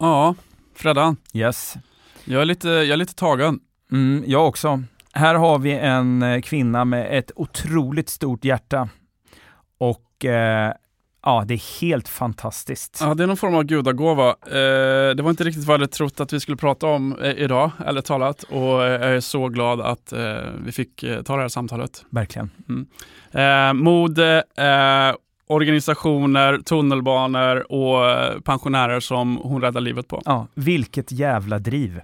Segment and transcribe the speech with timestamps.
[0.00, 0.34] Ja,
[0.74, 1.16] Freddan.
[1.34, 1.74] Yes.
[2.24, 3.60] Jag är lite, jag är lite tagen.
[3.92, 4.82] Mm, jag också.
[5.12, 8.88] Här har vi en eh, kvinna med ett otroligt stort hjärta.
[9.78, 10.72] Och eh,
[11.22, 12.98] ja, det är helt fantastiskt.
[13.00, 14.28] Ja, det är någon form av gudagåva.
[14.28, 17.30] Eh, det var inte riktigt vad jag hade trott att vi skulle prata om eh,
[17.30, 18.42] idag, eller talat.
[18.42, 22.04] Och jag är så glad att eh, vi fick eh, ta det här samtalet.
[22.10, 22.50] Verkligen.
[23.32, 25.16] Eh, mode, eh,
[25.50, 30.22] organisationer, tunnelbanor och eh, pensionärer som hon räddar livet på.
[30.24, 32.00] Ja, vilket jävla driv.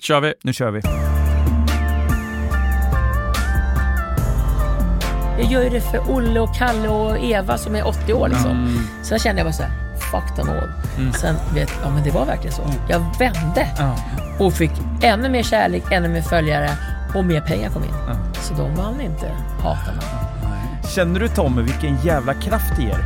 [0.00, 0.34] Kör vi!
[0.42, 0.80] Nu kör vi.
[5.38, 8.50] Jag gör ju det för Olle och Kalle och Eva som är 80 år liksom.
[8.50, 8.78] Mm.
[9.02, 10.68] Sen kände jag bara såhär, fuck them all.
[10.98, 11.12] Mm.
[11.12, 12.62] Sen vet ja men det var verkligen så.
[12.88, 13.96] Jag vände Ja.
[14.46, 14.70] och fick
[15.02, 16.70] ännu mer kärlek, ännu mer följare
[17.14, 17.94] och mer pengar kom in.
[18.34, 19.32] Så de vann inte
[19.62, 20.02] hatarna.
[20.88, 23.04] Känner du Tommy vilken jävla kraft det ger?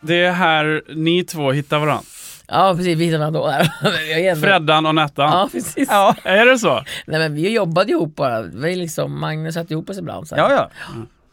[0.00, 2.02] Det är här ni två hittar varandra.
[2.48, 3.88] Ja precis, vi hittade varandra då.
[4.10, 5.30] Jag är ändå- Freddan och Nettan.
[5.30, 5.88] Ja precis.
[5.90, 6.74] Ja, Är det så?
[7.06, 8.42] Nej men vi jobbade ihop bara.
[8.42, 10.28] Vi liksom, Magnus satte ihop oss ibland.
[10.28, 10.42] Så här.
[10.42, 10.52] ja.
[10.52, 10.70] ja.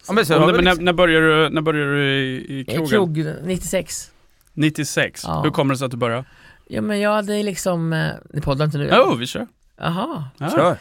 [0.08, 2.88] ja men så när, liksom, när började du, när började du i, i krogen?
[2.88, 4.12] Krog 96.
[4.54, 5.24] 96.
[5.28, 5.42] Ja.
[5.44, 6.26] Hur kommer det sig att du började?
[6.68, 8.90] Ja men jag hade liksom, eh, ni poddar inte nu?
[8.96, 9.48] Jo, oh, vi kör.
[9.78, 10.24] Jaha.
[10.38, 10.50] Ja.
[10.50, 10.78] Kör.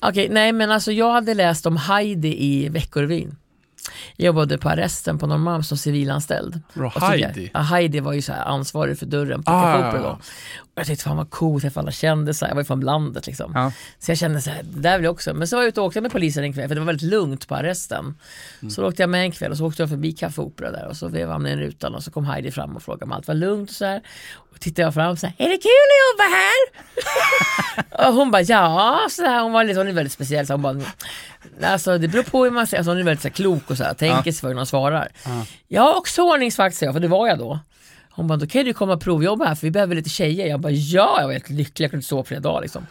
[0.00, 3.36] Okej, nej men alltså jag hade läst om Heidi i Veckorevyn.
[4.16, 6.60] Jag jobbade på arresten på Norrmalm som civilanställd.
[6.74, 7.50] Bra, Och så Heidi.
[7.52, 10.02] Jag, ja, Heidi var ju så här ansvarig för dörren på Ah, Café ja, Opera
[10.02, 10.18] ja.
[10.73, 10.73] då.
[10.76, 13.52] Jag tyckte fan vad coolt, träffa alla kändisar, jag var ju från landet liksom.
[13.54, 13.72] Ja.
[13.98, 15.34] Så jag kände så här, det där vill jag också.
[15.34, 17.10] Men så var jag ute och åkte med polisen en kväll för det var väldigt
[17.10, 18.18] lugnt på arresten.
[18.62, 18.70] Mm.
[18.70, 20.86] Så då åkte jag med en kväll och så åkte jag förbi Café Opera där
[20.88, 23.28] och så vevade han ner rutan och så kom Heidi fram och frågade om allt
[23.28, 24.02] var lugnt och så här.
[24.54, 28.08] Och tittade jag fram och så här, är det kul att jobba här?
[28.08, 30.46] och hon bara ja, så här, hon var lite, hon är väldigt speciell.
[30.46, 30.82] Så hon bara,
[31.62, 33.76] alltså det beror på hur man säger, alltså, hon är väldigt så här, klok och
[33.76, 35.08] så här, tänker sig för hur hon svarar.
[35.24, 35.46] Ja.
[35.68, 37.60] Jag är också ordningsvakt säger jag, för det var jag då.
[38.16, 40.46] Hon bara, då kan du komma och provjobba här för vi behöver lite tjejer.
[40.46, 42.86] Jag bara, ja, jag var helt lycklig, jag kunde inte sova på flera dagar liksom.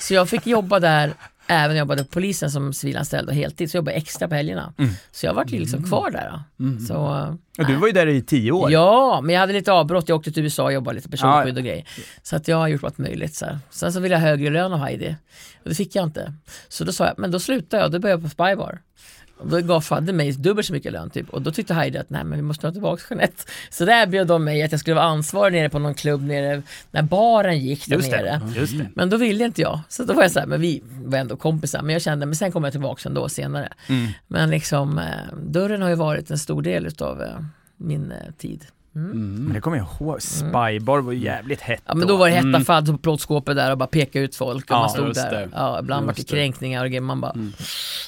[0.00, 1.14] Så jag fick jobba där,
[1.46, 4.34] även när jag jobbade på polisen som civilanställd och heltid, så jag jobbade extra på
[4.34, 4.72] helgerna.
[5.12, 6.30] Så jag vart ju liksom kvar där.
[6.30, 6.40] Då.
[6.86, 6.96] Så,
[7.58, 8.72] Och du var ju där i tio år.
[8.72, 10.08] Ja, men jag hade lite avbrott.
[10.08, 11.88] Jag åkte till USA och jobbade lite personskydd och grejer.
[12.22, 13.34] Så att jag har gjort allt möjligt.
[13.34, 13.58] Så här.
[13.70, 15.16] Sen så ville jag högre lön av Heidi.
[15.62, 16.32] Och det fick jag inte.
[16.68, 17.92] Så då sa jag, men då slutar jag.
[17.92, 18.78] Då började jag på Spybar.
[19.38, 21.30] Och då gav Fadde mig dubbelt så mycket lön typ.
[21.30, 23.42] Och då tyckte Heidi att nej men vi måste ha tillbaka Jeanette.
[23.70, 26.62] Så där erbjöd de mig att jag skulle vara ansvarig nere på någon klubb nere
[26.90, 28.40] när baren gick där Just nere.
[28.46, 28.60] det.
[28.60, 28.88] Just det.
[28.94, 29.80] Men då ville inte jag.
[29.88, 31.82] Så då var jag så här, men vi var ändå kompisar.
[31.82, 33.68] Men jag kände, men sen kommer jag tillbaka ändå senare.
[33.88, 34.08] Mm.
[34.28, 35.04] Men liksom, eh,
[35.42, 37.38] dörren har ju varit en stor del utav eh,
[37.76, 38.18] min eh,
[38.94, 39.14] tid.
[39.14, 40.22] Men det kommer jag ihåg.
[40.22, 42.64] Spybar var jävligt hett Ja men då var det hetta Mm.
[42.64, 45.30] fadd på plåtskåpet där och bara peka ut folk och Ja, man stod där.
[45.30, 45.48] det.
[45.52, 47.00] Ja, ibland var det kränkningar och grejer.
[47.00, 47.34] Man bara,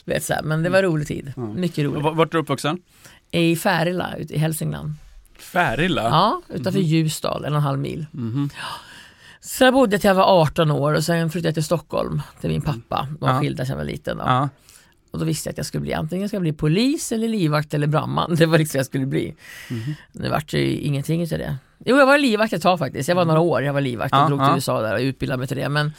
[0.04, 1.32] vet så här, men det var rolig tid.
[1.56, 2.16] Mycket Och roligt.
[2.16, 2.78] Vart är du uppvuxen?
[3.30, 4.92] I Färila ute i Hälsingland.
[5.38, 6.02] Färila?
[6.02, 8.06] Ja, utanför Ljusdal, en och en halv mil.
[8.10, 8.50] Mhm.
[9.40, 12.50] Så jag bodde till jag var 18 år och sen flyttade jag till Stockholm till
[12.50, 13.08] min pappa.
[13.10, 13.40] De var Ja.
[13.40, 14.16] skilda sedan jag var liten.
[14.16, 14.24] Då.
[14.26, 14.48] Ja.
[15.16, 17.74] Och då visste jag att jag skulle bli antingen ska jag bli polis eller livvakt
[17.74, 18.34] eller brandman.
[18.38, 19.34] Det var liksom jag skulle bli.
[19.70, 19.94] Mhm.
[20.12, 21.56] Nu vart det ju ingenting utav det.
[21.84, 23.08] Jo, jag var livvakt ett tag faktiskt.
[23.08, 24.54] Jag var några år, jag var livvakt och Ja, drog till ja.
[24.54, 25.68] USA där och utbildade mig till det.
[25.68, 25.92] Men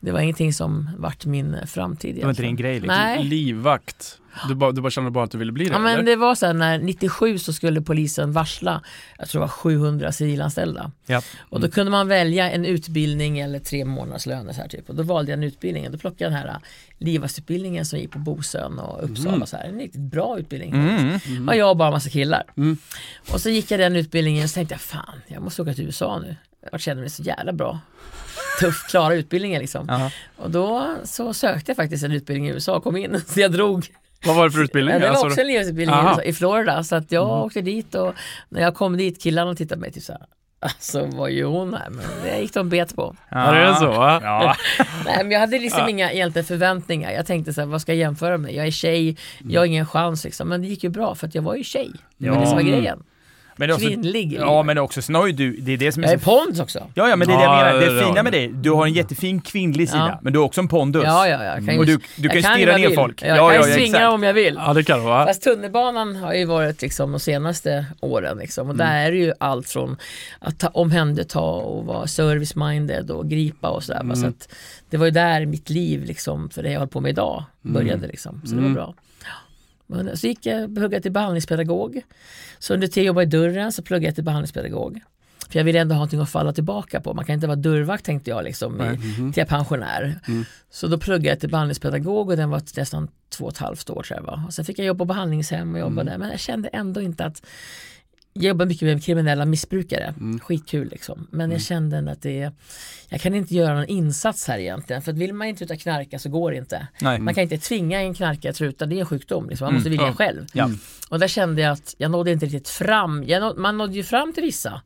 [0.00, 2.98] det var ingenting som vart min framtid Det var inte din grej liksom.
[2.98, 3.24] Nej.
[3.24, 4.18] Livvakt?
[4.48, 5.72] Du bara, du bara kände bara att du ville bli det?
[5.72, 6.02] Ja, men eller?
[6.02, 8.82] det var så här, när 97 så skulle polisen varsla,
[9.18, 10.90] jag tror det var 700 civilanställda.
[11.06, 11.22] Ja.
[11.38, 14.88] Och då kunde man välja en utbildning eller tre månaders löner så här typ.
[14.88, 15.90] Och då valde jag en utbildning.
[15.90, 16.56] Då plockade jag den här äh,
[16.98, 19.46] livvaktsutbildningen som gick på Bosön och Uppsala.
[19.46, 19.64] Så här.
[19.64, 20.72] En riktigt bra utbildning.
[20.74, 21.48] Mm.
[21.48, 22.42] Och jag och bara en massa killar.
[22.56, 22.78] Mm.
[23.32, 25.84] Och så gick jag den utbildningen och så tänkte jag fan, jag måste åka till
[25.84, 26.36] USA nu.
[26.72, 27.80] Jag känner mig så jävla bra.
[28.60, 29.86] Tuff, klara utbildningen liksom.
[29.88, 30.10] Ja.
[30.36, 33.20] Och då så sökte jag faktiskt en utbildning i USA och kom in.
[33.26, 33.86] Så jag drog
[34.24, 34.92] Vad var det för utbildning?
[34.92, 36.10] Ja, det var Alltså, också en livsutbildning i Aha.
[36.10, 36.84] USA- i Florida.
[36.84, 38.14] Så att jag åkte dit och
[38.48, 40.22] när jag kom dit, killarna tittade på mig typ såhär,
[40.60, 41.90] alltså vad gör hon här?
[41.90, 43.16] Men det gick de bet på.
[43.30, 43.84] Ja, det är så?
[43.84, 44.56] Ja.
[45.04, 47.10] Nej men jag hade liksom inga egentligen förväntningar.
[47.10, 48.54] Jag tänkte så här, vad ska jag jämföra med?
[48.54, 49.16] Jag är tjej,
[49.48, 50.48] jag har ingen chans liksom.
[50.48, 51.90] Men det gick ju bra för att jag var ju tjej.
[52.18, 52.40] Det var Ja.
[52.40, 53.02] det som var grejen.
[53.58, 54.32] Men också, Kvinnlig.
[54.32, 56.60] ja men också, sen har ju du, det är det som är Jag är pondus
[56.60, 56.78] också.
[56.94, 57.94] Ja, ja men det är det Ja, jag menar.
[58.00, 60.18] det fina med dig, du har en jättefin kvinnlig sida, Ja.
[60.22, 61.02] men du har också en pondus.
[61.04, 61.54] Ja, ja, ja.
[61.54, 62.94] Jag kan ju, Och du, du kan ju stirra ner vill.
[62.96, 63.22] folk.
[63.22, 64.12] Jag ja, kan ja, ju svinga exakt.
[64.12, 64.54] om jag vill.
[64.66, 65.26] Ja, det kan det va?
[65.26, 68.68] Fast tunnelbanan har ju varit liksom de senaste åren liksom.
[68.70, 69.96] och där är det ju allt från
[70.38, 74.00] att ta, omhänderta och vara service-minded och gripa och sådär.
[74.04, 74.14] va.
[74.16, 74.48] Så att
[74.90, 78.06] det var ju där mitt liv liksom, för det jag håller på med idag började
[78.06, 78.42] liksom.
[78.44, 78.94] Så det var bra.
[79.86, 82.02] Men, så gick jag pluggade till behandlingspedagog.
[82.58, 85.00] Så under tio jobbade i dörren så pluggade jag till behandlingspedagog.
[85.50, 87.14] För jag ville ändå ha någonting att falla tillbaka på.
[87.14, 90.20] Man kan inte vara dörrvakt tänkte jag liksom i, till jag är pensionär.
[90.70, 94.06] Så då pluggade jag till behandlingspedagog och den var nästan två och ett halvt år
[94.10, 94.42] jag var.
[94.46, 96.18] Och sen fick jag jobba på behandlingshem och jobba där.
[96.18, 97.46] Men jag kände ändå inte att
[98.36, 101.26] jag jobbar mycket med kriminella missbrukare, skitkul liksom.
[101.30, 102.52] Men jag kände att det
[103.08, 105.02] jag kan inte göra någon insats här egentligen.
[105.02, 106.86] För att vill man inte sluta knarka så går det inte.
[107.00, 107.18] Nej.
[107.18, 109.48] Man kan inte tvinga en knarkare att sluta, det är en sjukdom.
[109.48, 109.64] Liksom.
[109.64, 110.12] Man måste vilja Ja.
[110.12, 110.46] själv.
[110.52, 110.70] Ja.
[111.10, 113.20] Och där kände jag att jag nådde inte riktigt fram.
[113.20, 114.82] Nådde, man nådde ju fram till vissa.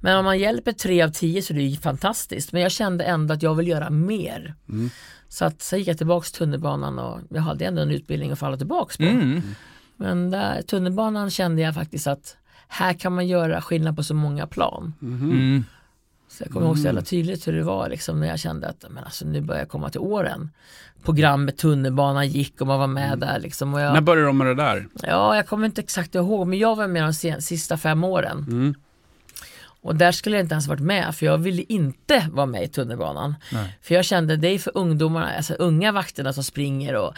[0.00, 2.52] Men om man hjälper tre av tio så är det ju fantastiskt.
[2.52, 4.54] Men jag kände ändå att jag vill göra mer.
[5.28, 8.38] Så att så gick jag tillbaks till tunnelbanan och jag hade ändå en utbildning att
[8.38, 9.02] falla tillbaks på.
[9.02, 9.42] Mm.
[9.96, 12.36] Men där, tunnelbanan kände jag faktiskt att
[12.68, 14.94] här kan man göra skillnad på så många plan.
[15.02, 15.64] Mm.
[16.28, 18.84] Så jag kommer ihåg så jävla tydligt hur det var liksom, när jag kände att
[18.90, 20.50] men alltså, nu börjar jag komma till åren.
[21.02, 23.38] Programmet Tunnelbanan gick och man var med där.
[23.40, 24.88] Liksom, och jag, När började de med det där?
[25.02, 28.46] Ja, jag kommer inte exakt ihåg, men jag var med de sen, sista fem åren.
[28.48, 28.74] Mm.
[29.82, 32.68] Och där skulle jag inte ens varit med, för jag ville inte vara med i
[32.68, 33.34] tunnelbanan.
[33.52, 33.78] Nej.
[33.82, 37.14] För jag kände, det är för ungdomarna, alltså unga vakterna som springer och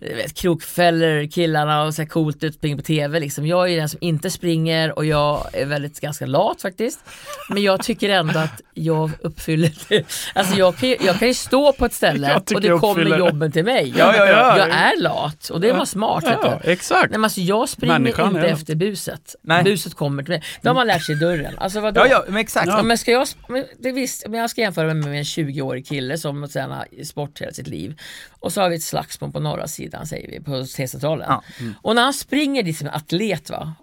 [0.00, 3.46] du vet, krokfäller killarna och ser coolt ut, springer på TV liksom.
[3.46, 7.00] Jag är den som inte springer och jag är väldigt ganska lat faktiskt.
[7.48, 10.04] Men jag tycker ändå att jag uppfyller det.
[10.34, 13.52] Alltså jag kan ju, jag kan ju stå på ett ställe och det kommer jobben
[13.52, 13.94] till mig.
[13.96, 14.58] Ja, ja, ja.
[14.58, 16.24] Jag är lat och det var smart.
[16.26, 17.10] Ja, exakt.
[17.10, 19.34] Nej, men alltså jag springer Människan inte efter buset.
[19.42, 19.64] Nej.
[19.64, 20.42] Buset kommer till mig.
[20.62, 21.54] Det har man lärt sig dörren.
[21.58, 21.99] Alltså vadå?
[22.00, 22.66] Ja, ja, men exakt.
[22.66, 26.18] Ja, men ska jag, men det visst, men jag ska jämföra med en 20-årig kille
[26.18, 28.00] som tränar sport hela sitt liv.
[28.40, 31.26] Och så har vi ett slagsmål på norra sidan säger vi, på T-centralen.
[31.28, 31.42] Ja.
[31.82, 33.74] Och när han springer dit som en atlet va.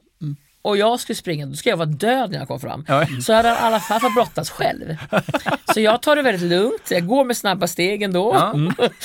[0.67, 2.85] Och jag skulle springa, då ska jag vara död när jag kom fram.
[2.87, 3.05] Ja.
[3.21, 4.97] Så hade han i alla fall fått brottas själv.
[5.73, 8.33] Så jag tar det väldigt lugnt, jag går med snabba steg ändå.
[8.35, 8.55] Ja.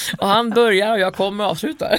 [0.18, 1.98] Och han börjar och jag kommer och avslutar.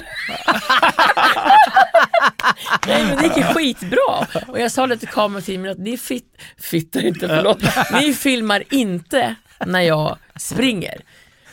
[2.86, 4.26] Nej men det gick ju skitbra.
[4.48, 7.58] Och jag sa det till kamerateamet att ni fit, fittar inte, förlåt.
[7.92, 9.34] Ni filmar inte
[9.66, 11.00] när jag springer.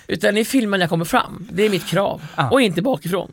[0.08, 1.48] Utan ni filmar när jag kommer fram.
[1.52, 2.22] Det är mitt krav.
[2.52, 3.32] Och inte bakifrån.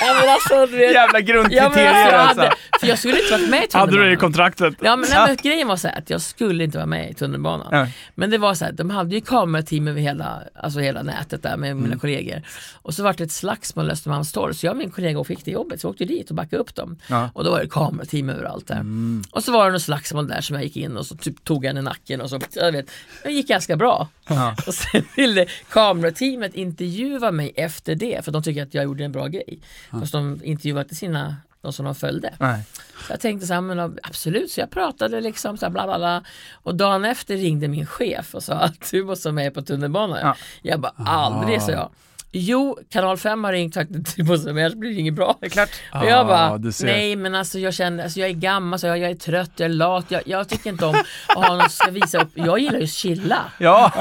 [0.00, 2.40] Ja, men alltså, du vet, Jävla ja, grundkriterier alltså, jag alltså.
[2.40, 4.20] hade, för jag skulle inte varit med i Hade du det i tunnelbanan.
[4.20, 4.74] kontraktet?
[4.80, 7.68] Ja men, nej, men grejen var så att jag skulle inte vara med i tunnelbanan.
[7.70, 7.94] Nej.
[8.14, 11.56] Men det var så här, de hade ju kamerateam över hela, alltså hela nätet där
[11.56, 11.82] med Mm.
[11.84, 12.42] mina kollegor.
[12.72, 15.50] Och så var det ett slagsmål i Östermalmstorg så jag och min kollega fick det
[15.50, 16.96] jobbet så jag åkte dit och backade upp dem.
[17.06, 17.16] Ja.
[17.18, 17.30] Mm.
[17.34, 18.84] Och då var det kamerateam överallt där.
[19.30, 21.66] Och så var det något slagsmål där som jag gick in och så typ tog
[21.66, 22.90] han i nacken och så, jag vet,
[23.22, 24.08] det gick ganska bra.
[24.28, 24.56] Ja.
[24.66, 29.12] Och sen ville kamerateamet intervjua mig efter det för de tycker att jag gjorde en
[29.12, 29.58] bra grej.
[29.90, 32.34] Fast de intervjuade inte sina, de som de följde.
[32.40, 32.62] Nej.
[33.06, 35.98] Så jag tänkte så här, men absolut, så jag pratade liksom så här, bla bla
[35.98, 36.22] bla.
[36.52, 40.18] Och dagen efter ringde min chef och sa att du måste vara med på tunnelbanan.
[40.22, 40.36] Ja.
[40.62, 41.90] Jag bara, aldrig, sa jag.
[42.36, 45.38] Jo, kanal 5 har ringt sagt måste vara med, annars blir det inget bra.
[45.40, 45.68] Det är klart.
[45.92, 48.98] Och jag bara, Ah, nej men alltså jag känner, alltså jag är gammal, så jag,
[48.98, 50.94] jag är trött, jag är lat, jag, jag tycker inte om
[51.28, 52.28] att ha någon som ska visa upp.
[52.34, 53.38] Jag gillar ju att chilla.
[53.58, 53.92] Ja,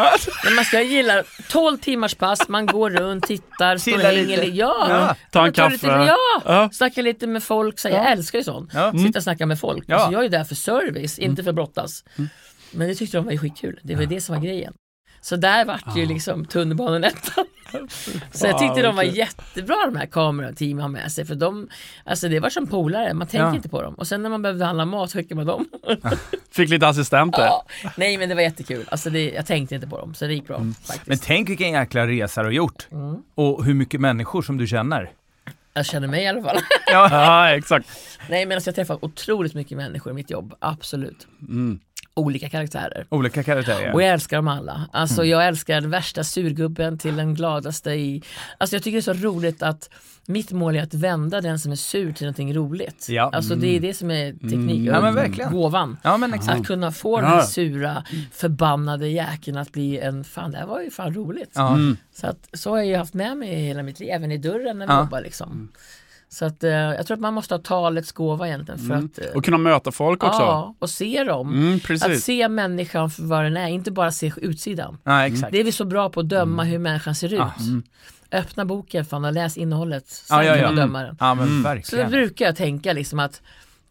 [0.45, 4.45] Men man ska gilla 12 timmars pass, man går runt, tittar, står och hänger lite.
[4.45, 5.15] Ja, Ja.
[5.31, 6.05] Ta en tar Lite, kaffe.
[6.05, 6.69] ja, Ja.
[6.73, 7.79] snacka lite med folk.
[7.79, 8.69] Så jag älskar ju sånt.
[8.73, 8.91] Ja.
[9.05, 9.83] Sitta och snacka med folk.
[9.87, 9.95] Ja.
[9.95, 12.03] Alltså, jag är ju där för service, inte för att brottas.
[12.71, 13.79] Men det tyckte de var skitkul.
[13.83, 14.73] Det var det som var grejen.
[15.23, 17.45] Så där vart ju liksom tunnelbanenettan.
[18.31, 21.67] Så jag tyckte de var jättebra de här kamerateamen har med sig för de,
[22.05, 23.55] alltså det var som polare, man tänker Ja.
[23.55, 23.93] inte på dem.
[23.93, 25.65] Och sen när man behövde handla mat skickade man dem.
[26.51, 27.41] Fick lite assistenter.
[27.41, 27.65] Ja.
[27.97, 30.47] Nej men det var jättekul, alltså det, jag tänkte inte på dem så det gick
[30.47, 31.07] bra faktiskt.
[31.07, 32.87] men tänk vilken jäkla resa du har gjort.
[32.91, 33.15] Mm.
[33.35, 35.11] Och hur mycket människor som du känner.
[35.73, 36.57] Jag känner mig i alla fall.
[36.91, 37.07] Ja.
[37.11, 37.87] Ja, exakt.
[38.29, 41.27] Nej men alltså jag träffar otroligt mycket människor i mitt jobb, absolut.
[41.41, 41.79] Mm.
[42.15, 43.05] Olika karaktärer.
[43.09, 43.93] Olika karaktärer.
[43.93, 44.89] Och jag älskar dem alla.
[44.93, 48.21] Alltså jag älskar den värsta surgubben till den gladaste i...
[48.57, 49.89] Alltså jag tycker det är så roligt att
[50.25, 53.05] mitt mål är att vända den som är sur till någonting roligt.
[53.09, 53.29] Ja.
[53.33, 54.87] Alltså det är det som är teknik.
[54.87, 55.51] Ja, men verkligen.
[55.51, 55.97] Gåvan.
[56.03, 56.59] Ja men exakt.
[56.59, 57.35] Att kunna få den Ja.
[57.35, 61.51] här sura, förbannade jäkeln att bli en, fan det här var ju fan roligt.
[61.55, 61.73] Ja.
[61.73, 61.97] Mm.
[62.13, 64.79] Så, att, så har jag ju haft med mig hela mitt liv, även i dörren
[64.79, 64.99] när vi Ja.
[64.99, 65.69] jobbar liksom.
[66.33, 69.35] Så att eh, jag tror att man måste ha talets gåva egentligen för att eh,
[69.35, 70.41] Och kunna möta folk också.
[70.41, 71.53] Ja, och se dem.
[71.53, 74.97] Mm, Att se människan för vad den är, inte bara se utsidan.
[75.03, 75.51] Ja, exakt.
[75.51, 77.39] Det är vi så bra på att döma hur människan ser ut.
[77.39, 77.83] Ah, mm.
[78.31, 81.17] Öppna boken fan och läs innehållet, sen Ja, ja, kan man döma den.
[81.19, 81.83] Ja men Mm.
[81.83, 83.41] Så brukar jag tänka liksom att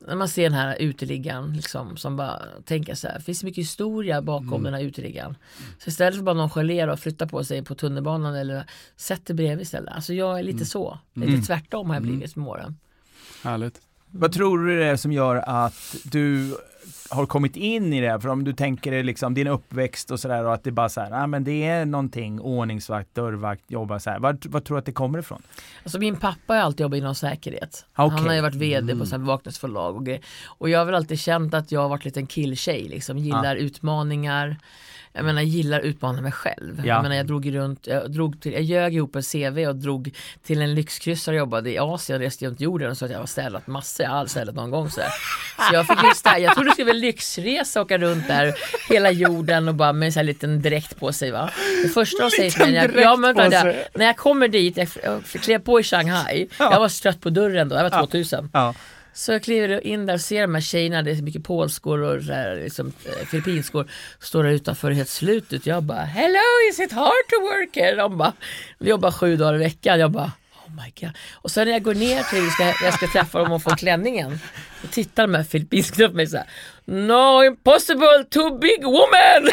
[0.06, 3.58] när man ser den här uteliggaren liksom, som bara tänker så här, det finns mycket
[3.62, 4.62] historia bakom Mm.
[4.62, 5.36] den här uteliggaren.
[5.78, 8.64] Så istället för bara nonchalera och flytta på sig på tunnelbanan eller
[8.96, 9.94] sätta bredvid istället.
[9.94, 10.66] Alltså jag är lite Mm.
[10.66, 10.98] så.
[11.14, 12.76] Lite tvärtom har jag blivit med åren.
[13.42, 13.80] Härligt.
[14.10, 16.56] Vad tror du det är som gör att du
[17.12, 18.20] har kommit in i det?
[18.20, 21.00] För om du tänker dig liksom din uppväxt och sådär och att det bara så
[21.00, 24.18] här, nej men det är någonting, ordningsvakt, dörrvakt, jobba så här.
[24.18, 25.42] Vad, vad tror du att det kommer ifrån?
[25.82, 27.86] Alltså min pappa har alltid jobbat inom säkerhet.
[27.92, 28.18] Okay.
[28.18, 30.22] Han har ju varit VD på bevakningsförlag och grejer.
[30.44, 33.56] Och jag har väl alltid känt att jag har varit en liten killtjej liksom, gillar
[33.56, 34.56] utmaningar.
[35.14, 36.78] Jag menar, gillar att utmana mig själv.
[36.78, 36.86] Ja.
[36.86, 40.10] Jag menar, jag drog runt, jag, drog till, jag ljög ihop en CV och drog
[40.42, 43.26] till en lyxkryssare och jobbade i Asien, reste runt jorden och sa att jag har
[43.26, 45.10] städat massor, jag har aldrig städat någon gång så här.
[45.68, 48.54] Så jag fick ju städa, jag trodde det skulle vara lyxresa och åka runt där
[48.88, 51.50] hela jorden och bara med en sån här liten dräkt på sig va.
[51.82, 53.64] Det första de säger till mig, när jag, ja, men, vänta,
[53.94, 57.68] när jag kommer dit, jag, jag klev på i Shanghai, jag var stött på dörren
[57.68, 58.50] då, jag var 2000.
[58.52, 58.74] Ja.
[59.14, 62.02] Så jag kliver in där och ser de här tjejerna, det är så mycket polskor
[62.02, 63.90] och så här, liksom, eh, filippinskor,
[64.20, 65.66] står där utanför helt slutet.
[65.66, 67.94] Jag bara Hello, is it hard to work here?
[67.96, 68.32] De bara,
[68.78, 70.00] vi jobbar sju dagar i veckan.
[70.00, 70.32] Jag bara
[70.66, 71.10] Oh my god.
[71.32, 74.38] Och sen när jag går ner till, ska, jag ska träffa dem och få klänningen,
[74.82, 76.46] då tittar de här filippinskorna på mig såhär
[76.84, 79.50] No impossible, too big woman!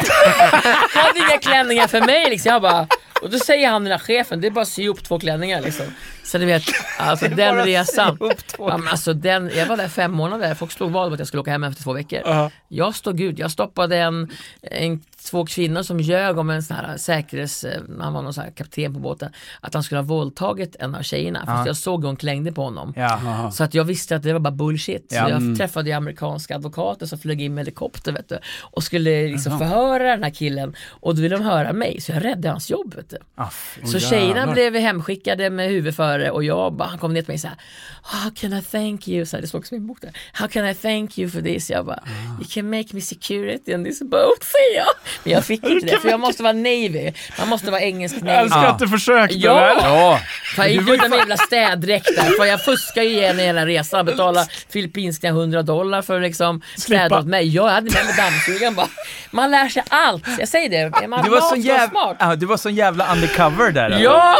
[0.90, 2.52] hade inga klänningar för mig liksom.
[2.52, 2.86] Jag bara,
[3.22, 5.60] och då säger han den här chefen, det är bara att sy ihop två klänningar
[5.60, 5.86] liksom.
[6.30, 6.62] Så du vet,
[6.98, 8.18] alltså den resan.
[8.58, 11.28] Ja, men alltså, den, jag var där fem månader, folk slog vad om att jag
[11.28, 12.18] skulle åka hem efter två veckor.
[12.18, 12.50] Uh-huh.
[12.68, 14.30] Jag stod ut, jag stoppade en,
[14.62, 18.44] en, två kvinnor som ljög om en sån här säkerhets, eh, han var någon sån
[18.44, 21.46] här kapten på båten, att han skulle ha våldtagit en av tjejerna.
[21.46, 22.94] Fast jag såg hur hon klängde på honom.
[22.96, 23.50] Ja.
[23.54, 25.06] Så att jag visste att det var bara bullshit.
[25.08, 25.56] Så jag Mm.
[25.56, 30.22] träffade amerikanska advokater som flög in med helikopter vet du, och skulle liksom förhöra den
[30.22, 32.94] här killen och då ville de höra mig så jag räddade hans jobb.
[32.94, 33.18] Vet du.
[33.34, 33.50] Ah.
[33.84, 37.38] Så tjejerna blev hemskickade med huvud före och jag bara, han kom ner till mig
[37.38, 37.56] så här,
[38.02, 39.26] How can I thank you?
[39.26, 40.10] Så här, det stod också i min bok där.
[40.32, 41.70] How can I thank you for this?
[41.70, 42.40] Jag bara, Ah.
[42.40, 44.86] you can make me security on this boat, säger jag.
[45.24, 47.12] Men jag fick inte det, för jag måste vara navy.
[47.38, 48.36] Man måste vara engelsk Jag navy.
[48.38, 49.34] älskar att du försökte.
[49.38, 49.72] Ja.
[49.82, 50.20] Ja,
[50.56, 54.06] För jag gick ut med jävla städdräkt där, för jag fuskar ju igen hela resan,
[54.06, 57.48] betalar filippinska 100 dollar för att liksom städa åt mig.
[57.54, 58.88] Jag hade med mig dammsugaren bara.
[59.30, 61.08] Man lär sig allt, jag säger det.
[61.08, 62.40] Man du var, så jävla, smart.
[62.40, 63.84] du var så jävla undercover där.
[63.84, 64.00] alltså.
[64.02, 64.36] Ja!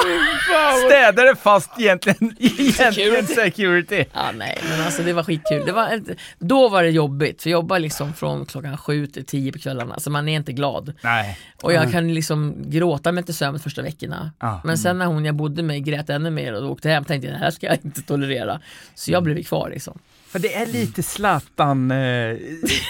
[0.86, 4.04] Städare fast egentligen, egentligen Security.
[4.12, 5.66] Ja, nej, men alltså det var skitkul.
[5.66, 6.02] Det var,
[6.38, 10.00] då var det jobbigt, för jag jobbar liksom från klockan sju till tio på kvällarna,
[10.00, 10.92] så man är inte glad.
[11.02, 11.38] Nej.
[11.62, 14.32] Och jag kan liksom gråta mig till sömn första veckorna.
[14.40, 14.60] Ja.
[14.64, 17.34] Men sen när hon jag bodde med grät ännu mer och åkte hem tänkte jag
[17.36, 18.60] det här ska jag inte tolerera.
[18.94, 19.98] Så jag blev kvar liksom.
[20.30, 22.36] För det är lite Zlatan eh,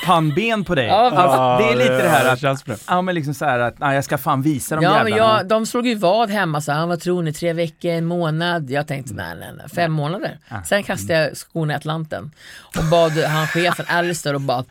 [0.06, 0.86] pannben på dig.
[0.86, 2.74] Ja, alltså, det är lite det här att, känns bra.
[2.88, 5.38] ja men liksom så här att, nej jag ska fan visa dem Ja men jävlarna.
[5.38, 8.70] jag, de slog ju vad hemma så här, vad tror ni, tre veckor, en månad?
[8.70, 10.38] Jag tänkte nej nej nej, fem månader.
[10.66, 12.30] Sen kastade jag skorna i Atlanten
[12.76, 14.64] och bad han chefen Alistair och bara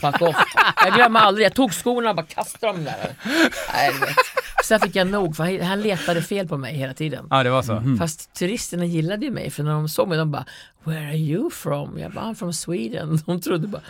[0.00, 0.36] fuck off.
[0.84, 2.94] Jag glömmer aldrig, jag tog skorna och bara kastade dem där.
[3.74, 4.16] Nej, du vet.
[4.64, 7.26] Sen fick jag nog för han- han letade fel på mig hela tiden.
[7.30, 7.82] Ja det var så.
[7.98, 10.44] Fast turisterna gillade ju mig för när de såg mig de bara
[10.84, 11.98] Where are you from?
[11.98, 13.18] Jag bara I'm from Sweden.
[13.26, 13.82] De trodde bara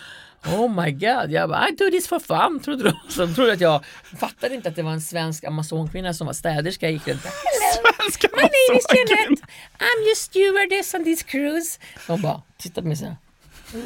[0.47, 2.93] Oh my god, jag bara I do this for fun, trodde de.
[3.09, 3.85] Så de trodde att jag
[4.19, 6.87] fattade inte att det var en svensk amazonkvinna som var städerska.
[6.87, 7.91] Jag gick runt Hello,
[8.37, 9.43] my name is Jeanette.
[9.79, 11.79] I'm your stewardess on this cruise.
[12.07, 13.17] De bara tittade på mig såhär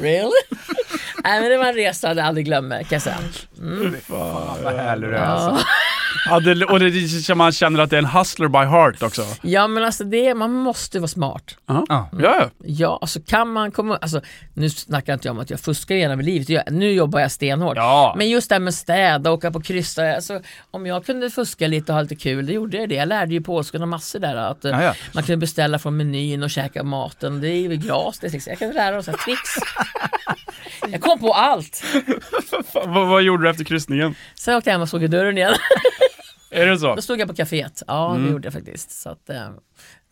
[0.01, 0.31] Really?
[1.23, 3.17] Nej men det var en resa jag aldrig glömmer kan jag säga.
[4.07, 5.65] Vad härlig du är alltså.
[6.29, 6.39] Ja.
[6.39, 6.89] Det, och det,
[7.27, 9.25] det, man känner att det är en hustler by heart också.
[9.41, 11.55] ja men alltså det, man måste vara smart.
[11.67, 12.09] Ja, Ja.
[12.19, 12.49] ja.
[12.63, 14.21] Ja, alltså kan man komma, alltså
[14.53, 17.77] nu snackar inte jag om att jag fuskar genom livet, jag, nu jobbar jag stenhårt.
[17.77, 18.13] Ja.
[18.17, 21.91] Men just det här med städa, åka på kryssare, alltså om jag kunde fuska lite
[21.91, 22.95] och ha lite kul, då gjorde jag det.
[22.95, 24.93] Jag lärde ju polskarna massor där, att eh, Ja, ja.
[25.13, 28.59] man kunde beställa från menyn och käka maten, det är ju glas, det är, jag
[28.59, 29.49] kan lära dem så här tricks.
[30.91, 31.83] jag kom på allt.
[32.73, 34.15] Vad, vad gjorde du efter kryssningen?
[34.35, 35.53] Sen åkte jag hem och såg i dörren igen.
[36.51, 36.95] Är det så?
[36.95, 38.25] Då stod jag på kaféet, ja Mm.
[38.25, 38.91] det gjorde jag faktiskt.
[38.91, 39.49] Så att, eh,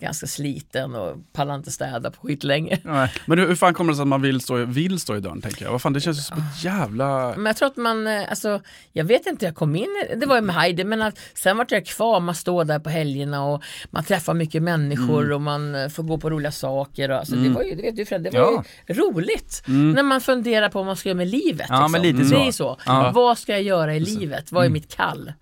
[0.02, 2.80] ganska sliten och pallade inte städa på skitlänge.
[2.84, 3.12] Nej.
[3.26, 5.42] Men hur, hur fan kommer det sig att man vill stå, vill stå i dörren,
[5.42, 5.72] tänker jag?
[5.72, 7.34] Vad fan, det känns ju som ett jävla...
[7.38, 8.62] Men jag tror att man, eh, alltså,
[8.94, 9.88] jag vet inte, jag kom in,
[10.18, 12.90] det var ju med Heidi, men att, sen vart jag kvar, man står där på
[12.90, 15.36] helgerna och man träffar mycket människor Mm.
[15.36, 17.12] och man eh, får gå på roliga saker.
[17.12, 18.64] Och, alltså, Det var ju, det vet du Fred, det var Ja.
[18.88, 19.64] ju roligt.
[19.66, 21.66] När man funderar på vad man ska göra med livet.
[21.70, 21.92] Ja, liksom.
[21.92, 22.36] men lite Det så.
[22.36, 22.78] är ju så.
[22.86, 23.12] Ja.
[23.16, 24.52] Vad ska jag göra i livet?
[24.52, 25.34] Vad är mitt kall?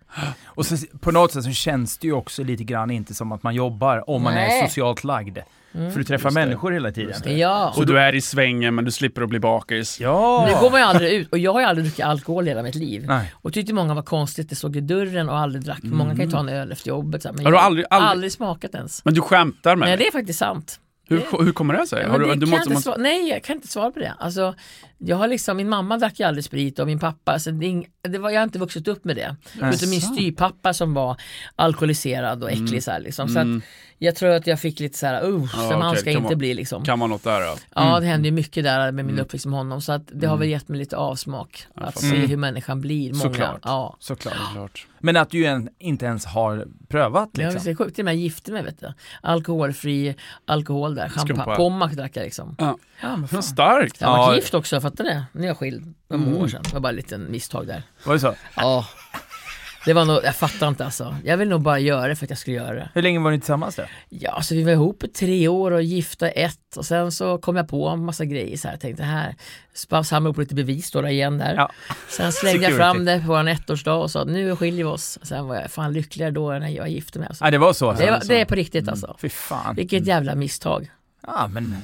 [0.46, 3.44] Och så, på något sätt så känns det ju också lite grann inte som att
[3.44, 4.68] man jobbar om man är Nej.
[4.68, 5.38] socialt lagd.
[5.72, 7.38] För du träffar människor hela tiden.
[7.38, 7.74] Ja.
[7.78, 10.00] Och du är i svängen men du slipper att bli bakis.
[10.00, 10.46] Ja!
[10.48, 12.76] Nu går man ju aldrig ut och jag har ju aldrig druckit alkohol hela mitt
[12.76, 13.06] liv.
[13.08, 13.34] Nej.
[13.36, 15.80] Och tyckte många var konstigt, det såg i dörren och aldrig drack.
[15.84, 17.22] Många kan ju ta en öl efter jobbet.
[17.24, 19.06] Så men Har du jag aldrig- aldrig- aldrig smakat ens.
[19.06, 20.06] Men du skämtar med Nej mig.
[20.06, 20.80] det är faktiskt sant.
[21.10, 22.04] Hur, hur kommer det sig?
[22.04, 24.14] Du, det du kan måste, jag måste, svara, nej, jag kan inte svara på det.
[24.20, 24.56] Alltså,
[24.98, 27.84] Jag har liksom, min mamma drack ju aldrig sprit och min pappa, alltså det, är
[28.10, 29.36] det var, jag har inte vuxit upp med det.
[29.56, 31.18] Utan min styvpappa som var
[31.56, 33.28] alkoholiserad och äcklig så här, liksom.
[33.30, 33.58] Så Mm.
[33.58, 33.64] att
[33.98, 36.18] jag tror att jag fick lite så här, uh, Ja, så man okej, ska kan
[36.22, 36.84] inte man- bli liksom.
[36.84, 37.56] Kan man något där då?
[37.76, 40.38] Ja, det hände ju mycket där med min uppväxt med honom så att det har
[40.38, 41.68] väl gett mig lite avsmak.
[41.76, 42.00] att fattar.
[42.08, 43.14] se hur människan blir.
[43.14, 43.22] Många.
[43.24, 43.60] Såklart.
[43.64, 43.98] Ja.
[44.00, 44.34] Såklart.
[44.54, 44.88] Klart.
[45.00, 47.70] Men att du ju en, inte ens har prövat Men jag liksom.
[47.72, 48.94] visste sjukt, till och med jag gifte mig vet du.
[49.22, 52.56] Alkoholfri alkohol där, champagne, pommac drack jag liksom.
[52.60, 52.78] Ja.
[53.02, 53.44] Ja, men fan.
[53.44, 54.02] Starkt.
[54.02, 54.18] Jag Ja.
[54.18, 55.26] varit gift också, fattar du det?
[55.32, 56.64] Nu är jag skild, för många år sedan.
[56.64, 57.84] Det var bara ett litet misstag där.
[58.04, 58.36] Var det så?
[58.56, 58.86] Ja.
[59.86, 61.16] Det var nog, jag fattar inte alltså.
[61.24, 62.90] Jag vill nog bara göra det för att jag skulle göra det.
[62.94, 63.84] Hur länge var ni tillsammans då?
[64.10, 67.56] Ja, så vi var ihop i tre år och gifta ett och sen så kom
[67.56, 68.74] jag på en massa grejer så här.
[68.74, 69.36] Jag tänkte här,
[70.04, 71.56] samla upp lite bevis då, igen där.
[71.56, 71.72] Ja.
[72.10, 75.20] Sen slängde jag fram det på vår ettårsdag och sa nu skiljer vi oss.
[75.22, 77.28] Sen var jag fan lyckligare då än när jag gifte mig.
[77.28, 77.46] Alltså.
[77.46, 77.94] Ja, det var så?
[77.94, 79.16] Det, var, det är på riktigt alltså.
[79.20, 79.76] Fy fan.
[79.76, 80.92] Vilket jävla misstag.
[81.28, 81.76] Ja, men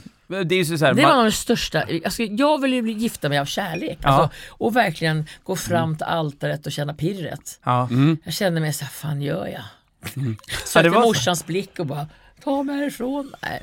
[0.45, 3.29] det är så här, Det var man, det största, alltså, jag vill ju bli gifta
[3.29, 3.97] mig av kärlek.
[4.01, 4.09] Ja.
[4.09, 7.59] Alltså, och verkligen gå fram till altaret och känna pirret.
[7.63, 7.87] ja.
[7.91, 8.17] Mm.
[8.23, 9.63] Jag kände mig så här, fan gör jag?
[10.15, 11.07] Ja, Sökte det var så.
[11.07, 12.07] morsans blick och bara,
[12.43, 13.33] ta mig härifrån.
[13.41, 13.61] Nej.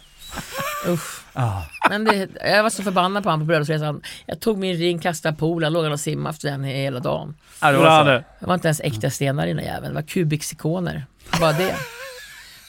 [0.88, 1.20] Usch.
[1.32, 1.66] Ja.
[1.90, 4.02] Men det, jag var så förbannad på honom på bröllopsresan.
[4.26, 7.34] Jag tog min ring, kastade poolen, låg han och simmade efter den hela dagen.
[7.60, 8.04] Ja, det var så.
[8.10, 8.24] det.
[8.40, 11.06] Det var inte ens äkta stenar i den jäveln, det var kubiksikoner.
[11.40, 11.74] Bara det.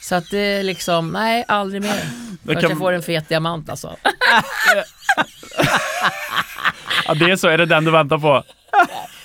[0.01, 2.03] Så att det liksom, nej aldrig mer.
[2.45, 3.95] Först kan- jag får en fet diamant alltså.
[7.07, 7.47] Ja, det är så.
[7.47, 8.43] Är det den du väntar på?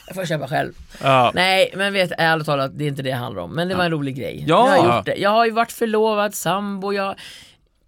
[0.06, 0.72] Jag får köpa själv.
[1.02, 1.32] Ja.
[1.34, 3.54] Nej, men vet ärligt talat, det är inte det det handlar om.
[3.54, 4.44] Men det var en rolig grej.
[4.48, 4.74] Ja.
[4.76, 5.14] Jag har gjort det.
[5.16, 7.14] Jag har ju varit förlovad, sambo, jag...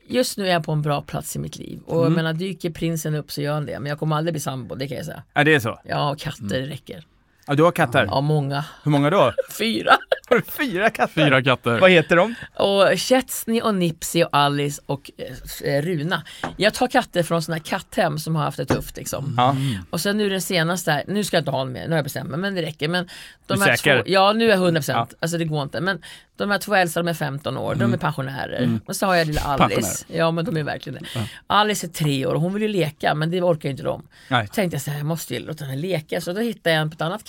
[0.08, 1.80] Just nu är jag på en bra plats i mitt liv.
[1.86, 3.80] Och jag menar, dyker prinsen upp så gör han det.
[3.80, 5.22] Men jag kommer aldrig bli sambo, det kan jag säga.
[5.34, 5.80] Ja, det är så.
[5.84, 7.04] Jag har katter, det räcker.
[7.46, 8.06] Ja, du har katter.
[8.10, 8.64] Ja, många.
[8.82, 9.32] Hur många då?
[9.58, 9.96] Fyra.
[10.28, 11.24] Har du fyra katter?
[11.24, 11.78] Fyra katter.
[11.80, 12.34] Vad heter de?
[12.56, 15.10] Och Chetsney och Nipsey och Alice och
[15.64, 16.22] eh, Runa.
[16.56, 19.34] Jag tar katter från sådana här katthem som har haft det tufft liksom.
[19.36, 19.56] Ja.
[19.90, 22.04] Och sen nu den senaste, här- nu ska jag inte ha mer, nu har jag
[22.04, 22.88] bestämt mig, men det räcker.
[22.88, 23.08] Men
[23.46, 23.96] de Du är här säker?
[24.02, 25.08] Två, ja, nu är jag 100%, Ja.
[25.20, 25.80] alltså det går inte.
[25.80, 26.02] Men
[26.36, 28.80] de här två äldsta, de är 15 år, de är pensionärer.
[28.86, 30.04] Och så har jag lilla Alice.
[30.08, 31.28] Ja, men de är verkligen det.
[31.46, 34.02] Alice är tre år och hon vill ju leka, men det orkar ju inte de.
[34.28, 34.46] Nej.
[34.46, 36.20] Då tänkte jag så här, jag måste ju låta henne leka.
[36.20, 37.24] Så då hittade jag en på ett annat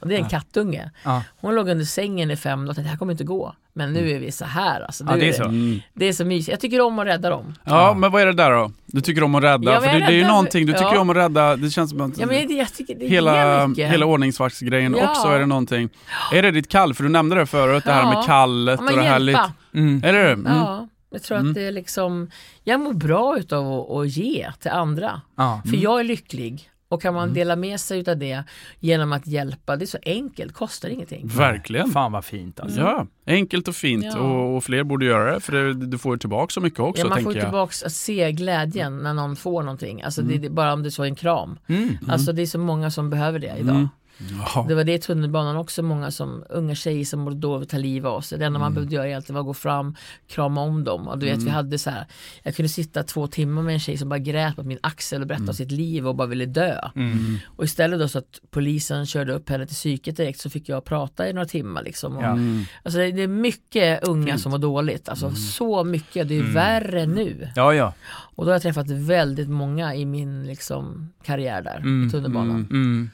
[0.00, 0.90] och det är en kattunge.
[1.04, 1.22] Ja.
[1.40, 3.54] Hon låg under sängen i fem dagar och tänkte, det här kommer inte gå.
[3.72, 5.04] Men nu är vi så här alltså.
[5.08, 5.52] Ja, det är så.
[5.94, 6.48] Det är så mysigt.
[6.48, 7.54] Jag tycker om att rädda dem.
[7.64, 8.72] Ja, men vad är det där då?
[8.86, 9.72] Du tycker om att rädda?
[9.72, 11.00] Ja, för det, det är ju någonting, du tycker ja.
[11.00, 14.96] om att rädda, det känns som att Ja, men jag tycker det hela, hela ordningsvaktsgrejen
[14.98, 15.10] Ja.
[15.10, 15.88] också är det någonting.
[16.32, 16.94] Är det ditt kall?
[16.94, 18.14] För du nämnde det förut, det här Ja.
[18.14, 19.52] med kallet Ja, och det här lite.
[19.74, 20.04] Mm.
[20.04, 20.32] Är det det?
[20.32, 20.52] Mm.
[20.52, 22.30] Ja, jag tror att det är liksom,
[22.64, 25.20] jag mår bra utav att, att ge till andra.
[25.36, 25.62] Ja.
[25.70, 26.70] För jag är lycklig.
[26.88, 28.44] Och kan man dela med sig utav det
[28.80, 31.26] genom att hjälpa, det är så enkelt, kostar ingenting.
[31.26, 31.90] Verkligen.
[31.90, 32.80] Fan vad fint alltså.
[32.80, 34.18] Ja, enkelt och fint Ja.
[34.18, 37.02] och, och fler borde göra det för det, du får ju tillbaka så mycket också
[37.02, 37.46] Ja, man får ju jag.
[37.46, 40.02] tillbaks att se glädjen när någon får någonting.
[40.02, 41.58] Alltså det, det, bara om det så är en kram.
[41.66, 41.88] Mm.
[42.08, 43.88] Alltså det är så många som behöver det idag.
[44.20, 44.40] Mm.
[44.54, 44.64] Ja.
[44.68, 48.08] Det var det i tunnelbanan också, många som, unga tjejer som mådde dåligt ta livet
[48.08, 48.38] av sig.
[48.38, 49.96] Det enda man behövde göra egentligen var att gå fram,
[50.28, 51.08] krama om dem.
[51.08, 52.06] Och du vet, vi hade så här,
[52.42, 55.28] jag kunde sitta två timmar med en tjej som bara grät på min axel och
[55.28, 56.78] berättade om sitt liv och bara ville dö.
[56.96, 57.38] Mm.
[57.56, 60.84] Och istället då så att polisen körde upp henne till psyket direkt så fick jag
[60.84, 62.16] prata i några timmar liksom.
[62.16, 62.30] Och, Ja.
[62.30, 62.62] Mm.
[62.82, 67.06] Alltså det, det är mycket unga som mår dåligt, alltså så mycket, det är värre
[67.06, 67.48] nu.
[67.54, 67.94] Ja, ja.
[68.36, 73.10] Och då har jag träffat väldigt många i min liksom, karriär där, Mm, i tunnelbanan.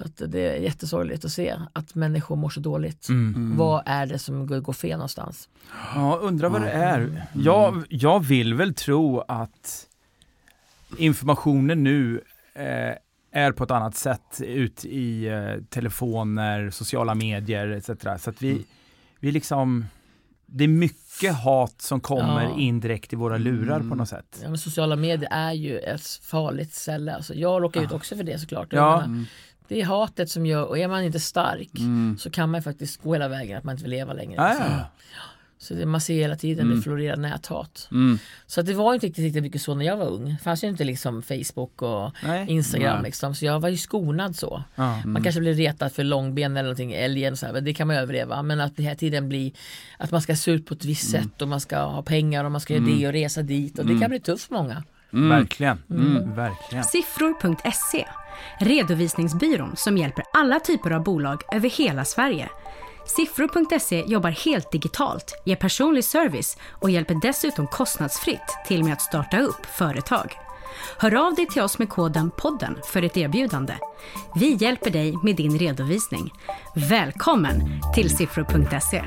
[0.00, 0.12] Mm.
[0.16, 3.08] Så att det är jättesorgligt att se att människor mår så dåligt.
[3.08, 3.56] Mm.
[3.56, 5.48] Vad är det som går, fel någonstans?
[5.94, 7.26] Ja, undrar vad det är.
[7.32, 9.86] Jag, jag vill väl tro att
[10.98, 12.20] informationen nu
[12.54, 12.94] eh,
[13.32, 17.90] är på ett annat sätt ut i eh, telefoner, sociala medier etc.
[18.22, 18.66] Så att vi,
[19.20, 19.86] vi liksom,
[20.46, 22.56] det är mycket hat som kommer Ja.
[22.58, 24.38] in direkt i våra lurar på något sätt.
[24.42, 27.14] Ja, men sociala medier är ju ett farligt ställe.
[27.14, 28.72] Alltså, jag råkar ut också för det såklart.
[28.72, 29.00] Ja.
[29.00, 29.24] Jag menar,
[29.68, 32.16] Det är hatet som gör, och är man inte stark Mm.
[32.18, 34.34] så kan man faktiskt gå hela vägen att man inte vill leva längre.
[34.36, 34.66] Ja, liksom.
[34.70, 34.84] ja.
[35.58, 37.88] Så det, man ser hela tiden det florerar näthat.
[37.90, 38.18] Mm.
[38.46, 40.24] Så att det var inte riktigt, riktigt mycket så när jag var ung.
[40.28, 42.50] Det fanns ju inte liksom Facebook och Nej.
[42.50, 43.04] Instagram Nej.
[43.04, 43.34] liksom.
[43.34, 44.62] Så jag var ju skonad så.
[44.74, 45.02] Ja.
[45.04, 47.96] Man kanske blir retad för långben eller någonting, älgen så här, men det kan man
[47.96, 48.42] överleva.
[48.42, 49.52] Men att det här tiden blir
[49.98, 52.52] att man ska se ut på ett visst sätt och man ska ha pengar och
[52.52, 54.82] man ska göra det och resa dit och det kan bli tufft för många.
[55.14, 55.28] Mm.
[55.28, 55.78] Verkligen.
[56.34, 56.84] Verkligen.
[56.84, 58.06] Siffror.se
[58.58, 62.48] Redovisningsbyrån som hjälper alla typer av bolag över hela Sverige.
[63.06, 69.38] Siffror.se jobbar helt digitalt, ger personlig service och hjälper dessutom kostnadsfritt till med att starta
[69.38, 70.32] upp företag.
[70.98, 73.74] Hör av dig till oss med koden podden för ett erbjudande.
[74.34, 76.30] Vi hjälper dig med din redovisning.
[76.74, 79.02] Välkommen till siffror.se.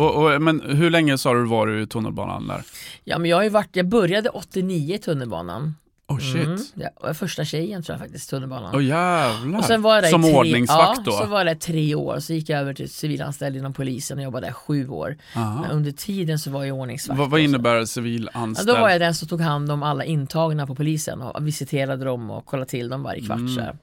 [0.00, 2.62] Och, och, men hur länge sa du var du i tunnelbanan där?
[3.04, 5.74] Ja men jag har ju varit, jag började 89 i tunnelbanan
[6.10, 6.46] Oh shit.
[6.46, 8.74] Mm, ja, och första tjejen tror jag faktiskt, tunnelbanan.
[8.74, 9.58] Åh jävlar.
[9.58, 11.12] Och sen var jag där Som tre, ordningsvakt ja, då?
[11.12, 14.24] så var jag där tre år, så gick jag över till civilanställd inom polisen och
[14.24, 15.16] jobbade där sju år.
[15.36, 15.60] Aha.
[15.60, 17.18] Men under tiden så var jag ordningsvakt.
[17.18, 18.68] Vad, vad innebär Ja, civilanställd?
[18.68, 22.30] då var jag den som tog hand om alla intagna på polisen och visiterade dem
[22.30, 23.38] och kollade till dem varje kvart.
[23.38, 23.76] Mm.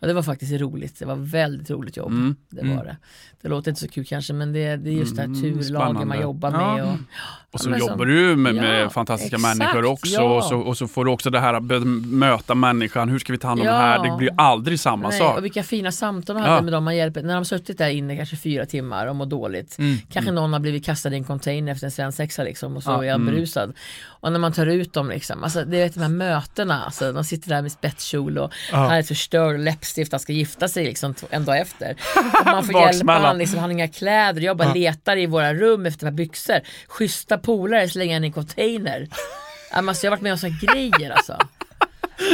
[0.00, 2.10] Och det var faktiskt roligt, det var väldigt roligt jobb.
[2.12, 2.76] Mm, Det mm.
[2.76, 2.96] var det.
[3.42, 5.64] Det låter inte så kul kanske men det, det är just det här Mm, turlagen
[5.64, 6.04] spännande.
[6.04, 6.74] man jobbar Ja.
[6.76, 6.84] med.
[6.84, 6.98] Och,
[7.52, 10.22] Och så men jobbar du med, ja, med fantastiska exakt, människor också ja.
[10.36, 11.62] och, så, och så får du också det här att
[12.06, 13.08] möta människan.
[13.08, 13.72] Hur ska vi ta hand om Ja.
[13.72, 14.10] det här?
[14.10, 15.36] Det blir aldrig samma Nej, sak.
[15.38, 16.50] och vilka fina samtal man Ja.
[16.50, 17.22] hade med dem man hjälper.
[17.22, 19.78] När de suttit där inne kanske fyra timmar och mår dåligt.
[19.78, 19.96] Mm.
[20.12, 23.04] Kanske någon har blivit kastad i en container efter en svensexa liksom och så Ja.
[23.04, 23.34] är han Mm.
[23.34, 23.72] berusad.
[24.04, 27.24] Och när man tar ut dem liksom, alltså det är de här mötena, alltså, de
[27.24, 31.44] sitter där med spetskjol och han är förstörd läppstift, han ska gifta sig liksom en
[31.44, 31.90] dag efter.
[32.40, 35.54] Och man får hjälpa han, liksom, han har inga kläder, jag bara letar i våra
[35.54, 36.60] rum efter ett par byxor.
[36.88, 39.08] Schyssta polare slänger han i en container.
[39.72, 41.38] Alltså, jag har varit med om sådana grejer alltså.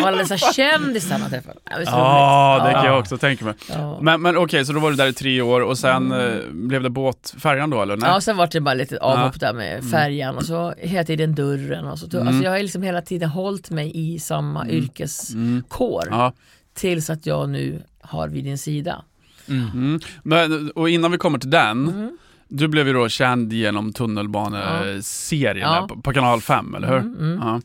[0.03, 1.55] Och alla dessa kändisar man träffar.
[1.71, 3.55] Ja, det kan jag också tänka mig.
[3.71, 3.99] Ja.
[4.03, 6.83] Men, men okej, så då var du där i tre år och sen eh, blev
[6.83, 7.97] det båtfärjan då eller?
[7.97, 8.11] Nej?
[8.11, 11.85] Ja, sen var det bara lite avhopp där med färjan och så hela tiden dörren
[11.87, 12.07] och så.
[12.17, 12.29] Mm.
[12.29, 16.33] Alltså jag har liksom hela tiden hållit mig i samma yrkeskår Ja.
[16.75, 19.03] tills att jag nu har vid din sida.
[19.49, 20.01] Mm.
[20.23, 22.19] Men, och innan vi kommer till den, Mm.
[22.49, 25.87] Du blev ju då känd genom tunnelbaneserien Ja.
[25.89, 26.97] på, på kanal 5, eller hur?
[26.99, 27.39] Mm, mm.
[27.49, 27.61] Ja.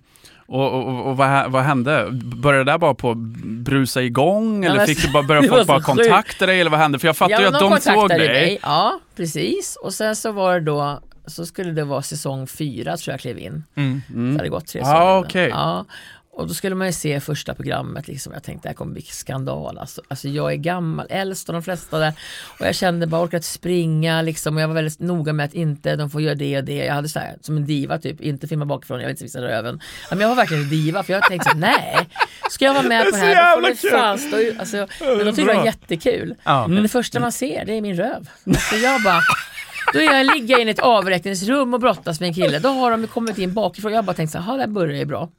[0.45, 2.07] Och, och, och vad, vad hände?
[2.11, 3.13] Började det där bara på
[3.43, 6.61] brusa igång Ja, eller men- fick du bara börja det var folk bara kontakta dig
[6.61, 6.99] eller vad hände?
[6.99, 8.27] För jag fattar ju men att de de såg dig.
[8.27, 8.59] mig.
[8.61, 9.77] Ja, precis.
[9.83, 13.37] Och sen så var det då, så skulle det vara säsong fyra tror jag klev
[13.39, 13.63] in.
[13.75, 14.01] Mm.
[14.33, 15.19] Det hade gått tre Ah, säsonger.
[15.27, 15.49] okej.
[15.49, 15.85] Ja.
[16.33, 18.33] Och då skulle man ju se första programmet liksom.
[18.33, 19.77] Jag tänkte det här kommer bli skandal.
[19.77, 22.13] Alltså, alltså jag är gammal, äldst av de flesta där.
[22.59, 24.55] Och jag kände bara, orkar inte springa liksom.
[24.55, 26.85] Och jag var väldigt noga med att inte, de får göra det och det.
[26.85, 29.41] Jag hade så här, som en diva typ, inte filma bakifrån, jag vill inte visa
[29.41, 29.81] röven.
[30.09, 32.09] Men jag var verkligen en diva för jag tänkte så här, nej.
[32.49, 34.37] Ska jag vara med på det här, då får det fan stå.
[34.59, 36.35] Alltså, men de tyckte det var jättekul.
[36.43, 36.67] Ja.
[36.67, 38.29] Men det första man ser, det är min röv.
[38.69, 39.21] Så jag bara
[39.93, 42.59] då är jag ligga i ett avräkningsrum och brottas med en kille.
[42.59, 43.93] Då har de kommit in bakifrån.
[43.93, 45.29] Jag bara tänkte så här, "Ja, det här börjar ju bra.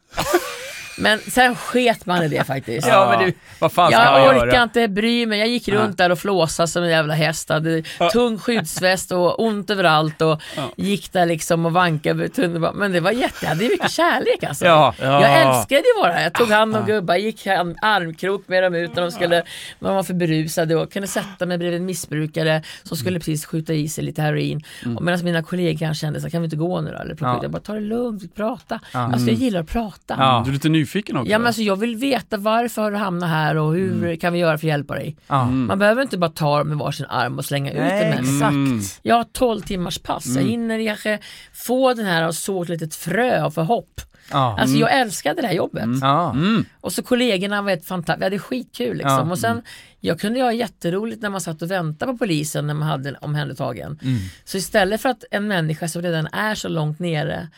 [0.99, 2.89] Men sen sket man i det faktiskt.
[2.89, 4.63] Ja, men du, vad fan ska Jag man orkar göra?
[4.63, 5.39] inte bry mig.
[5.39, 7.49] Jag gick runt där och flåsade som en jävla häst.
[7.49, 10.43] Hade tung skyddsväst och ont överallt och
[10.77, 12.77] gick där liksom och vankade över tunnelbanan.
[12.79, 14.65] Men det var jätte, jag hade mycket kärlek alltså.
[14.65, 14.95] Ja.
[15.01, 15.23] Ja.
[15.23, 16.23] Jag älskade ju vara här.
[16.23, 19.37] Jag tog hand om gubbar, gick hand- armkrok med dem ut när de skulle,
[19.79, 23.47] när de var för berusade och kunde sätta mig bredvid en missbrukare som skulle precis
[23.47, 24.63] skjuta i sig lite heroin.
[24.97, 26.99] Och medan mina kollegor kände så kan vi inte gå nu då?
[26.99, 27.39] Eller Ja.
[27.43, 28.81] Jag bara, ta det lugnt, prata.
[28.93, 30.43] Alltså jag gillar att prata.
[30.45, 31.31] Du är lite nyfiken också?
[31.31, 34.39] Ja men alltså jag vill veta varför har du hamnat här och hur kan vi
[34.39, 35.17] göra för att hjälpa dig?
[35.27, 35.47] Ja.
[35.47, 38.49] Man behöver inte bara ta dem med varsin arm och slänga ut en människa.
[38.49, 38.81] Mm.
[39.03, 41.19] Jag har 12 timmars pass, jag hinner kanske
[41.53, 44.01] få den här och så ett litet frö av förhopp.
[44.31, 44.57] Ja.
[44.61, 45.89] Alltså jag älskade det här jobbet.
[46.01, 46.31] Ja.
[46.31, 46.65] Mm.
[46.81, 49.31] Och så kollegorna var ett fantastiskt, vi hade skitkul liksom.
[49.31, 49.63] Och sen,
[50.01, 53.17] jag kunde ha jätteroligt när man satt och väntade på polisen när man hade en
[53.21, 53.99] omhändertagen.
[54.45, 57.49] Så istället för att en människa som redan är så långt nere,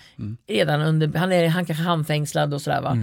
[0.48, 2.96] redan under, han, är, han kanske handfängslad och sådär va.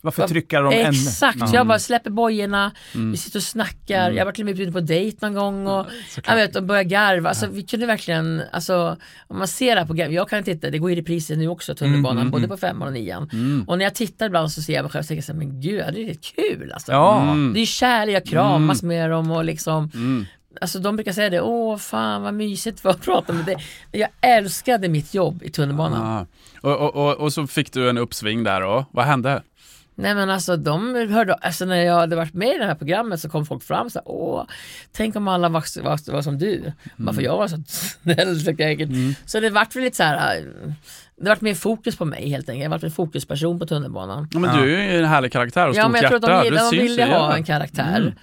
[0.00, 0.88] Varför trycka dem ännu?
[0.88, 1.50] Exakt, Ja.
[1.52, 4.80] jag bara släpper bojorna, vi sitter och snackar, jag var till och med bjuden på
[4.80, 5.86] dejt någon gång och
[6.26, 7.28] jag vet, och börjar garva.
[7.28, 10.78] Alltså, vi kunde verkligen, alltså, om man ser det här programmet, jag kan titta, det
[10.78, 13.64] går i repriser nu också, tunnelbanan, både på femman och nian.
[13.66, 15.60] Och när jag tittar ibland så ser jag mig själv och tänker så här, men
[15.60, 16.92] gud, det är kul alltså.
[16.92, 17.22] Ja.
[17.22, 17.52] Mm.
[17.54, 19.90] Det är kärlek, jag kramas med dem och liksom
[20.60, 23.56] Alltså de brukar säga det, åh fan vad mysigt var att prata med dig.
[23.92, 26.06] Jag älskade mitt jobb i tunnelbanan.
[26.06, 26.26] Ah.
[26.60, 28.84] Och, och, och, och så fick du en uppsving där då.
[28.90, 29.42] Vad hände?
[30.00, 33.20] Nej men alltså de hörde, alltså när jag hade varit med i det här programmet
[33.20, 34.44] så kom folk fram så här, åh,
[34.92, 36.72] tänk om alla var, var, var som du.
[36.96, 38.88] Varför jag var så snäll så säkert.
[39.26, 40.42] Så det vart väl lite så här, äh,
[41.20, 42.62] det vart mer fokus på mig helt enkelt.
[42.62, 44.28] Jag vart en fokusperson på tunnelbanan.
[44.32, 46.22] Ja, men du är ju en härlig karaktär och Ja stort men jag tror att
[46.22, 46.40] hjärta.
[46.40, 48.14] de, gillade, de ville ha en karaktär.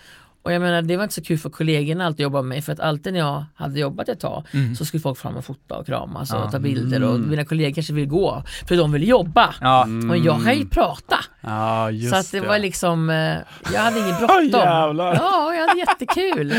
[0.43, 2.61] Och jag menar det var inte så kul för kollegorna alltid att jobba med mig
[2.61, 4.43] för att alltid när jag hade jobbat ett tag
[4.77, 7.93] så skulle folk fram och fota och kramas och ta bilder och mina kollegor kanske
[7.93, 9.55] vill gå för de vill jobba.
[9.61, 9.87] Ja.
[10.09, 11.17] Och jag kan ju prata.
[11.47, 13.37] Ja, just Så att det var liksom, eh,
[13.73, 14.49] jag hade ingen bråttom.
[14.51, 16.49] ja, jag hade jättekul.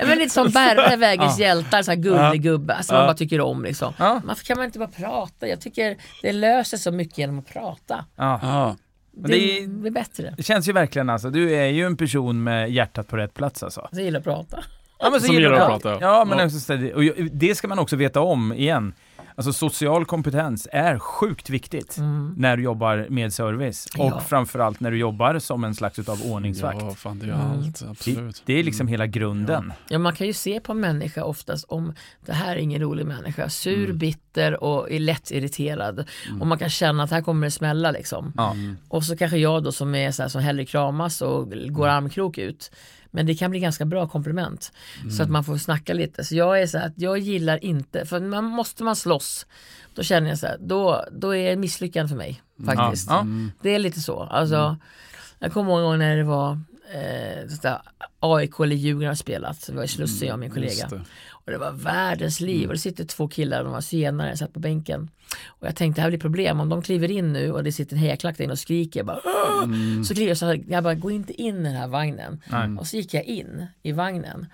[0.00, 3.64] Var lite som Berre, Vägens hjältar, så här gullig gubbe, alltså man bara tycker om
[3.64, 3.92] liksom.
[3.98, 4.20] Ja.
[4.24, 5.48] Varför kan man inte bara prata?
[5.48, 8.04] Jag tycker det löser så mycket genom att prata.
[8.16, 8.40] Ja.
[8.42, 8.76] Ja.
[9.16, 10.34] Det, det är- blir bättre.
[10.36, 13.62] Det känns ju verkligen alltså, du är ju en person med hjärtat på rätt plats
[13.62, 13.88] alltså.
[13.92, 14.64] Jag gillar att prata.
[15.04, 15.66] Ja, men så Som gillar att ja.
[15.66, 15.98] prata, ja.
[16.00, 16.94] Ja, men Ja.
[16.94, 18.92] och det ska man också veta om igen.
[19.36, 22.34] Alltså social kompetens är sjukt viktigt Mm.
[22.36, 24.20] när du jobbar med service och Ja.
[24.20, 26.78] framförallt när du jobbar som en slags utav ordningsvakt.
[26.80, 27.50] Ja, fan det är Mm.
[27.50, 27.80] allt.
[27.80, 28.42] Det, Absolut.
[28.46, 29.72] det är liksom hela grunden.
[29.88, 31.94] Ja, man kan ju se på en människa oftast om
[32.26, 33.98] det här är ingen rolig människa, sur, Mm.
[33.98, 36.04] bitter och är lätt irriterad.
[36.40, 38.32] Och man kan känna att här kommer det smälla liksom.
[38.36, 38.54] Ja.
[38.88, 41.96] Och så kanske jag då som är så här, som hellre kramas och går Mm.
[41.96, 42.70] armkrok ut.
[43.14, 44.72] Men det kan bli ganska bra komplement.
[45.00, 45.20] Så Mm.
[45.22, 46.24] att man får snacka lite.
[46.24, 49.46] Så jag är så här att jag gillar inte, för man måste man slåss,
[49.94, 52.42] då känner jag så här, då, då är det misslyckande för mig.
[52.66, 53.06] Faktiskt.
[53.10, 53.26] Ja.
[53.62, 54.22] Det är lite så.
[54.22, 54.76] Alltså,
[55.38, 56.52] Jag kommer ihåg när det var
[56.94, 57.78] eh, så
[58.20, 60.88] AIK eller Djurgården har spelat, så det var Slussen jag och min kollega.
[61.46, 64.60] Och det var världens liv och det sitter två killar, de var zigenare, satt på
[64.60, 65.10] bänken.
[65.46, 67.96] Och jag tänkte det här blir problem om de kliver in nu och det sitter
[67.96, 69.00] en hejaklack där inne och skriker.
[69.00, 71.72] Jag bara, "Åh!" Så kliver jag så här, jag bara, gå inte in i den
[71.76, 72.42] här vagnen.
[72.50, 72.78] Nej.
[72.78, 74.46] Och så gick jag in i vagnen.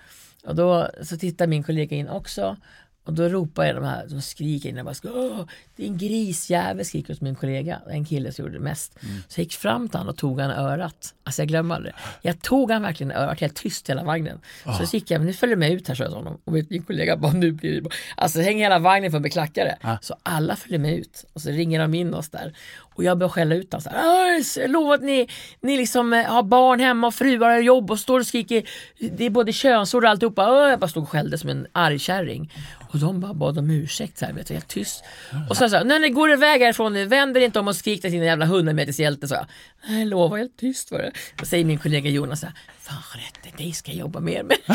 [0.45, 2.57] Och då så tittar min kollega in också.
[3.03, 5.97] Och då ropar jag de här, de skriker in, jag bara, Åh, det är en
[5.97, 8.93] grisjävel, skriker hos min kollega, en kille som gjorde det mest.
[9.27, 11.13] Så jag gick fram till honom och tog han örat.
[11.23, 11.93] Alltså jag glömmer aldrig.
[12.21, 14.39] Jag tog han verkligen örat, helt tyst hela vagnen.
[14.77, 16.37] Så, så gick jag, nu följer med ut här, sa jag honom.
[16.43, 17.93] Och min kollega bara, nu blir det bara...
[18.17, 19.77] Alltså hänger hela vagnen för att bli klackare.
[20.01, 21.25] Så alla följer med ut.
[21.33, 22.53] Och så ringer de in oss där.
[23.01, 24.35] Och jag börjar skälla ut honom så här.
[24.35, 25.27] "Öj, Jag lovar att ni,
[25.61, 28.63] ni liksom eh, har barn hemma och fruar och jobb och står och skriker.
[29.11, 30.69] Det är både könsord och alltihopa.
[30.69, 32.53] Jag bara stod och skällde som en arg kärring.
[32.93, 35.03] Och de bara bad om ursäkt, så här, vet du, helt tyst.
[35.49, 37.75] Och så sa jag, när ni går iväg härifrån nu, vänd er inte om och
[37.75, 39.45] skrik till sin jävla hundrametershjälte, sa jag.
[39.99, 41.11] Jag lovar, helt tyst var det.
[41.35, 44.57] Då säger min kollega Jonas så här, fan Jeanette, dig ska jag jobba mer med.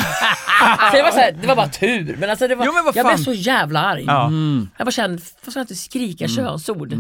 [0.90, 2.92] så det, var så här, det var bara tur, men alltså det var, Jo, men
[2.94, 4.04] jag blev så jävla arg.
[4.06, 4.30] Ja.
[4.78, 6.94] Jag bara kände, varför ska jag inte skrika könsord?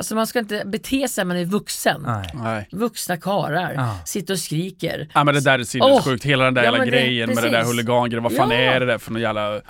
[0.00, 2.06] Alltså man ska inte bete sig när man är vuxen.
[2.34, 2.68] Nej.
[2.72, 3.96] Vuxna karar Ja.
[4.04, 5.08] sitter och skriker.
[5.14, 7.44] Ja men det där är sinnessjukt, hela den där Ja, jävla men det- grejen med
[7.44, 8.22] det där huligangrejen.
[8.22, 8.56] Vad fan Ja.
[8.56, 9.60] är det där för någon jävla uh,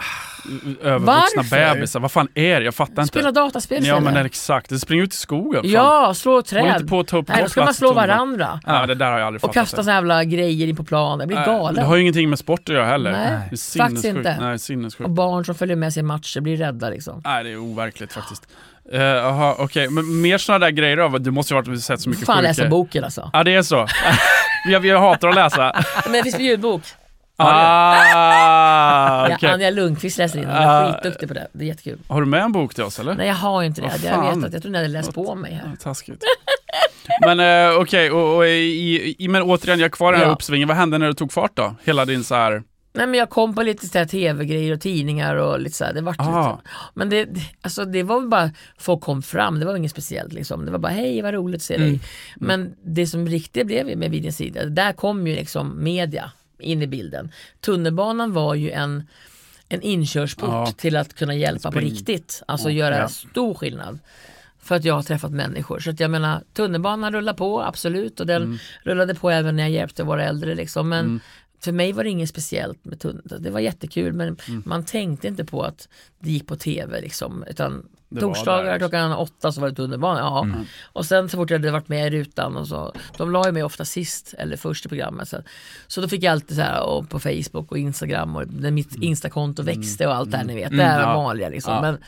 [0.83, 1.75] övervuxna Varför?
[1.75, 2.01] bebisar?
[2.01, 2.65] Vad fan är det?
[2.65, 3.07] Jag fattar inte.
[3.13, 5.63] Spela dataspel Ja men exakt, det springer ut i skogen.
[5.63, 5.71] Fan.
[5.71, 6.63] Ja, slå träd.
[6.63, 8.61] Håll inte på att ta upp Nej, då ska man slå varandra.
[8.67, 9.55] Ja, det där har jag aldrig Och fattat.
[9.55, 11.19] kasta såna jävla grejer in på planen.
[11.21, 11.75] Jag blir galen.
[11.75, 13.13] Det har ju ingenting med sport att göra heller.
[13.13, 14.37] Nej, faktiskt inte.
[14.41, 15.11] Nej, Och sinnessjukt.
[15.11, 17.23] barn som följer med sig i matcher blir rädda liksom.
[17.25, 18.49] Nej, det är overkligt faktiskt.
[18.95, 19.89] Uh, Jaha, okej.
[19.91, 21.19] Men mer sådana där grejer då?
[21.19, 22.49] Du måste ju ha sett så mycket Fan sjuka...
[22.49, 23.31] läsa boken alltså.
[23.33, 23.87] Ja, det är så.
[24.69, 25.83] jag, jag hatar att läsa.
[26.05, 26.83] Men det finns på ljudbok.
[27.37, 28.05] ah,
[29.29, 29.51] Ja, okej.
[29.51, 30.57] Anja Lundqvist läser in den.
[30.57, 30.89] Hon Ah.
[30.89, 31.47] är skitduktig på det.
[31.53, 31.99] Det är jättekul.
[32.09, 33.15] Har du med en bok till oss eller?
[33.15, 33.87] Nej jag har ju inte det.
[33.87, 35.63] Vad Jag vet att jag tror ni hade läst på mig här.
[35.71, 36.25] Ja, Taskigt.
[37.27, 40.29] Men uh, okej, och, och i, i, men återigen, jag är kvar i den här
[40.29, 40.35] Ja.
[40.35, 40.69] uppsvingen.
[40.69, 41.75] Vad hände när du tog fart då?
[41.85, 42.63] Hela din så här...
[42.93, 45.93] Nej men jag kom på lite tv-grejer och tidningar och lite så här.
[45.95, 46.51] Det vart Ah.
[46.57, 46.69] lite.
[46.95, 50.33] Men det, det, alltså det var väl bara, folk kom fram, det var inget speciellt
[50.33, 50.65] liksom.
[50.67, 52.01] Det var bara hej vad roligt att se dig.
[52.37, 56.87] Men det som riktigt blev med videons sida, där kom ju liksom media in i
[56.87, 57.33] bilden.
[57.61, 59.07] Tunnelbanan var ju en
[59.69, 60.67] en inkörsport Ja.
[60.77, 61.91] till att kunna hjälpa på Spring.
[61.91, 62.43] riktigt.
[62.47, 63.09] Alltså göra ja.
[63.09, 63.99] stor skillnad.
[64.63, 65.79] För att jag har träffat människor.
[65.81, 68.21] Så att jag menar, tunnelbanan rullar på, absolut.
[68.21, 70.55] Och den rullade på även när jag hjälpte våra äldre.
[70.55, 70.89] Liksom.
[70.89, 71.21] Men
[71.61, 73.43] för mig var det inget speciellt med tunnelbanan.
[73.43, 77.01] Det var jättekul men man tänkte inte på att det gick på tv.
[77.01, 77.45] Liksom.
[77.51, 80.21] Utan Det torsdagar klockan åtta så var det tunnelbana.
[80.21, 80.47] Ja.
[80.83, 82.93] Och sen så fort jag hade varit med i rutan och så.
[83.17, 85.29] De la ju mig ofta sist eller först i programmet.
[85.29, 85.43] Så,
[85.87, 89.63] så då fick jag alltid så här och på Facebook och Instagram och mitt Instakonto
[89.63, 90.71] växte och allt det här ni vet.
[90.71, 91.15] Det är ja.
[91.15, 91.75] vanliga liksom.
[91.75, 91.81] Ja.
[91.81, 91.99] Men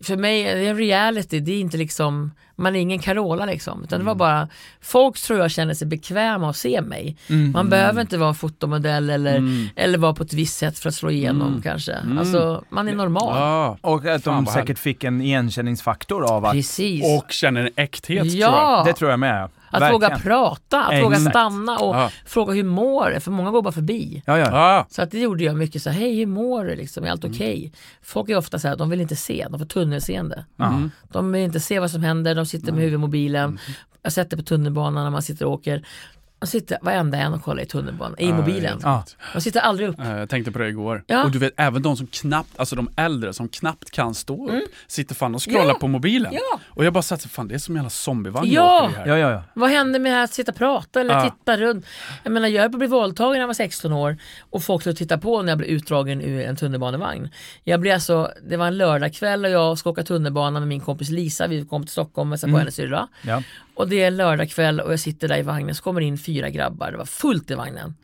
[0.00, 3.84] för mig, det är reality, det är inte liksom, man är ingen Carola liksom.
[3.84, 4.48] Utan det var bara,
[4.80, 7.16] folk tror jag känner sig bekväma att se mig.
[7.54, 9.42] Man behöver inte vara fotomodell eller,
[9.76, 11.96] eller vara på ett visst sätt för att slå igenom kanske.
[12.18, 13.36] Alltså, man är normal.
[13.38, 16.52] Ah, Och att de säkert fick en igenkänningsfaktor av att...
[16.52, 17.04] Precis.
[17.18, 18.50] och känner en äkthet tror jag.
[18.52, 19.44] ja, Det tror jag med.
[19.44, 19.92] att Verkligen.
[19.92, 21.30] våga prata, att våga Exakt.
[21.32, 22.10] stanna och Ja.
[22.26, 23.20] fråga hur mår det?
[23.20, 24.22] För många går bara förbi.
[24.26, 24.86] Ja, ja.
[24.90, 27.24] Så att det gjorde jag mycket så här, hej hur mår du liksom, är allt
[27.24, 27.72] okej?
[28.02, 30.44] Folk är ofta så här, de vill inte se, de får tunnelseende.
[30.60, 30.90] mm.
[31.12, 33.58] De vill inte se vad som händer, de sitter med huvudmobilen.
[34.02, 35.86] Jag sätter på tunnelbanan när man sitter och åker.
[36.40, 38.80] Man sitter varenda en och kollar i tunnelbanan, i mobilen.
[38.82, 39.04] Ja.
[39.34, 39.98] De sitter aldrig upp.
[40.00, 41.04] Eh, Jag tänkte på det igår.
[41.06, 41.24] Ja.
[41.24, 44.64] Och du vet, även de som knappt, alltså de äldre som knappt kan stå upp,
[44.86, 45.74] sitter fan och scrollar Ja.
[45.80, 46.32] på mobilen.
[46.32, 46.60] Ja.
[46.68, 48.82] Och jag bara satt så, fan det är som en jävla zombievagn Ja.
[48.92, 49.06] jag här.
[49.06, 49.42] Ja, ja, ja.
[49.54, 51.30] Vad händer med att sitta och prata eller Ja.
[51.30, 51.86] titta runt?
[52.22, 54.16] Jag menar jag höll på att bli våldtagen när jag var 16 år
[54.50, 57.28] och folk skulle titta på när jag blev utdragen ur en tunnelbanevagn.
[57.64, 61.08] Jag blev alltså, det var en lördagkväll och jag ska åka tunnelbana med min kompis
[61.10, 63.08] Lisa, vi kom till Stockholm och på hennes syrra.
[63.78, 66.50] Och det är en lördagkväll och jag sitter där i vagnen så kommer in fyra
[66.50, 67.94] grabbar, det var fullt i vagnen.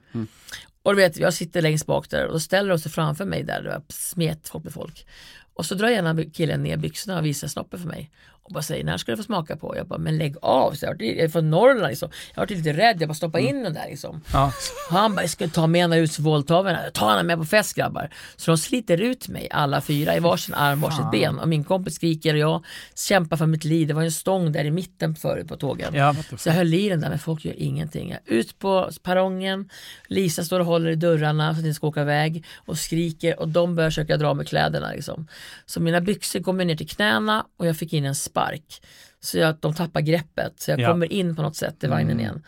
[0.83, 3.43] Och du vet, jag sitter längst bak där och då ställer de sig framför mig
[3.43, 5.07] där, det var smet folk med folk.
[5.55, 8.11] Och så drar ena killen ner byxorna och visar snoppen för mig.
[8.45, 9.77] Och bara säger när ska du få smaka på?
[9.77, 12.09] Jag bara, men lägg av, så jag, jag är från Norrland liksom.
[12.35, 14.21] Jag var lite rädd, jag bara stoppa in den där liksom.
[14.33, 14.53] Ja.
[14.91, 17.75] Han bara, jag ska ta med henne ut för våldtagarna, ta henne med på fest
[17.75, 18.11] grabbar.
[18.37, 21.95] Så de sliter ut mig alla fyra i varsin arm, varsitt ben och min kompis
[21.95, 22.65] skriker och jag
[23.09, 23.89] kämpar för mitt liv.
[23.89, 25.95] Det var en stång där i mitten förut på tågen.
[25.95, 26.15] Ja.
[26.37, 28.17] Så jag höll i den där men folk gör ingenting.
[28.25, 29.71] Ut på perrongen,
[30.09, 33.49] Lisa står och håller i dörrarna så att den ska åka iväg och skriker och
[33.49, 34.93] de börjar försöka dra med kläderna.
[34.93, 35.29] Liksom.
[35.67, 38.83] Så mina byxor kommer ner till knäna och jag fick in en spark.
[39.21, 40.91] Så jag, de tappar greppet så jag Ja.
[40.91, 42.43] kommer in på något sätt i vagnen igen.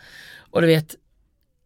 [0.51, 0.95] Och du vet,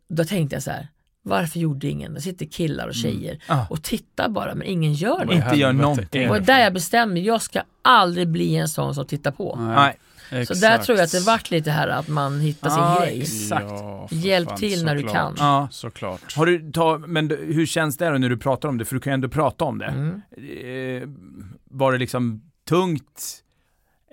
[0.10, 0.88] då tänkte jag så här,
[1.24, 2.14] varför gjorde ingen?
[2.14, 3.66] Det sitter killar och tjejer Ah.
[3.70, 5.36] och tittar bara men ingen gör det.
[5.36, 6.30] Inte gör någonting.
[6.30, 6.42] Och det?
[6.46, 9.56] där jag bestämde mig, jag ska aldrig bli en sån som tittar på.
[9.60, 9.98] Nej.
[10.30, 10.62] Så Exakt.
[10.62, 13.22] där tror jag att det vart lite här att man hittar sin Ja, grej.
[13.22, 13.66] exakt.
[13.70, 15.16] Ja, Hjälp fan, till när du såklart.
[15.38, 15.48] kan.
[15.48, 15.68] Ja.
[15.72, 16.34] Såklart.
[16.36, 18.86] Har du ta, men du- hur känns det då när du pratar om det?
[18.86, 19.86] För du kan ju ändå prata om det.
[19.86, 20.22] Mm.
[21.04, 21.10] Eh,
[21.64, 23.41] var det liksom tungt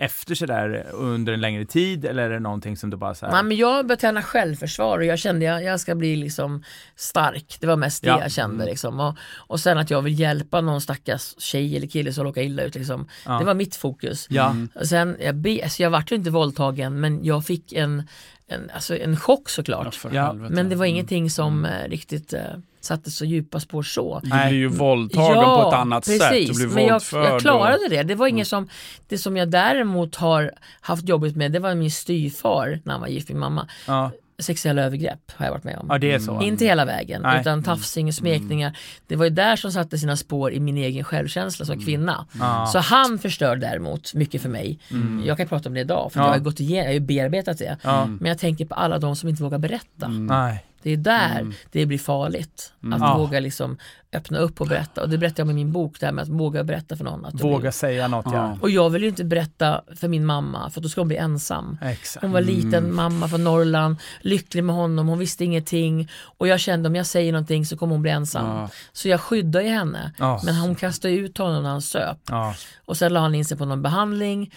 [0.01, 3.33] efter sådär under en längre tid eller är det någonting som du bara så här,
[3.33, 6.63] Nej, men jag började träna självförsvar och jag kände att jag, jag ska bli liksom
[6.97, 7.57] stark.
[7.61, 8.21] Det var mest det Ja.
[8.21, 8.65] jag kände.
[8.65, 9.01] Liksom.
[9.01, 12.63] Och, och sen att jag vill hjälpa någon stackars tjej eller kille som råkar illa
[12.63, 12.75] ut.
[12.75, 13.09] Liksom.
[13.27, 13.39] Ja.
[13.39, 14.27] Det var mitt fokus.
[14.31, 14.57] Ja.
[14.75, 18.09] Och Sen, jag, be, alltså jag vart ju inte våldtagen men jag fick en,
[18.49, 19.99] en, alltså en chock såklart.
[20.05, 20.95] Ja, Ja, men det var Mm.
[20.95, 22.41] ingenting som eh, riktigt eh,
[22.81, 24.21] satte så djupa spår så.
[24.23, 26.19] Du blir ju våldtagen på ett annat sätt.
[26.47, 28.03] Du blir men jag, jag och- klarade det.
[28.03, 28.69] Det var inget som,
[29.09, 33.09] det som jag däremot har haft jobbigt med, det var min styvfar när han var
[33.09, 33.69] gift med min mamma.
[33.87, 34.11] Ja.
[34.43, 35.87] Sexuella övergrepp har jag varit med om.
[35.91, 36.43] ja, det är så.
[36.43, 37.41] Inte hela vägen, Nej.
[37.41, 38.79] utan tafsing smekningar.
[39.07, 42.27] Det var ju där som satte sina spår i min egen självkänsla som kvinna.
[42.39, 42.67] Ja.
[42.73, 44.79] Så han förstör däremot mycket för mig.
[45.25, 46.27] Jag kan prata om det idag, för Ja.
[46.27, 47.77] jag har gått igenom, jag har ju bearbetat det.
[48.07, 50.09] Men jag tänker på alla de som inte vågar berätta.
[50.09, 50.65] Nej.
[50.83, 52.73] Det är där det blir farligt.
[52.93, 53.79] Att våga liksom
[54.13, 55.03] öppna upp och berätta.
[55.03, 57.05] Och det berättar jag om i min bok, det här med att våga berätta för
[57.05, 57.25] någon.
[57.25, 57.73] Att Våga vill.
[57.73, 58.33] säga något ja.
[58.35, 58.59] Ja.
[58.61, 61.79] Och jag vill ju inte berätta för min mamma, för då ska hon bli ensam.
[61.83, 62.23] Exakt.
[62.23, 66.09] Hon var liten mamma från Norrland, lycklig med honom, hon visste ingenting.
[66.39, 68.47] Och jag kände om jag säger någonting så kommer hon bli ensam.
[68.47, 68.71] Ja.
[68.93, 70.13] Så jag skyddar ju henne.
[70.19, 70.41] Ja.
[70.45, 72.19] Men hon kastade ut honom när han söp.
[72.29, 72.55] Ja.
[72.85, 74.55] Och sen la han in sig på någon behandling.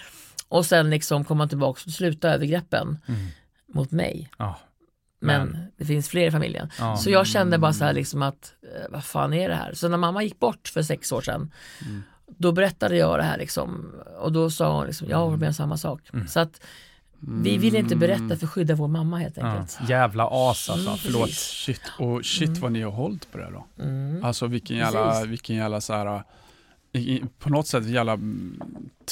[0.47, 2.97] Och sen liksom kom han tillbaka och slutade övergreppen
[3.73, 4.29] mot mig.
[5.21, 5.27] Ja.
[5.27, 6.69] Men, det finns fler i familjen.
[6.79, 6.97] Ja.
[6.97, 9.73] Så jag kände bara så här liksom att, eh, vad fan är det här?
[9.73, 11.51] Så när mamma gick bort för sex år sedan,
[12.27, 13.91] då berättade jag det här liksom.
[14.19, 16.01] Och då sa hon liksom, jag har varit med om samma sak.
[16.27, 16.61] Så att
[17.43, 19.45] vi vill inte berätta för att skydda vår mamma helt Ja.
[19.47, 19.79] enkelt.
[19.89, 20.87] Jävla as alltså.
[20.87, 21.31] Mm, Förlåt.
[21.31, 23.83] Shit, och shit vad ni har hållit på det då.
[23.83, 24.23] Mm.
[24.25, 25.27] Alltså vilken jävla, Precis.
[25.27, 26.23] vilken jävla så här,
[26.93, 28.61] i- på något sätt jävla mm,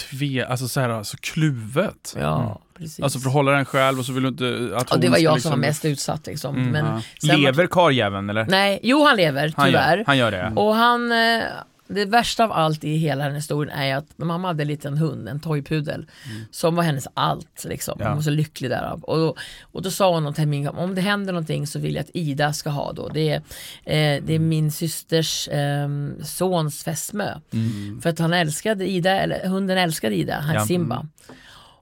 [0.10, 2.16] tve, alltså så här, så kluvet.
[2.20, 3.00] Ja, precis.
[3.00, 5.18] Alltså för att hålla den själv och så vill du inte att och det var
[5.18, 6.56] jag liksom, som var mest utsatt liksom.
[6.56, 7.02] Mm, Men ja.
[7.22, 8.46] sen var- Lever karljäveln eller?
[8.50, 9.98] Nej, jo han lever Han tyvärr.
[9.98, 10.52] gör, han gör det.
[10.56, 11.42] Och han, eh,
[11.90, 15.30] det värsta av allt i hela den historien är att mamma hade en liten hund,
[15.30, 16.06] en toypudel,
[16.52, 17.66] som var hennes allt.
[17.66, 17.98] Liksom.
[18.00, 18.08] Ja.
[18.08, 19.04] Hon var så lycklig därav.
[19.04, 22.04] Och, då- och då sa hon till min om det händer någonting så vill jag
[22.04, 23.10] att Ida ska ha då.
[23.10, 23.36] Det är,
[24.18, 25.90] eh, det är min systers eh,
[26.24, 27.34] sons fästmö.
[28.02, 30.66] För att han älskade Ida, eller hunden älskade Ida, han Ja.
[30.66, 31.06] Simba.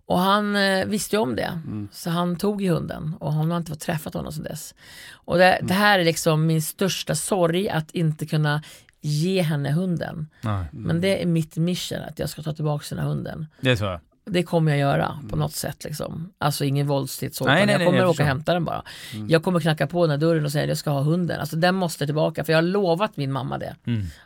[0.05, 3.57] Och han eh, visste ju om det, så han tog ju hunden och hon har
[3.57, 4.75] inte fått träffat honom sedan dess.
[5.13, 8.63] Och det, det här är liksom min största sorg, att inte kunna
[9.01, 10.27] ge henne hunden.
[10.41, 10.65] Nej.
[10.71, 13.45] Men det är mitt mission, att jag ska ta tillbaka den här hunden.
[13.61, 13.99] Det är så.
[14.29, 15.83] Det kommer jag göra på något sätt.
[15.83, 16.33] Liksom.
[16.37, 18.83] Alltså ingen våldsligt så, Nej, nej, jag nej, kommer jag åka och hämta den bara.
[19.27, 21.39] Jag kommer knacka på den här dörren och säga att jag ska ha hunden.
[21.39, 23.75] Alltså den måste tillbaka, för jag har lovat min mamma det.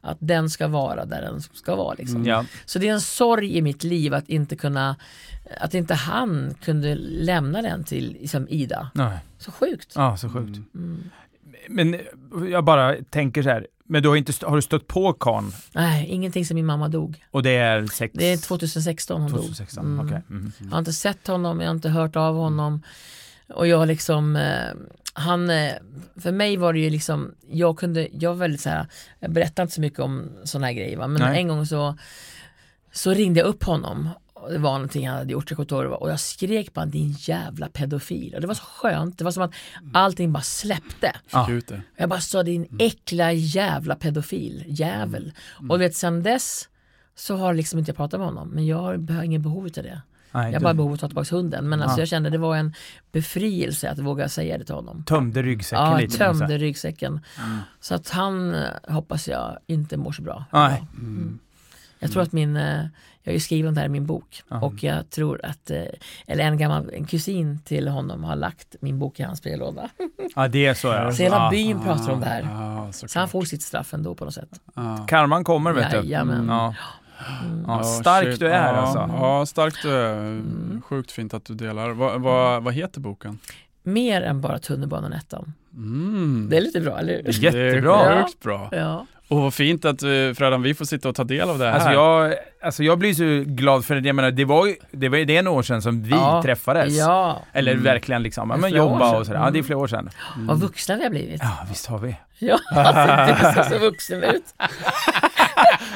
[0.01, 1.93] Att den ska vara där den ska vara.
[1.93, 2.25] Liksom.
[2.25, 2.45] Ja.
[2.65, 4.95] Så det är en sorg i mitt liv att inte kunna
[5.59, 8.91] att inte han kunde lämna den till liksom, Ida.
[8.93, 9.17] Nej.
[9.37, 9.93] Så sjukt.
[9.95, 10.59] Ja, så sjukt.
[10.75, 11.09] Mm.
[11.69, 11.99] Men
[12.49, 16.07] jag bara tänker så här, men du har, inte, har du stött på karln Nej,
[16.07, 17.25] ingenting som min mamma dog.
[17.31, 18.13] och det är sex...
[18.17, 19.93] Det är 2016 hon 2016, dog.
[19.93, 20.05] Mm.
[20.05, 20.21] okej.
[20.29, 20.51] Mm.
[20.59, 22.81] Jag har inte sett honom, jag har inte hört av honom.
[23.53, 24.67] Och jag liksom, eh,
[25.13, 25.73] han, eh,
[26.15, 28.85] för mig var det ju liksom, jag kunde, jag var väldigt så här,
[29.19, 31.07] jag berättar inte så mycket om sådana här grejer va?
[31.07, 31.39] men Nej.
[31.39, 31.97] en gång så,
[32.91, 34.09] så ringde jag upp honom.
[34.41, 37.67] Och det var någonting han hade gjort, jag kommer och jag skrek bara din jävla
[37.67, 38.35] pedofil.
[38.35, 39.53] Och det var så skönt, det var som att
[39.93, 41.11] allting bara släppte.
[41.31, 41.49] Ja.
[41.67, 41.81] Det.
[41.97, 45.31] Jag bara sa din äckla jävla pedofil, jävel.
[45.69, 46.69] Och du vet sen dess
[47.15, 48.77] så har liksom inte jag pratat med honom, men jag
[49.09, 50.01] har ingen behov av det.
[50.33, 51.69] Nej, Jag har du bara behov av att ta tillbaka hunden.
[51.69, 52.01] Men alltså Ja.
[52.01, 52.73] jag kände det var en
[53.11, 55.03] befrielse att våga säga det till honom.
[55.03, 56.23] tömde ryggsäcken Ja, lite.
[56.23, 56.57] man tömde säga.
[56.59, 57.19] ryggsäcken.
[57.79, 60.45] Så att han eh, hoppas jag inte mår så bra.
[60.51, 60.83] Nej.
[60.97, 61.39] Mm.
[61.99, 62.85] Jag tror att min, eh,
[63.23, 64.61] jag har ju skrivit om det här i min bok Ja.
[64.61, 65.83] och jag tror att, eh,
[66.27, 69.89] eller en gammal en kusin till honom har lagt min bok i hans brevlåda.
[70.35, 71.11] Ja, det är så ja.
[71.11, 72.41] Så hela byn pratar om det här.
[72.41, 74.49] Ja, Så han får sitt straff ändå på något sätt.
[74.75, 75.05] Ja.
[75.07, 75.97] Karman kommer vet du.
[75.97, 76.47] Jajamän.
[76.47, 76.75] Ja.
[77.67, 78.39] Ja, stark shit.
[78.39, 79.09] du är ja, alltså.
[79.17, 80.17] Ja, stark du är.
[80.17, 80.81] Mm.
[80.85, 81.89] Sjukt fint att du delar.
[81.89, 83.39] Va, va, vad heter boken?
[83.83, 85.53] Mer än bara tunnelbanan ettan.
[85.73, 86.47] Mm.
[86.49, 87.43] Det är lite bra, eller hur?
[87.43, 88.03] Jättebra.
[88.03, 88.69] Det är sjukt bra.
[88.71, 89.05] Ja.
[89.31, 91.73] Och vad fint att vi, Fredan, vi får sitta och ta del av det här.
[91.73, 94.07] Alltså jag, alltså jag blir så glad för det.
[94.07, 96.41] Jag menar, det var ju det, var ju det några år sedan som vi Ja.
[96.45, 96.97] träffades.
[96.97, 97.41] ja.
[97.53, 97.83] Eller Mm.
[97.83, 99.19] verkligen liksom, ja, Det är men jobba sedan.
[99.19, 99.39] och sådär.
[99.39, 100.09] Ja, det är flera år sedan.
[100.37, 101.41] Vad vuxna vi har blivit.
[101.43, 102.15] Ja, visst har vi.
[102.39, 104.43] Ja, alltså, du ser så vuxen ut.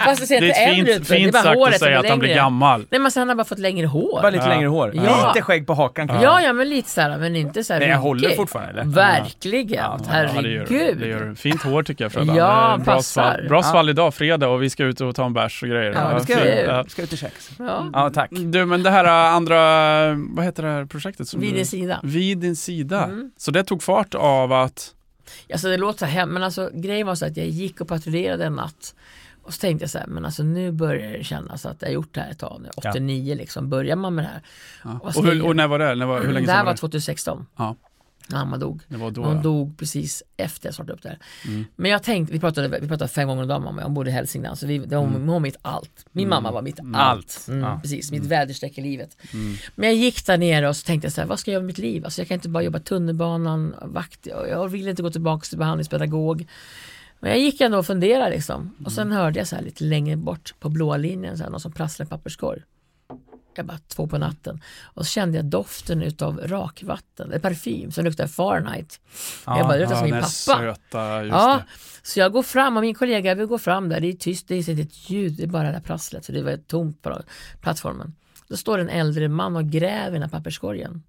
[0.06, 0.98] Fast det ser inte är äldre ut.
[0.98, 2.86] fint, fint det är bara sagt att säga att han blir gammal.
[2.92, 4.22] Nej men sen har han bara fått längre hår.
[4.22, 4.50] Bara lite Ja.
[4.50, 4.92] längre hår.
[4.96, 5.28] Ja.
[5.34, 6.26] Lite skägg på hakan kanske.
[6.26, 8.92] Ja, ja men lite såhär, men inte såhär Nej, jag håller fortfarande eller?
[8.92, 10.98] Verkligen, Ja, Ja, det gör, herregud.
[11.00, 12.36] det gör Fint hår tycker jag Fredan.
[12.36, 13.22] Ja, bra passar.
[13.34, 13.64] svall, bra Ja.
[13.64, 15.92] svall idag, fredag, och vi ska ut och ta en bärs och grejer.
[15.94, 16.56] Ja, det ska fint.
[16.68, 16.84] Ja.
[16.88, 17.50] Ska ut och kex.
[17.60, 17.90] Ja.
[17.94, 18.30] Ja, tack.
[18.32, 19.58] Du, men det här andra,
[20.36, 21.28] vad heter det här projektet?
[21.28, 22.00] Som Vid du, din sida.
[22.04, 23.04] Vid din sida.
[23.04, 23.32] Mm.
[23.38, 24.92] Så det tog fart av att,
[25.54, 28.46] Alltså det låter så här, men alltså grejen var så att jag gick och patrullerade
[28.46, 28.96] en natt
[29.46, 31.94] och så tänkte jag så här, men alltså nu börjar det kännas att jag har
[31.94, 34.42] gjort det här ett tag nu, 89 liksom, börjar man med det här.
[34.84, 35.00] ja.
[35.04, 35.96] Och, hur, och när var det?
[35.96, 36.78] När var, hur länge det här var var det?
[36.78, 37.46] 2016.
[37.58, 37.76] Ja.
[38.28, 38.82] När mamma dog.
[38.88, 39.24] Det var då.
[39.24, 39.42] Hon ja.
[39.42, 41.20] dog precis efter jag startade upp det här.
[41.48, 41.66] Mm.
[41.76, 44.14] Men jag tänkte, vi pratade, vi pratade fem gånger om dagen mamma, hon bodde i
[44.14, 45.28] Hälsingland, så vi, det var, Mm.
[45.28, 46.06] hon mitt allt.
[46.12, 47.46] Min mamma var mitt allt.
[47.48, 47.80] Mm, Ja.
[47.82, 49.18] Precis, mitt väderstreck i livet.
[49.34, 49.56] Mm.
[49.76, 51.62] Men jag gick där nere och så tänkte jag så här, vad ska jag göra
[51.62, 52.06] med mitt liv?
[52.06, 55.58] Alltså jag kan inte bara jobba tunnelbanan, vakt, jag, jag vill inte gå tillbaka till
[55.58, 56.48] behandlingspedagog.
[57.20, 58.76] Men jag gick ändå och funderade liksom.
[58.86, 61.60] Och sen hörde jag så här lite längre bort på blåa linjen, så här, någon
[61.60, 62.62] som prasslade en papperskorg.
[63.58, 64.62] Jag bara två på natten.
[64.84, 69.00] Och så kände jag doften utav rakvatten, eller parfym som luktar Fahrenheit.
[69.46, 70.28] jag bara, det luktar Ja, som min pappa.
[70.28, 72.08] Söta, Ja, det.
[72.08, 74.56] så jag går fram och min kollega vill gå fram där, det är tyst, det
[74.56, 77.22] är inte ett ljud, det är bara det där prasslet, för det var tomt på
[77.62, 78.16] plattformen.
[78.48, 81.04] Då står en äldre man och gräver i den här papperskorgen.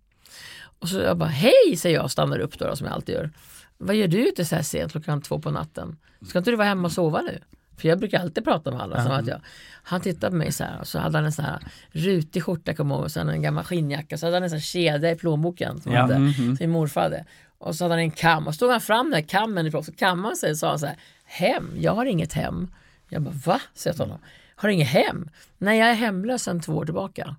[0.78, 3.14] Och så jag bara, hej, säger jag och stannar upp då, då som jag alltid
[3.14, 3.30] gör.
[3.79, 5.97] Vad gör du ute så här sent klockan två på natten?
[6.29, 7.39] Ska inte du vara hemma och sova nu?
[7.77, 9.03] För jag brukar alltid prata med alla.
[9.03, 9.41] Som att jag,
[9.83, 11.59] han tittade på mig så här och så hade han en sån här
[11.91, 14.18] rutig skjorta, kommer ihåg, och sen en gammal skinnjacka.
[14.18, 16.01] Så hade han en sån här kedja i plånboken som Ja.
[16.01, 16.57] hade, Mhm.
[16.57, 17.24] sin morfar hade.
[17.59, 19.85] Och så hade han en kam och så tog han fram den här kammen ifrån.
[19.85, 22.74] Så kammade han sig och sa så här, hem, jag har inget hem.
[23.09, 23.61] Jag bara, va?
[23.74, 24.18] Säger jag till honom.
[24.57, 25.29] Har du inget hem?
[25.59, 27.37] Nej, jag är hemlös sedan två år tillbaka.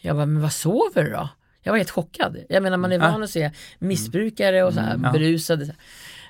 [0.00, 1.28] Jag bara, men vad sover du då?
[1.68, 2.36] Jag var helt chockad.
[2.48, 5.12] Jag menar man är van att se missbrukare och så här ja.
[5.12, 5.74] berusade.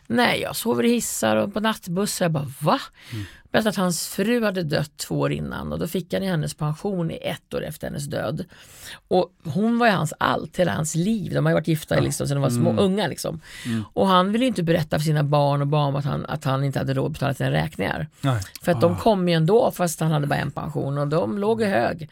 [0.06, 2.24] Nej, jag sover i hissar och på nattbussar.
[2.24, 2.80] Jag bara, va?
[3.52, 7.10] Berättade att hans fru hade dött två år innan och då fick han hennes pension
[7.10, 8.44] i ett år efter hennes död.
[9.08, 11.34] Och hon var ju hans allt, hela hans liv.
[11.34, 13.06] De har varit gifta liksom, sedan de var små, unga.
[13.06, 13.40] Liksom.
[13.92, 16.78] Och han ville inte berätta för sina barn och barn att han, att han inte
[16.78, 18.08] hade råd att betala sina räkningar.
[18.20, 18.40] Nej.
[18.62, 21.62] För att de kom ju ändå fast han hade bara en pension och de låg
[21.62, 22.10] i hög.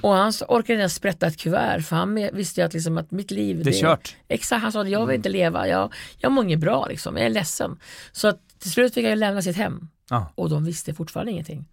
[0.00, 3.10] Och han orkade inte ens sprätta ett kuvert för han visste ju att, liksom, att
[3.10, 4.16] mitt liv Det är kört.
[4.28, 7.30] Exakt, han sa jag vill inte leva, jag, jag mår inget bra liksom, jag är
[7.30, 7.78] ledsen.
[8.12, 10.32] Så att till slut fick jag ju lämna sitt hem Ja.
[10.34, 11.64] och de visste fortfarande ingenting.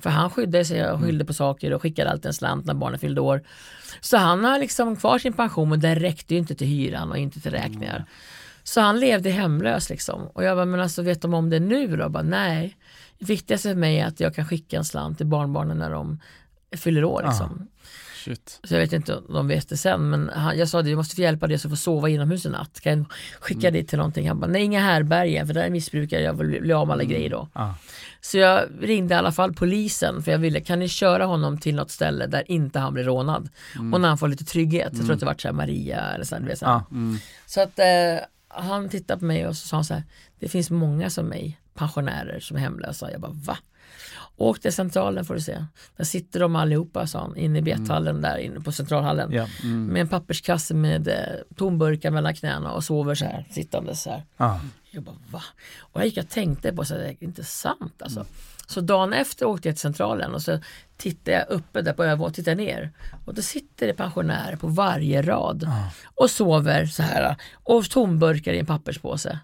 [0.00, 2.98] För han skyddade sig och skyllde på saker och skickade alltid en slant när barnen
[2.98, 3.42] fyllde år.
[4.00, 7.18] Så han har liksom kvar sin pension men den räckte ju inte till hyran och
[7.18, 8.04] inte till räkningar.
[8.62, 10.26] Så han levde hemlös liksom.
[10.26, 12.02] Och jag bara, men alltså vet de om det nu då?
[12.02, 12.76] Jag bara, nej.
[13.18, 16.20] Det viktigaste för mig är att jag kan skicka en slant till barnbarnen när de
[16.76, 17.68] fyller år liksom.
[18.24, 18.60] Shit.
[18.64, 20.96] Så jag vet inte om de vet det sen men han, jag sa det, du
[20.96, 22.80] måste få hjälpa dig så får sova inomhus en natt.
[22.80, 23.06] Kan jag
[23.40, 24.28] skicka dig till någonting?
[24.28, 27.04] Han bara, nej inga härbergen för där är missbrukare, jag vill bli av med alla
[27.04, 27.48] grejer då.
[27.54, 27.74] Ja.
[28.20, 31.74] Så jag ringde i alla fall polisen för jag ville, kan ni köra honom till
[31.74, 33.48] något ställe där inte han blir rånad?
[33.92, 36.24] Och när han får lite trygghet, jag tror att det var så här Maria eller
[36.24, 36.82] så, här, du vet, så.
[36.90, 37.18] Mm.
[37.46, 40.02] så att eh, han tittade på mig och så sa han så här,
[40.38, 43.10] det finns många som mig, pensionärer som är hemlösa.
[43.10, 43.58] Jag bara, va?
[44.38, 45.64] Åk till centralen får du se.
[45.96, 49.32] Där sitter de allihopa, sa han, inne i bethallen där inne på centralhallen.
[49.32, 49.46] Ja.
[49.64, 51.14] Med en papperskasse med eh,
[51.56, 54.22] tomburkar mellan knäna och sover så här, sittande så här.
[54.36, 54.60] Ja.
[54.90, 55.42] Jag bara va?
[55.78, 58.26] Och jag gick och tänkte på så här, det är inte sant alltså.
[58.66, 60.58] Så dagen efter åkte jag till centralen och så
[60.96, 62.92] tittade jag uppe där på övervåningen, tittade ner
[63.24, 65.70] och då sitter det pensionärer på varje rad
[66.04, 69.38] och sover så här och tomburkar i en papperspåse.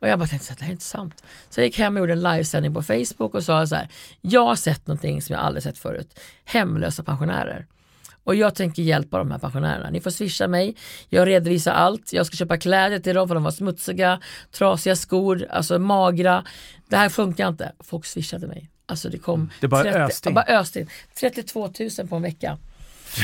[0.00, 1.24] Och jag bara tänkte så här, det här är inte sant.
[1.50, 3.88] Så jag gick hem och gjorde en livesändning på Facebook och sa så här,
[4.20, 6.20] jag har sett någonting som jag aldrig sett förut.
[6.44, 7.66] Hemlösa pensionärer.
[8.24, 9.90] Och jag tänker hjälpa de här pensionärerna.
[9.90, 10.76] Ni får swisha mig,
[11.08, 12.12] jag redovisar allt.
[12.12, 14.20] Jag ska köpa kläder till dem för de var smutsiga,
[14.52, 16.44] trasiga skor, alltså magra.
[16.88, 17.72] Det här funkar inte.
[17.80, 18.70] Folk swishade mig.
[18.86, 20.34] Alltså det kom Det bara öste in.
[20.34, 20.88] bara öste in.
[21.20, 22.58] 32 000 på en vecka.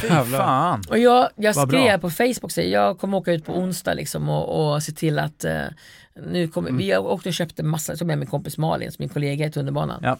[0.02, 0.38] Jävlar.
[0.38, 0.82] fan.
[0.90, 4.74] Och jag, jag skrev på Facebook, så jag kommer åka ut på onsdag liksom och,
[4.74, 5.64] och se till att eh,
[6.26, 6.78] nu kommer, Mm.
[6.78, 10.00] vi åkte och köpte massa, tog med min kompis Malin, som min kollega i tunnelbanan.
[10.02, 10.18] Ja.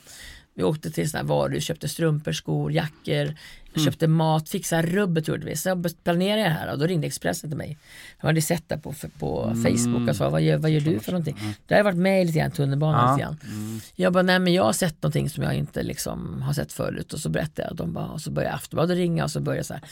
[0.55, 3.34] Vi åkte till sådana här varuhus, köpte strumpor, skor, jackor,
[3.74, 3.84] Mm.
[3.84, 5.57] köpte mat, fixade rubbet gjorde vi.
[5.57, 7.78] Sen planerade jag det här och då ringde Expressen till mig.
[8.20, 9.62] De hade sett det på, på Mm.
[9.64, 11.36] Facebook och sa, vad gör, vad gör du för någonting?
[11.66, 13.12] Det har varit med lite grann, tunnelbanan Ja.
[13.16, 13.38] lite grann.
[13.59, 13.80] Mm.
[13.94, 17.12] Jag bara, nej men jag har sett någonting som jag inte liksom har sett förut
[17.12, 17.76] och så berättade jag.
[17.76, 19.82] De bara, och så började Aftonbladet ringa och så började så här.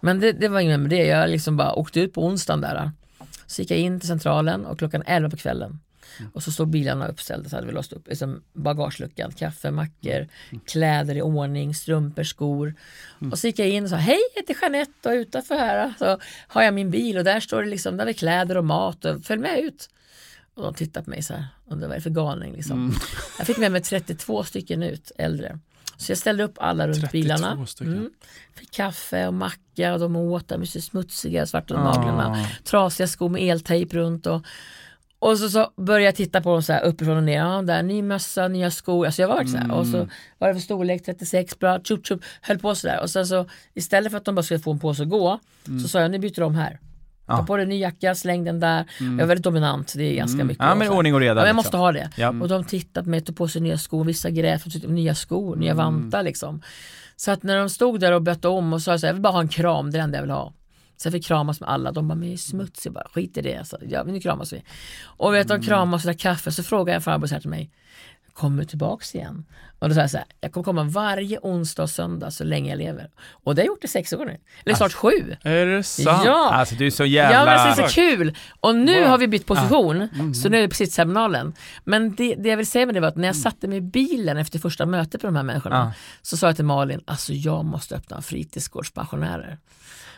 [0.00, 2.90] Men det, det var inget med det, jag liksom bara åkte ut på onsdagen där.
[3.46, 5.80] Så gick jag in till centralen och klockan 11 på kvällen.
[6.32, 10.28] Och så stod bilarna uppställda så hade vi låst upp liksom bagageluckan, kaffe, mackor,
[10.66, 12.74] kläder i ordning, strumpor, skor.
[13.32, 16.18] Och så gick jag in och sa hej jag heter Jeanette och utanför här så
[16.48, 19.24] har jag min bil och där står det liksom, där är kläder och mat och
[19.24, 19.90] följ med ut.
[20.54, 22.94] Och de tittade på mig så här, undrar vad det är för galning liksom.
[23.38, 25.58] Jag fick med mig 32 stycken ut, äldre.
[25.96, 27.66] Så jag ställde upp alla runt 32 bilarna.
[27.80, 28.10] Mm.
[28.54, 31.84] Fick kaffe och macka och de åt, de är så smutsiga, svarta Ah.
[31.84, 32.46] naglarna.
[32.64, 34.42] Trasiga skor med eltejp runt och
[35.18, 37.38] och så, så började jag titta på dem så här uppifrån och ner.
[37.38, 39.06] Ja, där, ny mössa, nya skor.
[39.06, 39.72] Alltså jag var så här.
[39.72, 42.20] Och så var det för storlek 36, bra, tjup, tjup.
[42.42, 43.00] Höll på sådär.
[43.02, 45.38] Och sen så istället för att de bara skulle få en påse och gå.
[45.82, 46.78] Så sa jag, nu byter de här.
[47.26, 48.84] Ta på dig en ny jacka, släng den där.
[48.98, 50.64] Jag är väldigt dominant, det är ganska mycket.
[50.64, 51.30] Ja och men ordning och reda.
[51.30, 51.56] Ja, men jag liksom.
[51.56, 52.10] måste ha det.
[52.16, 52.28] Ja.
[52.28, 55.14] Och de tittade på mig, tog på sig nya skor, vissa grät för tyckte, nya
[55.14, 56.62] skor, nya vantar liksom.
[57.16, 59.22] Så att när de stod där och bytte om och sa så här, jag vill
[59.22, 60.52] bara ha en kram, det är det enda jag vill ha.
[60.96, 63.36] Så jag fick kramas med alla, de bara, men jag är smutsig, jag bara, skit
[63.36, 63.68] i det.
[63.68, 64.62] Så, ja, nu kramas vi.
[65.04, 67.70] Och vet de kramas och drack kaffe, så frågade en farbror så här till mig,
[68.34, 69.44] kommer tillbaks igen?
[69.78, 72.70] Och då sa jag så här, jag kommer komma varje onsdag och söndag så länge
[72.70, 73.10] jag lever.
[73.30, 75.36] Och det har jag gjort i sex år nu, eller snart sju.
[75.42, 76.22] Är det sant?
[76.24, 76.50] Ja!
[76.52, 77.44] Alltså du är så Ja jävla...
[77.44, 78.36] men det är så kul!
[78.60, 79.08] Och nu Wow.
[79.10, 81.52] har vi bytt position, så nu är vi på sittterminalen.
[81.84, 83.80] Men det, det jag vill säga med det var att när jag satte mig i
[83.80, 85.92] bilen efter första mötet med de här människorna Ja.
[86.22, 89.58] så sa jag till Malin, alltså jag måste öppna en fritidsgårdspensionärer.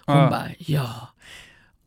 [0.07, 0.31] Hon Ja.
[0.31, 1.09] bara, ja.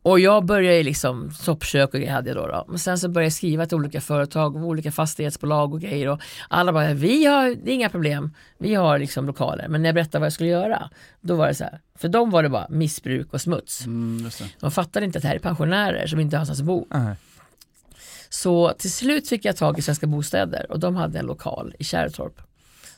[0.02, 2.64] Och jag började liksom, soppkök och grejer hade jag då, då.
[2.68, 6.20] Men sen så började jag skriva till olika företag och olika fastighetsbolag och grejer och
[6.48, 9.68] alla bara, vi har, det är inga problem, vi har liksom lokaler.
[9.68, 10.90] Men när jag berättade vad jag skulle göra,
[11.20, 13.86] då var det så här, för dem var det bara missbruk och smuts.
[13.86, 14.30] Mm.
[14.60, 16.86] De fattade inte att det här är pensionärer som inte har någonstans att bo.
[16.90, 17.16] Nej.
[18.28, 21.84] Så till slut fick jag tag i Svenska Bostäder och de hade en lokal i
[21.84, 22.40] Kärrtorp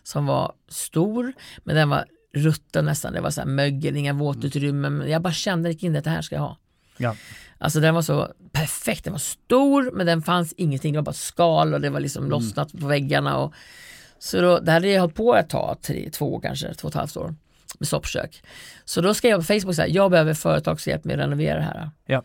[0.02, 1.32] som var stor
[1.64, 3.12] men den var rutten nästan.
[3.12, 4.98] Det var så här mögel, inga våtutrymmen.
[4.98, 6.56] Men jag bara kände, gick in att det här ska jag ha.
[7.02, 7.16] Ja.
[7.58, 11.12] Alltså den var så perfekt, den var stor men den fanns ingenting, det var bara
[11.12, 13.38] skal och det var liksom lossnat på väggarna.
[13.38, 13.54] Och,
[14.18, 16.98] så då, det hade jag hållit på ett tag, tre, två kanske, två och ett
[16.98, 17.34] halvt år
[17.78, 18.42] med soppkök.
[18.84, 21.64] Så då skrev jag på Facebook så här, jag behöver företagshjälp med att renovera det
[21.64, 21.90] här.
[22.06, 22.22] Ja.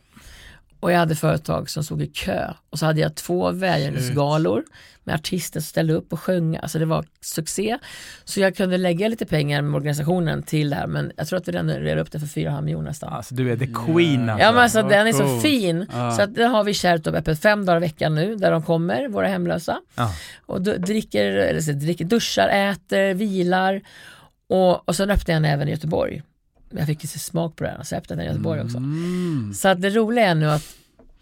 [0.80, 4.64] Och jag hade företag som stod i kö och så hade jag två välgörenhetsgalor
[5.04, 6.58] med artister som ställde upp och sjöng.
[6.58, 7.78] Alltså det var succé.
[8.24, 11.48] Så jag kunde lägga lite pengar med organisationen till det här men jag tror att
[11.48, 13.14] vi redan rev upp det för 4,5 miljoner nästan.
[13.14, 14.46] Alltså du är the queen alltså.
[14.46, 15.86] Ja men alltså vad den är så fin.
[15.92, 16.12] Ja.
[16.12, 19.08] Så att den har vi Kärrtorp öppet fem dagar i veckan nu där de kommer,
[19.08, 19.82] våra hemlösa.
[19.96, 20.14] Ja.
[20.46, 23.82] Och dricker, eller så, dricker, duschar, äter, vilar.
[24.50, 26.22] Och, och sen öppnade jag den även i Göteborg.
[26.70, 28.78] Jag fick lite smak på så jag öppnade den i Göteborg också.
[28.78, 29.54] Mm.
[29.54, 30.76] Så att det roliga är nu att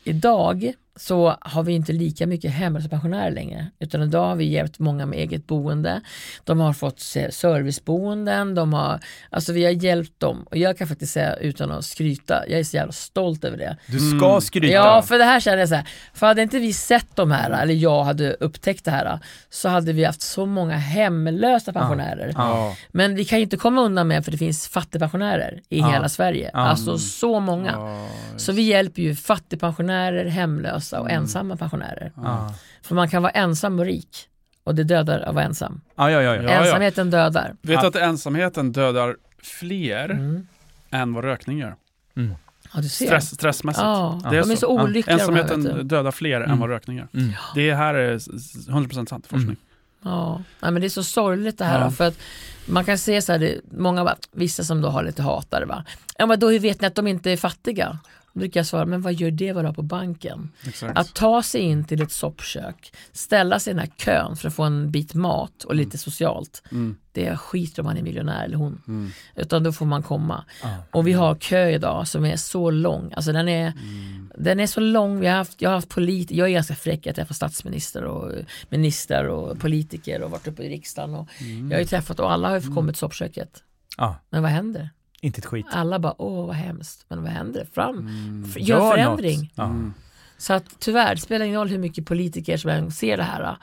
[0.04, 3.68] idag så har vi inte lika mycket hemlösa pensionärer längre.
[3.80, 6.02] Utan idag har vi hjälpt många med eget boende.
[6.43, 10.46] De har fått se- serviceboenden, de har, alltså vi har hjälpt dem.
[10.50, 13.78] Och jag kan faktiskt säga utan att skryta, jag är så jävla stolt över det.
[13.88, 14.68] Du ska skryta.
[14.74, 17.62] Ja, för det här känner jag så här, för hade inte vi sett de här,
[17.64, 19.20] eller jag hade upptäckt det här,
[19.50, 22.32] så hade vi haft så många hemlösa pensionärer.
[22.36, 22.76] Ja.
[22.91, 25.89] Men vi kan ju inte komma undan med för det finns fattigpensionärer i Ja.
[25.91, 26.50] hela Sverige.
[26.54, 28.00] Alltså så många.
[28.38, 32.12] Så vi hjälper ju fattigpensionärer, hemlösa och ensamma pensionärer.
[32.16, 32.54] Ja.
[32.82, 34.28] För man kan vara ensam och rik
[34.64, 35.82] och det dödar att vara ensam.
[35.96, 36.36] Ja, ja, ja.
[36.36, 36.42] ja.
[36.44, 36.66] Ja, ja.
[36.66, 37.48] Ensamheten dödar.
[37.50, 37.88] Vet du Ja.
[37.88, 40.48] att ensamheten dödar fler Mm.
[40.92, 41.76] än vad rökning gör?
[42.74, 43.06] Ja, du ser.
[43.06, 43.84] Stress, stressmässigt.
[43.84, 44.62] Ja, Det är de är så.
[44.62, 46.60] så olyckliga här, Ensamheten dödar fler än Mm.
[46.60, 47.08] vad rökning gör.
[47.14, 47.32] Mm.
[47.56, 49.56] Det här är s- s- 100% sant forskning.
[50.04, 51.80] Ja, Nej, men det är så sorgligt det här.
[51.80, 51.92] Ja.
[51.92, 52.18] För att
[52.66, 55.86] man kan se så här, det, många, vissa som då har lite hatare va.
[56.18, 58.00] Ja men då hur vet ni att de inte är fattiga?
[58.36, 60.52] Då brukar jag svara, men vad gör det vad du har på banken?
[60.68, 60.98] Exakt.
[60.98, 64.54] Att ta sig in till ett soppkök, ställa sig i den här kön för att
[64.56, 66.64] få en bit mat och lite socialt.
[66.72, 66.98] Mm.
[67.12, 68.82] Det skiter om man är miljonär eller hon.
[68.88, 69.12] Mm.
[69.36, 70.44] Utan då får man komma.
[70.64, 70.78] Ja.
[70.92, 73.14] Och vi har kö idag som är så lång.
[73.16, 74.32] Alltså den är, Mm.
[74.38, 75.20] den är så lång.
[75.20, 78.32] Vi har haft, jag har haft polit, jag är ganska fräck, jag träffar statsminister och
[78.70, 81.16] ministrar och politiker och varit uppe i riksdagen.
[81.16, 81.72] Och Mm.
[81.72, 83.64] Jag har ju träffat och alla har ju kommit till soppköket.
[83.98, 84.90] Ja, Men vad händer?
[85.26, 85.66] Inte ett skit.
[85.72, 87.06] Alla bara, åh vad hemskt.
[87.08, 87.68] Men vad händer?
[87.74, 88.44] Fram, Mm.
[88.50, 89.52] f- gör förändring.
[89.56, 89.64] Ja.
[89.64, 89.94] Mm.
[90.38, 93.42] Så att tyvärr, det spelar ingen roll hur mycket politiker som än ser det här.
[93.42, 93.58] Mm.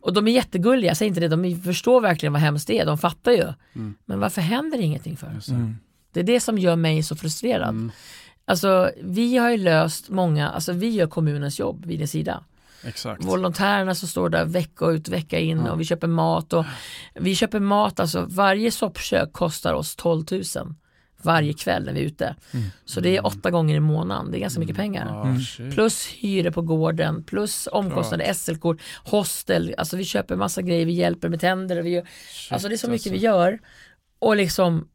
[0.00, 2.86] Och de är jättegulliga, jag säger inte det, de förstår verkligen vad hemskt det är,
[2.86, 3.52] de fattar ju.
[3.74, 3.94] Mm.
[4.04, 5.26] Men varför händer ingenting för?
[5.26, 5.48] Det.
[5.52, 5.76] Mm.
[6.12, 7.68] Det är det som gör mig så frustrerad.
[7.68, 7.92] Mm.
[8.44, 12.44] Alltså vi har ju löst många, alltså vi gör kommunens jobb vid din sida.
[12.86, 13.24] Exakt.
[13.24, 16.52] volontärerna som står där vecka ut vecka in och vi köper mat.
[16.52, 16.64] Och
[17.14, 20.42] vi köper mat, alltså varje soppkök kostar oss 12 000
[21.24, 22.36] varje kväll när vi är ute.
[22.84, 25.06] Så det är åtta gånger i månaden, det är ganska mycket pengar.
[25.08, 25.74] Ja, shit.
[25.74, 31.28] Plus hyra på gården, plus omkostnader, SL-kort, hostel, alltså vi köper massa grejer, vi hjälper
[31.28, 31.82] med tänder.
[31.82, 32.06] Vi gör,
[32.50, 33.58] alltså det är så mycket vi gör
[34.18, 34.88] och liksom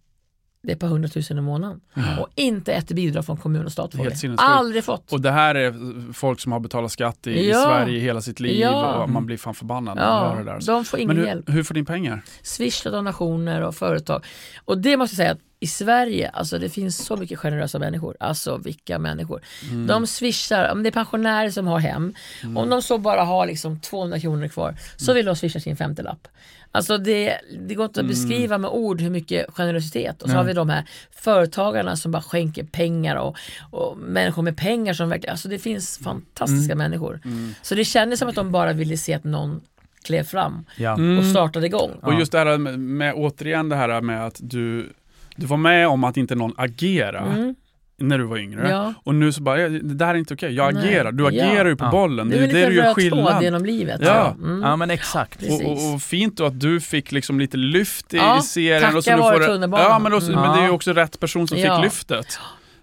[0.61, 1.82] det är ett par hundratusen i månaden.
[2.19, 3.95] Och inte ett bidrag från kommun och stat.
[4.38, 5.13] Aldrig fått.
[5.13, 5.73] Och det här är
[6.13, 7.63] folk som har betalat skatt i, i Ja.
[7.63, 9.03] Sverige hela sitt liv Ja.
[9.03, 10.65] och man blir fan förbannad när man hör Ja, det där.
[10.67, 11.49] de får ingen Men hur, hjälp.
[11.49, 12.21] hur får din pengar?
[12.43, 14.25] Swish och donationer och företag.
[14.65, 18.16] Och det måste jag säga att i Sverige, alltså det finns så mycket generösa människor.
[18.20, 19.41] Alltså vilka människor.
[19.72, 19.88] Mm.
[19.88, 22.14] De swishar, om det är pensionärer som har hem,
[22.55, 26.28] om de så bara har liksom 200 kronor kvar, så vill de swisha sin femtelapp.
[26.72, 27.38] Alltså det,
[27.68, 27.89] det går Mm.
[27.89, 30.22] inte att beskriva med ord hur mycket generositet.
[30.22, 33.38] Och så har vi de här företagarna som bara skänker pengar och,
[33.72, 37.22] och människor med pengar som verkligen, alltså det finns fantastiska människor.
[37.26, 37.53] Mm.
[37.62, 39.62] Så det kändes som att de bara ville se att någon
[40.03, 40.97] klev fram Ja.
[41.20, 41.91] och startade igång.
[42.01, 44.93] Och just det här med, med, återigen det här med att du,
[45.39, 47.53] du var med om att inte någon agera
[48.01, 48.59] när du var yngre.
[48.59, 48.71] Mm.
[48.71, 48.93] Ja.
[49.03, 50.83] Och nu så bara, "Ja, det där är inte okej, jag Nej.
[50.87, 51.11] agerar.
[51.11, 51.29] Du Ja.
[51.29, 51.91] agerar ju på Ja.
[51.91, 52.29] bollen.
[52.29, 53.43] Det är Det det du gör skillnad.
[53.43, 54.01] genom livet.
[54.03, 54.35] Ja.
[54.43, 54.61] Mm.
[54.61, 55.43] ja men exakt.
[55.49, 58.81] Och, och, och fint då att du fick liksom lite lyft i, Ja, i serien.
[58.81, 59.67] tacka och så nu vare får det-.
[59.81, 60.71] Ja, men, då, men det är ju Ja.
[60.71, 61.75] också rätt person som Ja.
[61.75, 62.39] fick lyftet.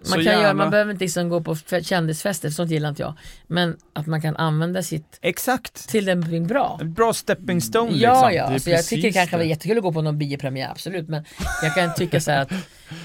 [0.09, 3.13] Man, kan göra, man behöver inte liksom gå på kändisfester, sånt gillar inte jag.
[3.47, 5.89] Men att man kan använda sitt Exakt.
[5.89, 6.77] till någonting bra.
[6.81, 8.33] En bra stepping stone Ja, liksom.
[8.33, 8.43] ja.
[8.49, 9.37] Är Alltså jag tycker det kanske det.
[9.37, 11.07] var jättekul att gå på någon biopremiär, absolut.
[11.09, 11.25] Men
[11.63, 12.51] jag kan tycka så här att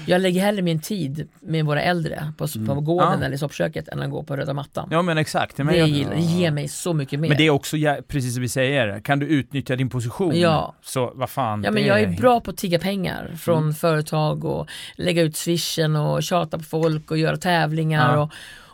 [0.05, 3.19] jag lägger hellre min tid med våra äldre på, på gården Mm.
[3.19, 3.25] Ja.
[3.25, 4.87] eller i soppköket än att gå på röda mattan.
[4.91, 5.57] Ja men exakt.
[5.57, 7.29] Men, det, jag, gillar, ger mig så mycket mer.
[7.29, 7.77] men det är också,
[8.07, 10.75] precis som vi säger, kan du utnyttja din position Ja.
[10.81, 11.63] så vad fan.
[11.63, 15.95] Ja men jag är bra på att tigga pengar från företag och lägga ut swishen
[15.95, 18.21] och tjata på folk och göra tävlingar Ja.
[18.23, 18.31] och,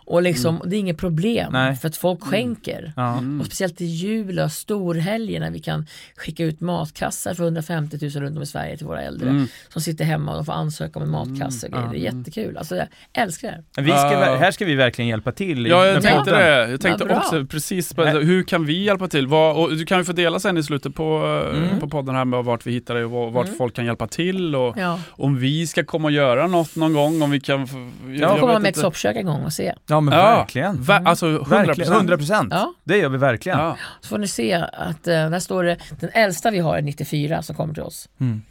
[0.09, 1.75] och liksom, det är inget problem Nej.
[1.75, 2.93] för att folk skänker.
[2.95, 3.17] Ja.
[3.17, 3.39] Mm.
[3.39, 5.85] Och speciellt i jul och storhelger när vi kan
[6.17, 9.47] skicka ut matkassar för 150 000 runt om i Sverige till våra äldre Mm.
[9.69, 11.89] som sitter hemma och de får ansöka om en matkasse och grejer.
[11.91, 12.57] Det är jättekul.
[12.57, 13.53] Alltså jag älskar det.
[13.81, 13.83] här.
[13.83, 14.35] Vi ska, Ja.
[14.35, 15.65] här ska vi verkligen hjälpa till.
[15.65, 16.39] Ja, jag tänkte podden.
[16.39, 16.69] det.
[16.71, 17.17] Jag tänkte bra.
[17.17, 18.05] också precis på.
[18.05, 19.27] Hur kan vi hjälpa till?
[19.27, 21.79] Vad, och du kan ju få dela sen i slutet på, Mm.
[21.79, 24.77] på podden här med vart vi hittar dig och vart folk kan hjälpa till och
[24.77, 24.99] Ja.
[25.11, 27.59] om vi ska komma och göra något någon gång, om vi kan...
[27.59, 29.73] Jag, Jag kommer med ett soppkök en gång och se.
[29.87, 30.83] Ja men Ja, verkligen.
[30.83, 32.49] Ver, alltså 100 Verkligen, 100 procent.
[32.51, 32.73] Ja.
[32.83, 33.59] Det gör vi verkligen.
[33.59, 33.77] Ja.
[34.01, 37.41] Så får ni se att eh, där står det, den äldsta vi har är 94
[37.41, 38.09] som kommer till oss.
[38.19, 38.41] Mm.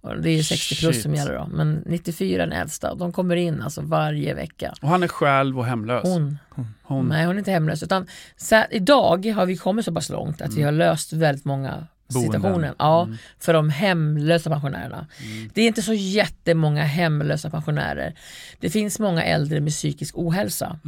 [0.00, 1.02] Och det är 60 plus Shit.
[1.02, 1.46] som gäller då.
[1.46, 2.94] Men 94 är den äldsta.
[2.94, 4.74] De kommer in alltså varje vecka.
[4.82, 6.02] Och han är själv och hemlös.
[6.04, 6.38] Hon,
[6.82, 7.08] Hon.
[7.08, 7.82] nej hon är inte hemlös.
[7.82, 8.06] Utan
[8.36, 11.86] så här, idag har vi kommit så pass långt att vi har löst väldigt många.
[12.08, 15.06] Situationen ja, för de hemlösa pensionärerna.
[15.54, 18.14] Det är inte så jättemånga hemlösa pensionärer.
[18.60, 20.78] Det finns många äldre med psykisk ohälsa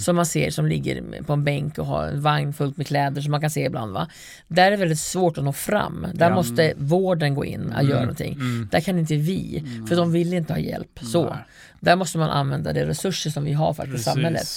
[0.00, 3.22] som man ser som ligger på en bänk och har en vagn fullt med kläder
[3.22, 3.92] som man kan se ibland.
[3.92, 4.08] Va?
[4.48, 6.06] Där är det väldigt svårt att nå fram.
[6.14, 8.38] Där måste vården gå in och göra någonting.
[8.70, 10.98] Där kan inte vi, för de vill inte ha hjälp.
[11.02, 11.36] Så.
[11.80, 14.48] Där måste man använda de resurser som vi har faktiskt i samhället.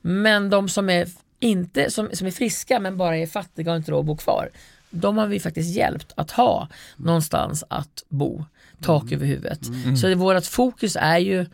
[0.00, 1.08] Men de som är,
[1.40, 4.50] inte, som, som är friska men bara är fattiga och inte råd att bo kvar,
[4.92, 8.44] de har vi faktiskt hjälpt att ha någonstans att bo,
[8.82, 9.14] tak Mm.
[9.14, 9.60] över huvudet.
[10.00, 11.46] Så det, vårt fokus är ju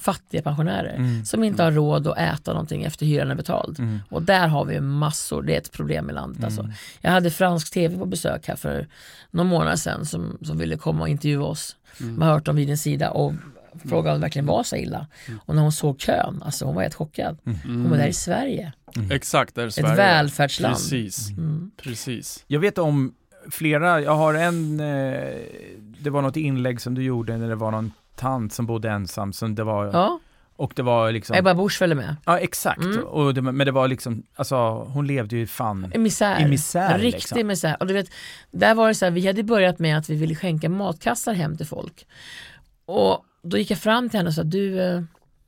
[0.00, 3.78] fattiga pensionärer som inte har råd att äta någonting efter hyran är betald.
[4.10, 6.44] Och där har vi massor, det är ett problem i landet.
[6.44, 6.70] Alltså.
[7.00, 8.86] Jag hade fransk tv på besök här för
[9.30, 11.76] några månader sedan som, som ville komma och intervjua oss.
[11.98, 13.32] Man har hört om vid en sida och
[13.78, 15.06] frågade om det verkligen var så illa.
[15.46, 17.38] Och när hon såg kön, alltså hon var helt chockad.
[17.64, 18.72] Hon var där i Sverige,
[19.10, 19.96] Exakt, där är ett Sverige.
[19.96, 20.74] välfärdsland.
[20.74, 21.30] Precis.
[21.30, 21.70] Mm.
[21.82, 22.44] Precis.
[22.46, 23.14] Jag vet om
[23.50, 25.34] flera, jag har en, eh,
[26.00, 29.32] det var något inlägg som du gjorde när det var någon tant som bodde ensam,
[29.32, 30.20] som det var, Ja,
[30.56, 32.16] och det var liksom, Ebba Busch följde med.
[32.26, 33.04] ja exakt, Mm.
[33.04, 36.40] och det, men det var liksom, alltså hon levde ju fan, I misär.
[36.40, 37.46] I misär, En riktig liksom.
[37.46, 37.76] misär.
[37.80, 38.06] Och du vet,
[38.50, 41.56] där var det så här, vi hade börjat med att vi ville skänka matkassar hem
[41.56, 42.06] till folk.
[42.86, 45.02] Och då gick jag fram till henne och sa, du eh,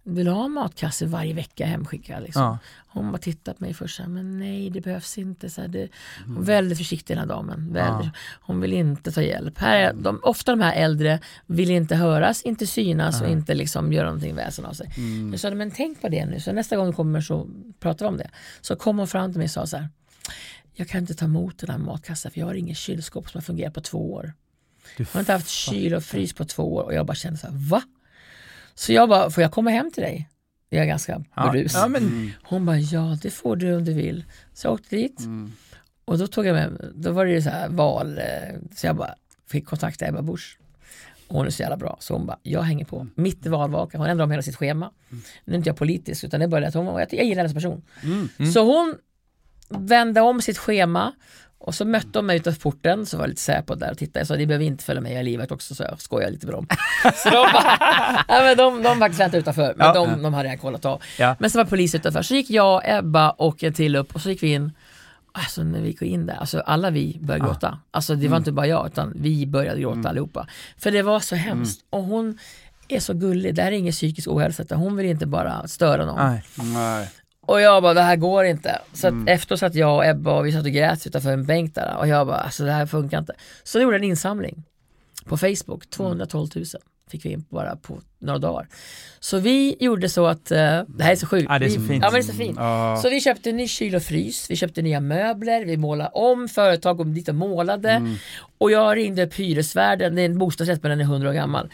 [0.04, 2.22] vill ha en matkasse varje vecka hemskickad?
[2.22, 2.42] Liksom.
[2.42, 2.58] ja.
[2.92, 5.50] Hon bara tittade på mig först så här, men nej det behövs inte.
[5.50, 5.88] Så här, det,
[6.26, 7.72] hon är väldigt försiktig den här damen.
[7.72, 9.58] Väldigt, Hon vill inte ta hjälp.
[9.58, 13.92] Här är, de, ofta de här äldre vill inte höras, inte synas och inte liksom
[13.92, 14.90] göra någonting väsen av sig.
[15.30, 17.48] Jag sa, men tänk på det nu, så nästa gång du kommer så
[17.80, 18.30] pratar vi om det.
[18.60, 19.88] Så kom hon fram till mig och sa så här,
[20.74, 23.42] jag kan inte ta emot den här matkassen för jag har ingen kylskåp som har
[23.42, 24.32] fungerat på två år.
[24.96, 27.38] Du Jag har inte haft kyl och frys på två år och jag bara kände
[27.38, 27.82] så här, va?
[28.74, 30.28] Så jag bara, får jag komma hem till dig?
[30.68, 31.72] Jag är ganska Ja, brus.
[31.74, 34.24] ja, men, Hon bara, ja det får du om du vill.
[34.54, 35.20] Så jag åkte dit
[36.04, 38.24] och då tog jag med, då var det ju så här val, eh,
[38.76, 39.14] så jag bara
[39.48, 40.58] fick kontakta Ebba Busch.
[41.28, 43.06] Och hon är så jävla bra, så hon bara, jag hänger på.
[43.14, 44.90] Mitt i valvakan, hon ändrade om hela sitt schema.
[45.44, 47.24] Nu är inte jag politisk, utan det är bara det att hon var, jag, jag
[47.24, 47.82] gillar hennes person.
[48.52, 48.94] Så hon
[49.68, 51.12] vände om sitt schema
[51.60, 54.20] och så mötte de mig utanför porten, så var jag lite säpo där och tittade.
[54.20, 56.46] Jag sa, ni behöver inte följa med, jag är livet också, så jag skojade lite
[56.46, 56.66] med dem.
[57.16, 57.78] så de bara,
[58.28, 59.94] ja, men de, de faktiskt väntade utanför, men Ja.
[59.94, 61.02] de, de hade redan kollat av.
[61.18, 61.36] Ja.
[61.38, 64.30] Men så var polis utanför, så gick jag, Ebba och en till upp och så
[64.30, 64.72] gick vi in.
[65.32, 67.78] Alltså när vi gick in där, alltså alla vi började gråta.
[67.90, 70.46] Alltså det var inte bara jag, utan vi började gråta allihopa.
[70.78, 71.84] För det var så hemskt.
[71.90, 72.38] Och hon
[72.88, 76.04] är så gullig, det här är ingen psykisk ohälsa, utan hon vill inte bara störa
[76.06, 76.30] någon.
[76.30, 76.42] Nej.
[76.74, 77.08] Nej.
[77.46, 78.78] Och jag bara, det här går inte.
[78.92, 81.74] Så att efter satt jag och Ebba och vi satt och grät utanför en bänk
[81.74, 83.32] där och jag bara, alltså det här funkar inte.
[83.62, 84.62] Så jag gjorde en insamling
[85.24, 86.64] på Facebook, 212 000
[87.10, 88.68] fick vi in bara på några dagar.
[89.20, 91.46] Så vi gjorde så att, eh, det här är så sjukt.
[91.48, 92.04] Ja, det är så vi, fint.
[92.04, 92.56] Ja men det är så fint.
[92.58, 92.98] Ja.
[93.02, 96.48] Så vi köpte en ny kyl och frys, vi köpte nya möbler, vi målade om,
[96.48, 98.16] företag kom dit och målade.
[98.58, 101.70] Och jag ringde upp hyresvärden, det är en bostadsrätt men den är 100 år gammal.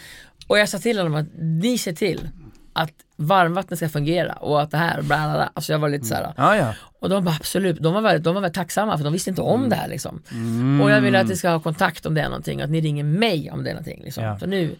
[0.47, 2.29] Och jag sa till honom att ni ser till
[2.77, 5.51] att varmvattnet ska fungera och att det här, bla bla bla.
[5.55, 6.33] Alltså jag var lite så här.
[6.37, 6.74] Ja, ja.
[6.99, 9.43] Och de bara absolut, de var väldigt, de var väldigt tacksamma för de visste inte
[9.43, 10.22] om det här liksom.
[10.83, 13.05] Och jag ville att ni ska ha kontakt om det är någonting, att ni ringer
[13.05, 14.03] mig om det är någonting.
[14.05, 14.24] Liksom.
[14.24, 14.39] Ja.
[14.39, 14.77] Så nu,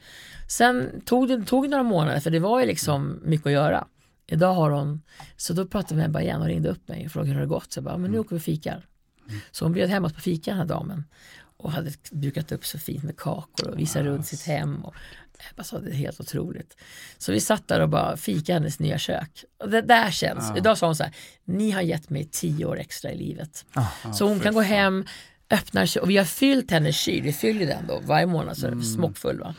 [0.49, 3.87] sen tog det tog några månader för det var ju liksom mycket att göra.
[4.27, 5.03] Idag har hon,
[5.37, 7.47] så då pratade vi med Ebba igen och ringde upp mig och frågade hur det
[7.47, 7.73] gått.
[7.73, 8.87] Så jag bara, men nu åker vi och fikar.
[9.51, 11.05] Så hon bjöd hem oss på fika den här damen.
[11.59, 14.85] Och hade dukat upp så fint med kakor och visade runt sitt hem.
[14.85, 14.95] Och
[15.53, 16.77] Ebba sa det är helt otroligt.
[17.19, 19.45] Så vi satt där och bara fika hennes nya kök.
[19.59, 21.13] Och det där känns, idag sa hon så här,
[21.45, 23.65] ni har gett mig tio år extra i livet.
[24.15, 25.05] så hon kan gå hem,
[25.51, 28.67] öppna kö- och vi har fyllt hennes kyl, vi fyller den då varje månad så
[28.67, 29.55] är den smockfull va.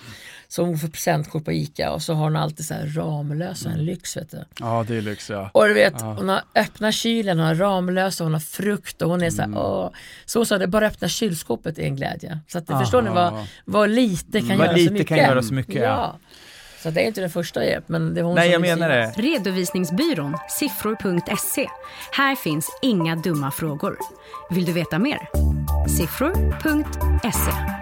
[0.50, 3.86] Så hon får presentkort på ICA och så har hon alltid så här Ramlösa, en
[3.86, 4.46] lyx vet du.
[4.60, 5.50] ja, det är lyx ja.
[5.54, 9.22] Och du vet, hon har öppnat kylen, hon har Ramlösa, hon har frukt och hon
[9.24, 9.54] är så Mm.
[9.54, 9.90] här, åh.
[10.26, 12.40] Så hon sa det, bara öppna kylskåpet är en glädje.
[12.48, 12.80] Så att, Aha.
[12.80, 15.08] förstår ni vad, vad lite kan Mm, Vad göra lite så mycket.
[15.08, 15.82] kan göra så mycket, ja.
[15.82, 16.16] ja.
[16.84, 18.90] Så det är inte den första hjälp, men det var hon Nej, som jag menar
[18.96, 19.14] det.
[19.16, 21.68] Redovisningsbyrån siffror.se.
[22.12, 23.98] Här finns inga dumma frågor.
[24.50, 25.20] Vill du veta mer?
[25.98, 27.77] Siffror.se.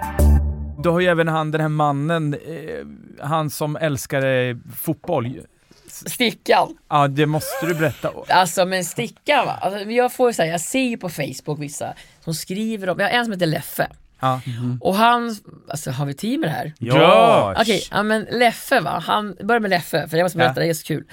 [0.86, 5.42] Du har ju även han, den här mannen, eh, han som älskade fotboll.
[5.88, 6.78] Stickan.
[6.90, 8.12] Ja, det måste du berätta.
[8.30, 9.52] Alltså men stickan va.
[9.62, 13.12] Alltså, jag får säga, jag ser ju på Facebook vissa som skriver om, jag har
[13.12, 13.88] en som heter Leffe.
[14.20, 14.42] Ja.
[14.82, 15.36] Och han,
[15.70, 16.74] alltså har vi tid med det här?
[16.80, 17.56] Ja!
[17.62, 20.66] Okej, ja men Leffe va, han, börjar med Leffe för jag måste berätta, Ja.
[20.66, 21.04] det är så kul.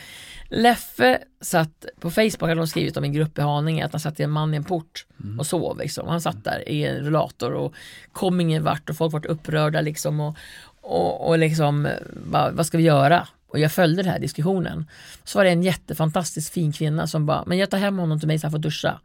[0.55, 4.21] Leffe satt på Facebook, hade de skrivit om en grupp i Haninge att han satt
[4.21, 5.07] i en man i en port
[5.39, 6.09] och sov liksom.
[6.09, 7.75] Han satt där i en rullator och
[8.13, 10.37] kom ingen vart och folk var upprörda liksom och,
[10.81, 13.29] och, och liksom, vad, vad ska vi göra?
[13.49, 14.87] Och jag följde den här diskussionen.
[15.25, 18.29] Så var det en jättefantastiskt fin kvinna som bara, men jag tar hem honom till
[18.29, 19.01] mig så han får duscha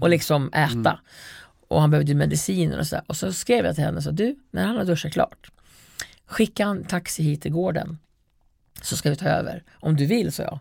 [0.00, 1.00] och liksom äta.
[1.68, 3.00] Och han behövde mediciner och så.
[3.06, 5.50] Och så skrev jag till henne så du, när han har duschat klart,
[6.26, 7.98] skicka en taxi hit till gården
[8.82, 9.62] så ska vi ta över.
[9.74, 10.58] Om du vill, sa jag.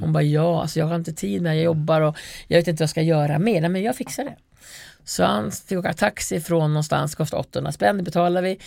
[0.00, 2.16] Hon bara ja, alltså jag har inte tid med jag jobbar och
[2.48, 3.60] jag vet inte vad jag ska göra mer.
[3.60, 4.34] Nej, men jag fixar det.
[5.04, 8.58] Så han fick åka taxi från någonstans, kostade 800 spänn, det betalar vi.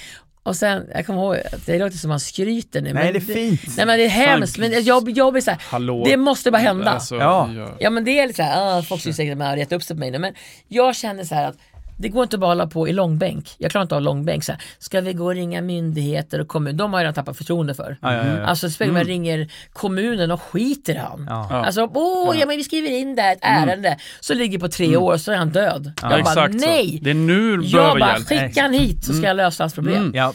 [0.44, 2.94] Och sen, jag kommer ihåg, att det låter som man skryter nu.
[2.94, 3.78] Nej, men det är fint.
[3.78, 6.04] Nej men det är hemskt, men jag, jag blir såhär, Hallå.
[6.06, 6.92] det måste bara hända.
[6.92, 7.50] Alltså, Ja.
[7.80, 7.90] ja.
[7.90, 10.12] Men det är lite såhär, ah, folk skulle säkert med rätt upp sig på mig
[10.12, 10.34] nu, men
[10.68, 11.58] jag känner så här att
[11.98, 13.56] det går inte bara att hålla på i långbänk.
[13.58, 14.44] Jag klarar inte av långbänk.
[14.44, 16.78] Så här, ska vi gå och ringa myndigheter och kommun?
[16.78, 17.98] De har jag redan tappat förtroende för.
[18.02, 18.46] Ja, ja, ja.
[18.46, 19.08] Alltså spelar mm.
[19.08, 21.26] ringer kommunen och skiter i han.
[21.30, 21.66] Ja.
[21.66, 22.46] Alltså, åh, ja.
[22.46, 23.98] men vi skriver in där ett ärende.
[24.20, 25.92] Så ligger på tre år så är han död.
[26.02, 26.98] Ja, jag bara, nej!
[26.98, 27.04] så.
[27.04, 28.28] Det är nu du Jag behöver bara, hjälp.
[28.28, 29.98] skicka han hit så ska jag lösa hans problem.
[29.98, 30.16] Mm.
[30.16, 30.34] Ja.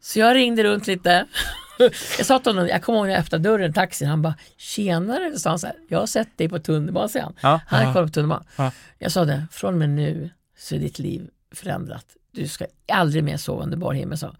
[0.00, 1.26] Så jag ringde runt lite.
[2.18, 4.34] Jag sa till honom, jag kommer ihåg när jag öppnade dörren i taxin, han bara
[4.56, 7.34] “tjenare” så sa han så här, “jag har sett dig på tunnelbanan” säger han.
[7.40, 7.60] Ja.
[7.66, 8.44] Han hade kollat på tunnelbanan.
[8.56, 8.70] Ja.
[8.98, 10.30] Jag sa det, från och med nu
[10.64, 12.06] så är ditt liv förändrat.
[12.32, 14.34] Du ska aldrig mer sova under bar himmel, sa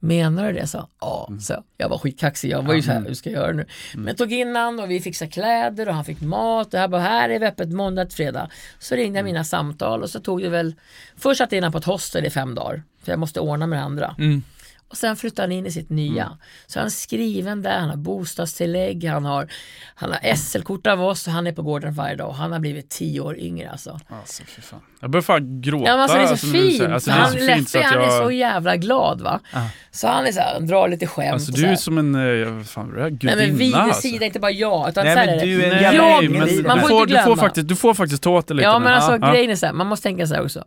[0.00, 0.66] Menar du det?
[0.66, 1.40] sa Ja, Mm.
[1.40, 2.50] så jag var skitkaxig.
[2.50, 3.66] Jag var ju så här, hur ska jag göra nu?
[3.94, 6.74] Men jag tog in han och vi fixade kläder och han fick mat.
[6.74, 8.50] Och jag bara, här är vi öppet måndag till fredag.
[8.78, 9.32] Så ringde jag Mm.
[9.32, 10.74] mina samtal och så tog det väl,
[11.16, 12.82] först satte jag in på ett hostel i fem dagar.
[13.02, 14.14] För jag måste ordna med det andra.
[14.18, 14.42] Mm.
[14.90, 16.24] Och sen flyttar han in i sitt nya.
[16.24, 16.36] Mm.
[16.66, 19.48] Så han är skriven där, han har bostadstillägg, han har,
[19.94, 22.32] han har SL-kort av oss och han är på gården varje dag.
[22.32, 24.00] Han har blivit tio år yngre alltså.
[24.08, 24.80] Alltså, fy fan.
[25.00, 25.84] Jag börjar fan gråta.
[25.86, 26.82] Ja, men alltså, det är så du fint.
[26.92, 28.32] Alltså, är han, så fint Leffe, så att han är så jag...
[28.32, 29.40] jävla glad va.
[29.52, 29.68] Ja.
[29.90, 31.32] Så han är så här, drar lite skämt.
[31.32, 32.14] Alltså du så är som en,
[32.44, 33.00] eh, vad fan är det?
[33.02, 34.00] Nej Gudinna men vi vid alltså.
[34.00, 34.88] sida, inte bara jag.
[34.88, 36.88] Utan Nej, så här men du är en jävla Jag- men man du, får du,
[36.88, 37.36] får glömma.
[37.36, 38.84] faktiskt, du får faktiskt ta det lite Ja nu.
[38.84, 39.32] men alltså Ja.
[39.32, 40.64] grejen är så här, man måste tänka så här också.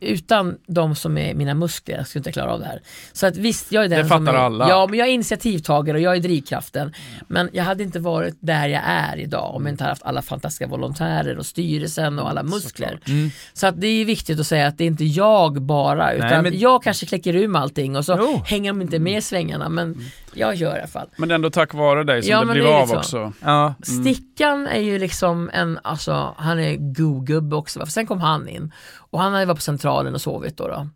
[0.00, 2.80] Utan de som är mina muskler, jag skulle inte klara av det här.
[3.12, 4.68] Så att visst, jag är den Det som fattar är, alla.
[4.68, 6.92] Ja, men jag är initiativtagare och jag är drivkraften.
[7.28, 10.22] Men jag hade inte varit där jag är idag om jag inte hade haft alla
[10.22, 13.00] fantastiska volontärer och styrelsen och alla muskler.
[13.06, 13.30] Mm.
[13.52, 16.58] Så att det är viktigt att säga att det är inte jag bara, utan men-
[16.58, 18.42] jag kanske kläcker ur med allting och så Jo.
[18.46, 19.68] hänger de inte med i svängarna.
[19.68, 19.96] Men
[20.34, 21.08] jag gör i alla fall.
[21.16, 23.32] Men ändå tack vare dig som Ja, det blev det av liksom- också.
[23.40, 23.74] Ja.
[23.82, 27.80] Stickan är ju liksom en, alltså han är go-gubbe också.
[27.80, 28.72] För Sen kom han in
[29.14, 30.68] och han hade varit på centralen och sovit då.
[30.68, 30.88] då.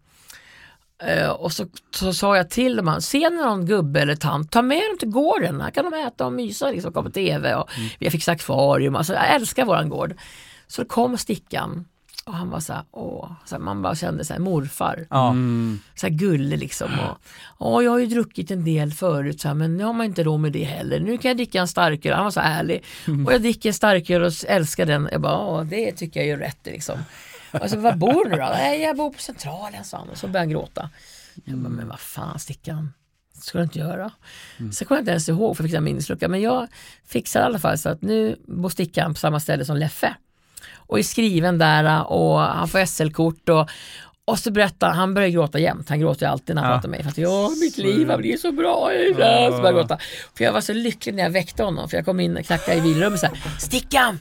[1.07, 4.53] Eh, och så, så sa jag till dem, här, ser ni någon gubbe eller tant,
[4.53, 7.55] ta med dem till gården, här kan de äta och mysa, liksom, kolla på TV
[7.55, 10.15] och vi har fixat akvarium, alltså, jag älskar våran gård.
[10.67, 11.85] Så kom Stickan
[12.25, 15.07] och han var så här, åh, så här, man bara kände så här, morfar.
[15.11, 15.81] Mm.
[15.95, 16.91] Så här gullig liksom.
[17.01, 17.17] Och,
[17.59, 20.23] Åh, jag har ju druckit en del förut så här, men nu har man inte
[20.23, 21.01] råd med det heller.
[21.01, 22.15] Nu kan jag dricka en starköl.
[22.15, 22.85] Han var så ärlig.
[23.27, 25.09] Och jag dricker en starköl och älskar den.
[25.13, 26.99] Jag bara, Åh, det tycker jag är rätt liksom.
[27.63, 28.37] Och så, var bor du då?
[28.53, 30.09] Nej, jag bor på Centralen, sa han.
[30.09, 30.91] Och så började han gråta.
[31.45, 32.93] Jag bara, men vad fan Stickan.
[33.41, 34.11] Ska du inte göra.
[34.73, 36.29] Så kommer jag inte ens ihåg för jag fick en minneslucka.
[36.29, 36.69] Men jag
[37.07, 40.15] fixade i alla fall så att nu bor Stickan på samma ställe som Leffe.
[40.77, 43.69] Och är skriven där och han får SL-kort och,
[44.25, 46.77] och så berättar han, börjar gråta jämt, han gråter ju alltid när han Ja.
[46.77, 47.03] pratar med mig.
[47.05, 49.99] För att ja, mitt liv har blivit så bra, är så här", så börjar gråta.
[50.37, 52.77] För jag var så lycklig när jag väckte honom, för jag kom in och knackade
[52.77, 54.19] i vilrummet såhär, Stickan!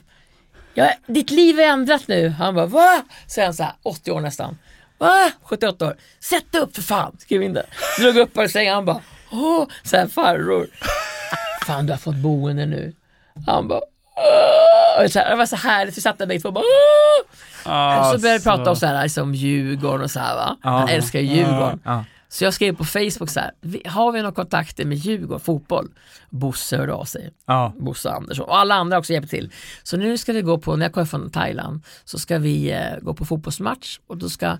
[0.74, 2.28] Ja, ditt liv är ändrat nu.
[2.28, 3.02] Han bara, va?
[3.26, 4.58] Säger han såhär, 80 år nästan.
[4.98, 5.30] Va?
[5.42, 5.96] 78 år.
[6.20, 7.66] Sätt upp för fan, skrev in det.
[8.00, 9.00] Drog upp på sängen, han bara,
[9.32, 10.66] åh, såhär farbror.
[11.66, 12.94] Fan du har fått boende nu.
[13.46, 13.80] Han bara,
[14.16, 15.06] åh.
[15.06, 17.98] Så här, det var så härligt, vi satt där bägge två och bara, åh.
[17.98, 20.56] Och så började vi prata om så här, liksom Djurgården och så här va.
[20.62, 21.80] Han älskar ju Djurgården.
[21.84, 22.04] Ja.
[22.28, 25.88] Så jag skrev på Facebook så här, "Vi- har vi några kontakter med Djurgården fotboll?
[26.30, 27.30] Bosse hörde av sig.
[27.46, 27.72] Ja.
[27.78, 29.52] Bosse Andersson och alla andra också hjälper till.
[29.82, 32.98] Så nu ska vi gå på, när jag kommer från Thailand, så ska vi eh,
[33.02, 34.58] gå på fotbollsmatch och då ska,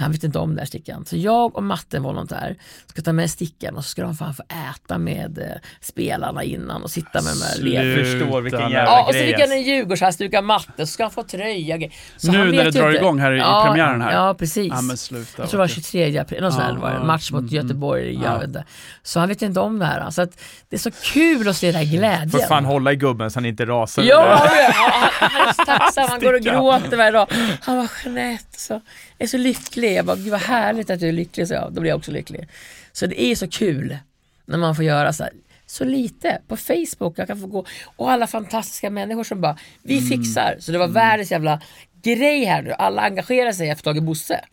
[0.00, 3.12] han vet inte om det här stickan, så jag och Matte, en volontär, ska ta
[3.12, 5.44] med stickan och så ska de fan få äta med eh,
[5.80, 7.82] spelarna innan och sitta med de här Sluta.
[7.82, 8.04] ledarna.
[8.20, 9.26] Förstår vilken jävla Ja, och så grej.
[9.26, 9.56] fick han alltså.
[9.56, 11.76] en Djurgårdshalsduk matte, så ska han få tröja.
[11.76, 11.92] grej.
[12.16, 13.00] Så Nu han när vet det ju drar inte.
[13.02, 14.12] igång här i- i ja, premiären här.
[14.12, 14.72] Ja, precis.
[14.74, 15.42] Ja men sluta.
[15.42, 15.74] Jag tror det var okej.
[15.74, 16.96] 23 april, någon sån här Ja, var det.
[16.96, 18.22] ja, match mot mm, Göteborg, mm.
[18.22, 18.38] jag Ja.
[18.38, 18.64] vet inte.
[19.02, 20.10] Så han vet inte om det här.
[20.10, 22.30] Så att det är så kul att se den här glädjen.
[22.30, 24.02] Får fan hålla i gubben så han inte rasar.
[24.02, 27.26] Ja, han är- han han är så tacksam, han går och gråter varje dag.
[27.60, 28.80] Han var Jeanette, så, jag
[29.24, 29.94] är så lycklig.
[29.94, 31.72] Jag bara, gud vad härligt att du är lycklig, så jag.
[31.72, 32.48] Då blir jag också lycklig.
[32.92, 33.98] Så det är så kul
[34.46, 35.32] när man får göra så här,
[35.66, 37.64] så lite på Facebook, jag kan få gå
[37.96, 40.08] och alla fantastiska människor som bara, vi Mm.
[40.08, 40.56] fixar.
[40.60, 41.60] Så det var världens jävla
[42.02, 44.44] grej här nu, alla engagerar sig efter Tage Bosse.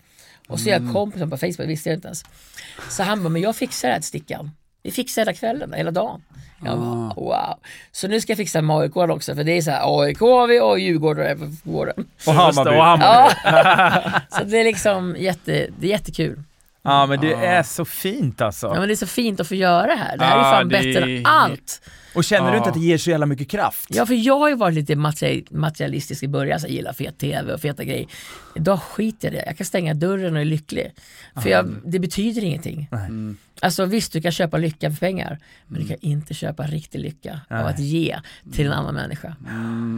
[0.47, 0.85] Och så är Mm.
[0.85, 2.23] jag kompisen på Facebook, visste jag inte ens.
[2.89, 4.51] Så han bara, men jag fixar det här till Stickan.
[4.87, 6.21] Vi fixar hela kvällen, hela dagen.
[6.63, 6.75] Jag Ah.
[6.75, 7.59] bara, wow.
[7.91, 10.47] Så nu ska jag fixa med AIK också, för det är så här, AIK har
[10.47, 12.05] vi och Djurgården är på gården.
[12.27, 12.69] Och Hammarby.
[12.77, 13.03] Och Hammarby.
[13.43, 14.11] Ja.
[14.37, 16.43] så det är liksom jätte, det är jättekul.
[16.81, 18.67] Ja men det är så fint alltså.
[18.67, 20.17] Ja, men det är så fint att få göra det här.
[20.17, 21.81] Det här är Ja, fan det bättre än allt.
[22.17, 23.85] Och känner du inte att det ger så jävla mycket kraft?
[23.89, 27.17] Ja, för jag har ju varit lite materi- materialistisk i början, så jag gillar fet
[27.17, 28.07] tv och feta grejer.
[28.55, 29.43] Idag skiter jag i det.
[29.47, 30.91] Jag kan stänga dörren och är lycklig.
[31.43, 32.89] För jag, det betyder ingenting.
[32.91, 33.37] Mm.
[33.61, 37.39] Alltså visst, du kan köpa lycka för pengar, men du kan inte köpa riktig lycka
[37.49, 38.19] av att ge
[38.53, 39.35] till en annan människa.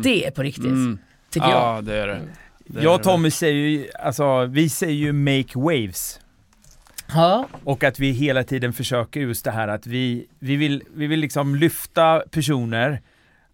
[0.04, 1.00] Det är på riktigt, Mm.
[1.30, 1.58] tycker jag.
[1.78, 2.20] Ja det är det.
[2.68, 3.04] det Jag och.
[3.04, 6.20] Tommy säger ju, alltså vi säger ju make waves.
[7.14, 11.08] Ja, Och att vi hela tiden försöker just det här att vi, vi, vill, vi
[11.08, 13.02] vill liksom lyfta personer,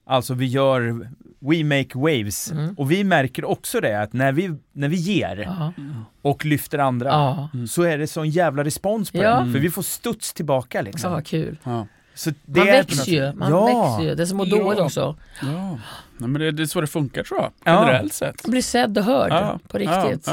[0.05, 1.07] alltså vi gör,
[1.39, 2.51] we make waves.
[2.51, 2.73] Mm.
[2.77, 5.73] Och vi märker också det att när vi, när vi ger ja,
[6.21, 7.49] och lyfter andra, ja.
[7.69, 9.39] så är det sån jävla respons på Ja.
[9.39, 9.51] det.
[9.51, 11.23] För vi får studs tillbaka liksom.
[11.23, 11.57] kul.
[11.63, 11.87] Ja.
[12.13, 13.65] Så det Man är växer ju, man ja.
[13.65, 14.15] växer ju.
[14.15, 14.63] Det är som att må Ja.
[14.63, 15.17] dåligt också.
[15.41, 15.79] Ja.
[16.17, 17.85] Nej, men det, det är så det funkar tror jag, Ja.
[17.85, 18.43] generellt sett.
[18.47, 20.27] Man blir sedd och hörd Ja, på riktigt.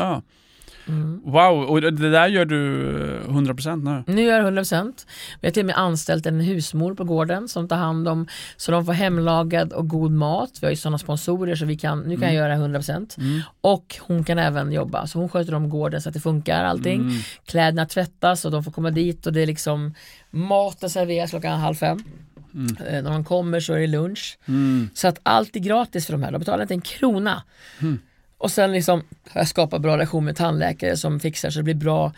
[0.88, 1.20] Mm.
[1.24, 4.12] Wow, och det där gör du eh, 100% nu?
[4.14, 5.06] Nu är jag 100%.
[5.40, 8.26] Vi har till och med anställt en husmor på gården som tar hand om
[8.56, 10.50] så de får hemlagad och god mat.
[10.60, 13.18] Vi har ju sådana sponsorer så vi kan, nu kan jag göra 100%.
[13.18, 13.40] Mm.
[13.60, 17.00] Och hon kan även jobba, så hon sköter om gården så att det funkar allting.
[17.00, 17.18] Mm.
[17.46, 19.94] Kläderna tvättas och de får komma dit och det är liksom
[20.30, 22.04] maten serveras klockan halv fem.
[22.54, 22.76] Mm.
[22.86, 24.38] Eh, när de kommer så är det lunch.
[24.48, 24.90] Mm.
[24.94, 27.42] Så att allt är gratis för de här, de betalar inte en krona.
[27.80, 27.98] Mm.
[28.42, 32.12] Och sen liksom, jag skapar bra relation med tandläkare som fixar så det blir bra,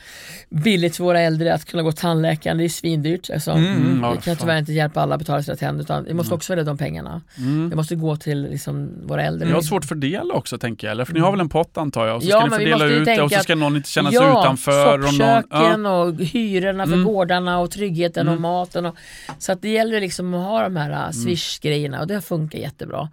[0.50, 3.30] billigt för våra äldre att kunna gå till tandläkaren, det är svindyrt.
[3.30, 6.14] Alltså, Mm, ja, vi kan tyvärr inte hjälpa alla att betala sina tänder utan vi
[6.14, 7.22] måste också välja de pengarna.
[7.38, 7.70] Mm.
[7.70, 9.48] Det måste gå till liksom, våra äldre.
[9.48, 11.04] Ni har svårt att fördela också tänker jag, eller?
[11.04, 12.16] För ni har väl en pott antar jag?
[12.16, 13.88] Och så Ja, ska ni men vi fördela ut det och så ska någon inte
[13.88, 14.94] känna sig ja, utanför.
[14.98, 15.42] Och någon, ja.
[15.42, 17.04] soppköken och hyrorna för Mm.
[17.04, 18.42] gårdarna och tryggheten och Mm.
[18.42, 18.86] maten.
[18.86, 18.96] Och,
[19.38, 23.08] så att det gäller liksom att ha de här uh, swish-grejerna och det funkar jättebra.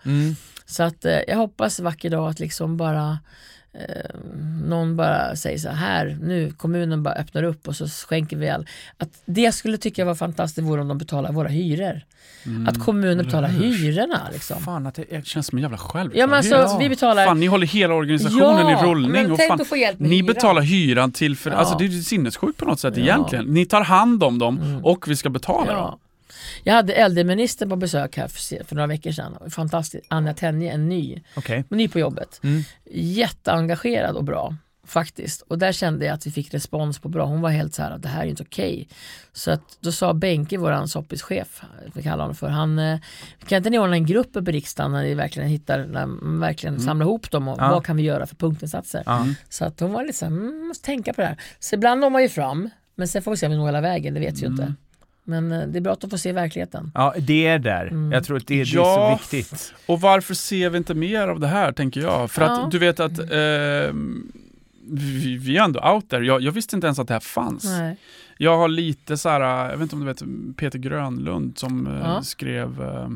[0.71, 3.19] Så att eh, jag hoppas vacker dag att liksom bara
[3.73, 4.15] eh,
[4.65, 8.67] någon bara säger så här, nu kommunen bara öppnar upp och så skänker vi all.
[8.97, 12.01] Att det skulle tycka var fantastiskt vore om de betalar våra hyror.
[12.45, 12.67] Mm.
[12.67, 14.61] Att kommunen betalar hyrorna liksom.
[14.61, 16.19] Fan att det känns som en jävla självklarhet.
[16.19, 16.77] Ja men alltså Ja.
[16.81, 19.31] vi betalar Fan, ni håller hela organisationen i rullning.
[19.31, 19.59] och fan,
[19.97, 20.25] ni hyran.
[20.27, 21.55] betalar hyran till, för, Ja.
[21.55, 23.03] alltså det är ju sinnessjukt på något sätt Ja.
[23.03, 23.45] egentligen.
[23.45, 24.85] Ni tar hand om dem Mm.
[24.85, 25.99] och vi ska betala dem.
[26.63, 26.71] Ja.
[26.71, 29.37] Jag hade äldreministern på besök här för, för några veckor sedan.
[29.49, 30.05] Fantastiskt.
[30.07, 31.21] Anja Tenje, en ny.
[31.35, 31.63] Okej.
[31.69, 32.39] Ny på jobbet.
[32.43, 32.61] Mm.
[32.91, 34.55] Jätteengagerad och bra
[34.91, 35.41] faktiskt.
[35.41, 37.25] Och där kände jag att vi fick respons på bra.
[37.25, 38.87] Hon var helt så här att det här är inte okej.
[39.33, 41.61] Så att då sa Benke, våran soppischef,
[41.93, 42.99] vi kallar honom för, han eh,
[43.47, 46.39] kan inte ni ordna en grupp uppe i riksdagen när ni verkligen hittar, när man
[46.39, 47.69] verkligen samlar ihop dem och Ja.
[47.71, 49.03] vad kan vi göra för punktinsatser?
[49.05, 49.27] Ja.
[49.49, 51.37] Så att hon var lite så här, mm, måste tänka på det här.
[51.59, 53.81] Så ibland når man ju fram, men sen får vi se om vi når hela
[53.81, 54.73] vägen, det vet vi ju inte.
[55.23, 56.91] Men eh, det är bra att de får se verkligen.
[56.93, 57.85] Ja, det är där.
[57.87, 58.11] Mm.
[58.11, 59.19] Jag tror att det, det är Ja.
[59.21, 59.73] så viktigt.
[59.85, 62.31] Och varför ser vi inte mer av det här, tänker jag?
[62.31, 62.61] För Ja.
[62.65, 63.93] att du vet att eh,
[64.93, 66.25] vi, vi är ändå out there.
[66.25, 67.63] Jag, jag visste inte ens att det här fanns.
[67.63, 67.97] Nej.
[68.37, 70.23] Jag har lite så här, jag vet inte om du vet
[70.57, 72.21] Peter Grönlund som eh, Ja.
[72.23, 73.09] skrev eh,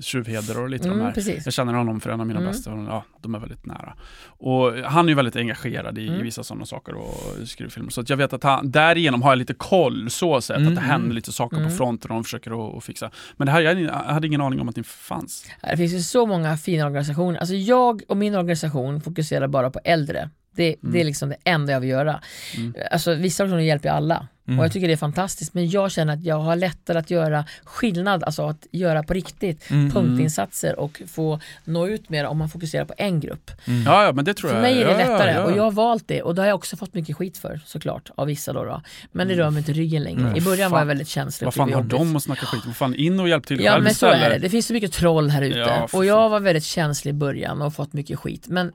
[0.00, 1.12] Tjuvheder och lite de Mm, här.
[1.12, 1.44] precis.
[1.44, 2.52] Jag känner honom för en av mina Mm.
[2.52, 3.94] bästa, ja, de är väldigt nära.
[4.26, 6.22] Och han är ju väldigt engagerad i, i Mm.
[6.22, 7.14] vissa sådana saker och
[7.48, 7.90] skriver filmer.
[7.90, 10.74] Så att jag vet att han, därigenom har jag lite koll så sett, att Mm,
[10.74, 11.14] det händer mm.
[11.14, 11.68] lite saker Mm.
[11.68, 13.10] på fronten och de försöker att, fixa.
[13.36, 15.46] Men det här, jag, hade ingen aning om att det fanns.
[15.70, 17.38] Det finns ju så många fina organisationer.
[17.38, 20.30] Alltså jag och min organisation fokuserar bara på äldre.
[20.56, 22.20] Det, det är liksom det enda jag vill göra.
[22.56, 22.74] Mm.
[22.90, 24.28] Alltså vissa organisationer hjälper alla.
[24.50, 24.58] Mm.
[24.58, 25.54] Och jag tycker det är fantastiskt.
[25.54, 29.70] Men jag känner att jag har lättare att göra skillnad, alltså att göra på riktigt
[29.70, 29.90] Mm.
[29.90, 33.50] punktinsatser och få nå ut mer om man fokuserar på en grupp.
[33.86, 34.62] Ja, ja, men det tror För jag.
[34.62, 35.44] mig är det ja, ja, lättare ja.
[35.44, 38.10] och jag har valt det och det har jag också fått mycket skit för såklart
[38.14, 38.64] av vissa då.
[38.64, 38.82] då.
[39.12, 40.20] Men det rör mig inte ryggen längre.
[40.20, 40.36] Mm.
[40.36, 40.80] I början var Fan.
[40.82, 41.44] jag väldigt känslig.
[41.44, 42.74] Vad och fan har var de att snacka skit om?
[42.74, 44.38] Fan in och hjälp till Ja själv men så är det.
[44.38, 45.58] Det finns så mycket troll här ute.
[45.58, 48.44] Ja, för och jag var väldigt känslig i början och fått mycket skit.
[48.48, 48.72] Men,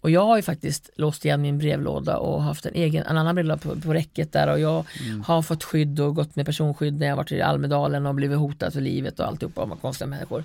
[0.00, 3.34] och jag har ju faktiskt låst igen min brevlåda och haft en egen, en annan
[3.34, 4.84] brevlåda på, på räcket där och jag
[5.18, 5.24] Mm.
[5.26, 8.72] har fått skydd och gått med personskydd när jag varit i Almedalen och blivit hotad
[8.72, 10.44] för livet och alltihopa av konstiga människor.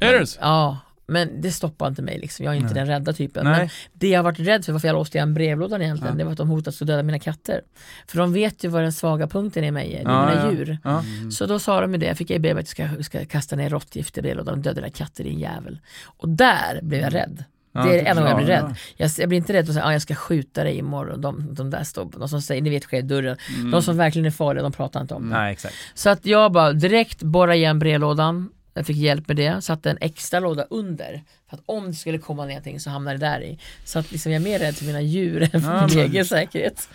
[0.00, 0.38] Är det så?
[0.42, 0.78] Ja,
[1.10, 2.44] men det stoppar inte mig liksom.
[2.44, 2.84] Jag är inte Nej.
[2.84, 3.44] den rädda typen.
[3.44, 3.58] Nej.
[3.58, 6.18] Men det jag har varit rädd för, varför jag låste igen brevlådan egentligen, Ja.
[6.18, 7.60] det var att de hotat att döda mina katter.
[8.06, 10.44] För de vet ju vad den svaga punkten i mig är, det är Ja, mina
[10.44, 10.52] ja.
[10.52, 10.78] djur.
[10.84, 11.00] Ja.
[11.00, 11.30] Mm.
[11.30, 13.56] Så då sa de ju det, jag fick i brevet att jag ska, ska kasta
[13.56, 15.78] ner råttgift i brevlådan och döda dina katter din jävel.
[16.04, 17.44] Och där blev jag rädd.
[17.78, 18.74] Ja, det är det enda gången jag blir rädd.
[18.96, 21.20] Jag, jag blir inte rädd att säga att jag ska skjuta dig imorgon.
[21.20, 23.36] De, de där står, de som säger, ni vet själv dörren.
[23.56, 23.70] Mm.
[23.70, 25.36] De som verkligen är farliga, de pratar inte om det.
[25.36, 25.74] Nej, exakt.
[25.94, 28.50] Så att jag bara direkt borra igen brevlådan.
[28.74, 31.22] Jag fick hjälp med det, satte en extra låda under.
[31.50, 33.58] För att om det skulle komma någonting så hamnar det där i.
[33.84, 36.06] Så att liksom jag är mer rädd för mina djur än för Ja, min men-
[36.10, 36.88] egen säkerhet.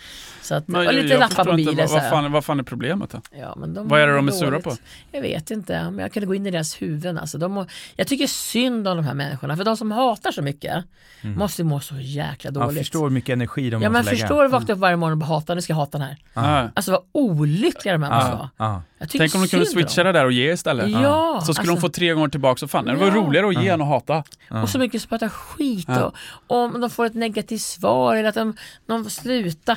[0.44, 1.76] Så att, Men och lite lappar på bilen.
[1.76, 2.10] vad, så vad, här.
[2.10, 3.20] fan, vad fan är problemet då?
[3.40, 4.64] Ja, men de Vad är det de är sura dåligt.
[4.64, 4.76] på?
[5.12, 7.18] Jag vet inte, men jag kunde gå in i deras huvuden.
[7.18, 7.66] Alltså, de
[7.96, 10.84] jag tycker synd om de här människorna, för de som hatar så mycket
[11.22, 12.78] måste må så jäkla Man dåligt.
[12.78, 14.26] förstår hur mycket energi de ja, men måste lägga.
[14.26, 16.16] förstår du vakna upp varje morgon och bara hata, nu ska jag hata den här.
[16.34, 16.68] Nej.
[16.74, 18.50] Alltså vad olyckliga de här måste Ja, vara.
[18.72, 18.82] ja.
[18.98, 20.90] Jag tycker Tänk om de kunde switcha det där och ge istället.
[20.90, 23.14] Ja, Så skulle de alltså- få tre gånger tillbaka, så fan det var Ja.
[23.14, 24.24] roligare att ge än att hata.
[24.62, 26.12] Och så mycket som pratar skit Ja.
[26.46, 29.76] och om de får ett negativt svar eller att de, de får sluta.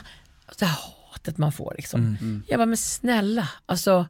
[0.60, 0.78] Det här
[1.12, 2.00] hatet man får liksom.
[2.00, 2.44] Mm.
[2.48, 4.08] Jag bara, men snälla, alltså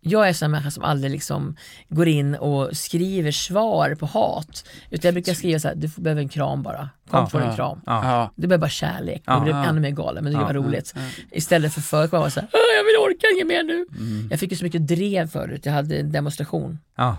[0.00, 1.56] jag är sån människa som aldrig liksom
[1.88, 4.64] går in och skriver svar på hat.
[4.90, 6.88] Utan jag brukar skriva så här, du får- behöver en kram bara.
[7.10, 7.80] Kom Ja, få en kram.
[7.86, 8.30] Ja.
[8.36, 9.22] Du behöver bara kärlek.
[9.26, 10.92] Ja, Då blir ännu mer galen, men det Ja, var roligt.
[10.96, 11.00] ja.
[11.30, 13.86] Istället för förut var jag så här, "Åh, jag vill orka inget mer nu.
[13.98, 14.28] Mm.
[14.30, 16.78] Jag fick ju så mycket drev förut, jag hade en demonstration.
[16.96, 17.16] Ja.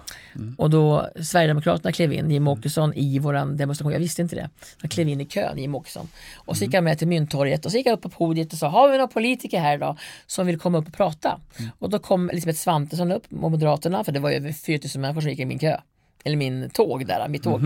[0.58, 4.50] Och då Sverigedemokraterna klev in, Jimmie Åkesson i våran demonstration, jag visste inte det.
[4.82, 6.08] Han klev in i kön, Jimmie Åkesson.
[6.38, 8.60] Och så gick han med till Mynttorget och så gick jag upp på podiet och
[8.60, 11.40] sa, har vi några politiker här idag som vill komma upp och prata?
[11.80, 15.22] Och då kom Elisabeth Svantesson upp, och Moderaterna, för det var ju över 4000 människor
[15.22, 15.78] som gick i min kö.
[16.24, 17.62] Eller min tåg där, mitt tåg.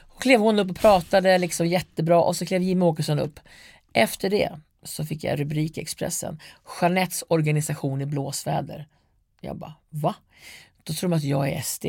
[0.00, 3.40] Och klev hon upp och pratade liksom jättebra och så klev Jimmie Åkesson upp.
[3.92, 6.40] Efter det så fick jag rubrik i Expressen,
[6.80, 8.86] Jeanettes organisation i blåsväder.
[9.40, 10.14] Jag bara, va?
[10.82, 11.86] Då tror de att jag är SD.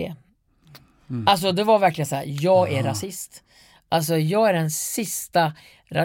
[1.25, 3.43] Alltså det var verkligen så här, jag är rasist.
[3.89, 5.53] Alltså jag är den sista,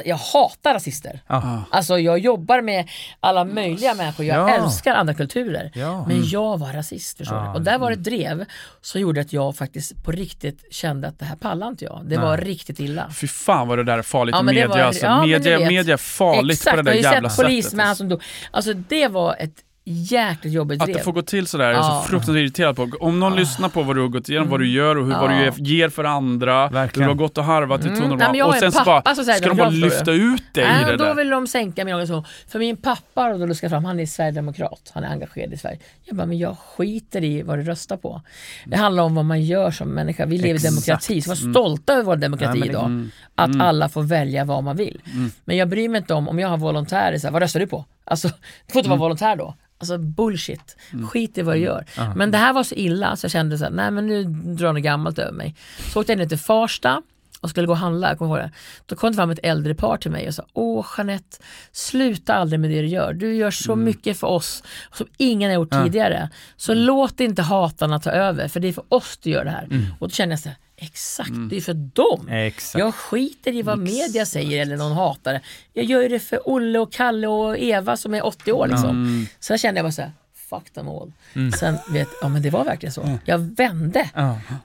[0.05, 1.21] jag hatar rasister.
[1.27, 1.65] Ja.
[1.71, 2.89] Alltså jag jobbar med
[3.21, 4.55] alla möjliga människor, jag Ja.
[4.57, 5.71] älskar andra kulturer.
[5.75, 6.07] Ja.
[6.07, 7.45] Men jag var rasist förstår Ja.
[7.45, 7.51] du.
[7.51, 8.45] Och där var det ett drev
[8.81, 12.01] som gjorde att jag faktiskt på riktigt kände att det här pallar inte jag.
[12.05, 13.11] Det var riktigt illa.
[13.21, 14.69] Fy fan vad det där är farligt Ja, media.
[14.69, 15.21] var- alltså.
[15.27, 17.99] media, media är farligt Exakt, på det där jag har ju jävla sett polismän sättet.
[17.99, 18.23] som dog.
[18.51, 19.55] Alltså det var ett
[19.85, 22.01] jäkligt jobbigt Att det får gå till sådär, jag är Ja.
[22.05, 22.89] så fruktansvärt irriterad på.
[23.01, 25.31] Om någon lyssnar på vad du har gått igenom, vad du gör och hur, vad
[25.31, 27.09] du ger- för andra, hur Verkligen.
[27.09, 29.49] du har gått och harvat i Mm, tunnelbanan jag och är sen så bara, ska
[29.49, 30.35] de bara lyfta du.
[30.35, 31.15] ut dig i det då där.
[31.15, 32.25] vill de sänka min organisation.
[32.49, 35.79] För min pappa då luskat fram, han är sverigedemokrat, han är engagerad i Sverige.
[36.05, 38.23] Jag bara, men jag skiter i vad du röstar på.
[38.67, 40.27] Det handlar om vad man gör som människa.
[40.27, 43.09] Vi lever i demokrati, så var stolta över vår demokrati idag.
[43.35, 45.01] Att alla får välja vad man vill.
[45.45, 47.67] Men jag bryr mig inte om, om jag har volontärer, så här, vad röstar du
[47.67, 47.85] på?
[48.05, 48.29] Alltså,
[48.67, 49.55] du får inte vara volontär då.
[49.79, 50.77] Alltså bullshit.
[51.11, 51.85] Skit i vad du gör.
[52.17, 54.25] Men det här var så illa så jag kände så här, nej men nu
[54.55, 55.55] drar det gammalt över mig.
[55.93, 57.03] Så åkte jag ner till Farsta
[57.41, 58.51] och skulle gå och handla, jag kommer ihåg det.
[58.87, 61.37] Då kom det fram ett äldre par till mig och sa Åh Jeanette,
[61.73, 63.13] sluta aldrig med det du gör.
[63.13, 65.85] Du gör så mycket för oss som ingen har gjort Ja.
[65.85, 66.31] tidigare.
[66.57, 69.69] Så låt inte hatarna ta över, för det är för oss du gör det här.
[70.01, 72.29] Och då kände jag så här, exakt, det är för dem.
[72.29, 72.79] Exakt.
[72.79, 75.41] Jag skiter i vad media säger eller någon hatar det.
[75.73, 79.27] Jag gör det för Olle och Kalle och Eva som är 80 år liksom.
[79.41, 80.13] Sen kände jag bara så här,
[80.51, 81.13] fuck them all.
[81.59, 83.19] Sen vet ja men det var verkligen så.
[83.25, 84.11] Jag vände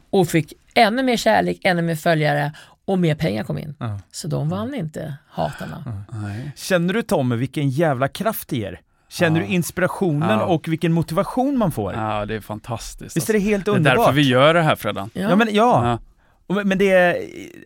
[0.10, 2.54] och fick ännu mer kärlek, ännu mer följare
[2.86, 3.76] och mer pengar kom in.
[4.12, 6.04] Så de vann inte hatarna.
[6.56, 8.80] Känner du Tommy vilken jävla kraft det ger?
[9.10, 9.48] Känner Ja.
[9.48, 10.46] du inspirationen Ja.
[10.46, 11.94] och vilken motivation man får?
[11.94, 13.18] Ja, det är fantastiskt.
[13.18, 13.98] Visst är det helt det är underbart?
[13.98, 15.10] därför vi gör det här Fredan.
[15.14, 15.88] Ja, men ja.
[15.88, 16.00] Ja.
[16.56, 17.18] Och- Men det är,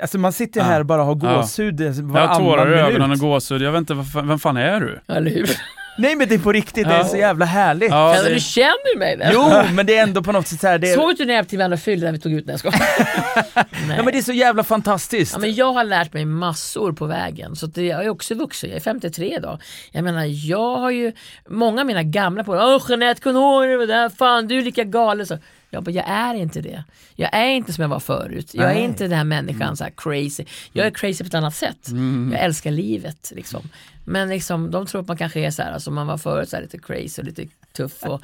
[0.02, 0.66] alltså man sitter Ja.
[0.66, 1.36] här och bara har Ja.
[1.36, 3.62] gåshud alltså, Jag har tårar i ögonen och gåshud.
[3.62, 5.00] Jag vet inte, vem fan är du?
[5.16, 5.50] Eller hur?
[5.98, 7.89] Nej men det är på riktigt, det är så jävla härligt.
[7.89, 9.32] Ja, det- du känner ju mig där.
[9.34, 11.34] Jo, men det är ändå på något sätt så här, det är, Såg du när
[11.34, 12.74] jag till varandra fyllde när vi tog ut när jag?
[12.74, 13.66] Nej.
[13.98, 15.34] ja, men det är så jävla fantastiskt.
[15.34, 17.56] Ja, men jag har lärt mig massor på vägen.
[17.56, 19.62] Så det, jag är också vuxen, jag är 53 idag.
[19.92, 21.12] Jag menar, jag har ju
[21.50, 24.10] många av mina gamla på Åh Jeanette, kommer du ihåg det där?
[24.10, 25.26] Fan, du är lika galen.
[25.28, 25.38] Så,
[25.72, 26.84] jag, bara, jag är inte det.
[27.15, 28.53] Jag är inte som jag var förut.
[28.53, 28.84] Jag är Nej.
[28.84, 30.45] inte den här människan så här crazy.
[30.74, 31.88] Jag är crazy på ett annat sätt.
[32.32, 33.32] Jag älskar livet.
[33.36, 33.69] Liksom.
[34.05, 36.55] Men liksom, de tror att man kanske är så här, som man var förut, så
[36.55, 38.03] här, lite crazy och lite tuff.
[38.03, 38.22] Och,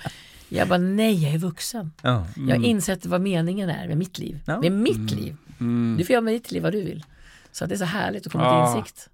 [0.50, 1.92] jag bara, nej, jag är vuxen.
[2.02, 2.28] Ja.
[2.48, 4.40] Jag har insett vad meningen är med mitt liv.
[4.46, 4.60] Ja.
[4.60, 5.38] Med mitt liv.
[5.60, 5.96] Mm.
[5.98, 7.06] Du får göra med ditt liv vad du vill.
[7.52, 8.72] Så att det är så härligt att komma Ja.
[8.74, 9.10] till insikt.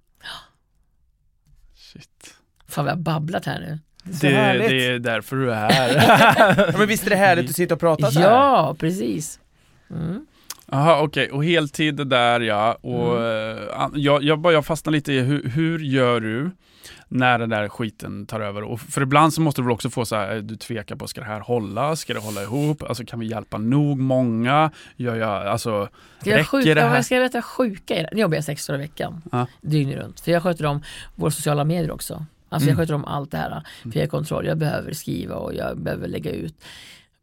[1.74, 2.34] Shit.
[2.68, 3.78] Fan vad jag har babblat här nu.
[4.12, 4.68] Så Det, härligt.
[4.68, 6.64] det är därför du är här.
[6.72, 8.30] Ja, men visst är det härligt att sitta och prata så här?
[8.30, 9.40] Ja, precis.
[9.90, 10.26] Mm.
[10.70, 11.30] Jaha, okej.
[11.30, 12.72] Och heltid är där ja.
[12.80, 16.50] Och eh, an- jag, jag, bara, jag fastnar lite i hur, hur gör du
[17.08, 18.62] när den där skiten tar över?
[18.62, 21.20] Och för ibland så måste du väl också få så här, du tvekar på, ska
[21.20, 21.96] det här hålla?
[21.96, 22.82] Ska det hålla ihop?
[22.82, 24.70] Alltså kan vi hjälpa nog många?
[24.96, 25.88] Gör jag, alltså,
[26.20, 26.96] Ska jag, Räcker sjuka, det här?
[26.96, 27.94] ja, ska jag berätta sjuka?
[28.12, 29.22] Nu jobbar jag sex dagar i veckan.
[29.32, 29.46] Ja.
[29.60, 30.20] Dygnet runt.
[30.20, 30.82] För jag sköter om
[31.14, 32.26] våra sociala medier också.
[32.54, 33.62] Alltså jag sköter om allt det här.
[33.82, 34.46] För jag är kontroll.
[34.46, 36.64] Jag behöver skriva och jag behöver lägga ut.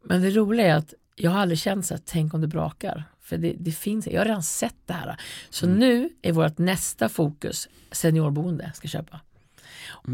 [0.04, 3.04] Men det roliga är att jag har aldrig känt så här, tänk om det brakar.
[3.22, 5.18] För det, det finns, jag har redan sett det här.
[5.50, 9.20] Så nu är vårt nästa fokus seniorboende ska köpa.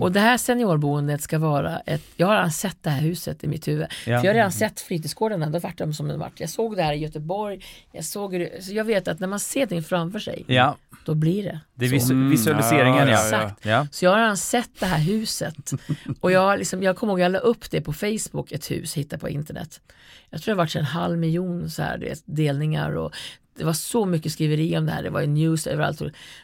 [0.01, 3.47] Och det här seniorboendet ska vara ett, jag har redan sett det här huset i
[3.47, 3.85] mitt huvud.
[3.89, 3.89] Ja.
[4.03, 6.39] För jag har redan sett fritidsgården, det har varit dem som det varit.
[6.39, 9.39] Jag såg det här i Göteborg, jag såg det, så jag vet att när man
[9.39, 10.75] ser det framför sig, Ja,
[11.05, 11.59] då blir det.
[11.75, 13.29] det är visu- Mm, visualiseringen ja, ja.
[13.31, 13.65] ja, Exakt.
[13.65, 13.88] ja.
[13.91, 15.71] Så jag har redan sett det här huset.
[16.19, 19.19] Och jag, liksom, jag kommer ihåg, jag la upp det på Facebook, ett hus, hittade
[19.19, 19.81] på internet.
[20.29, 23.11] Jag tror det har varit en halv miljon så här, det, delningar och
[23.57, 25.99] det var så mycket skriveri om det här, det var i news överallt.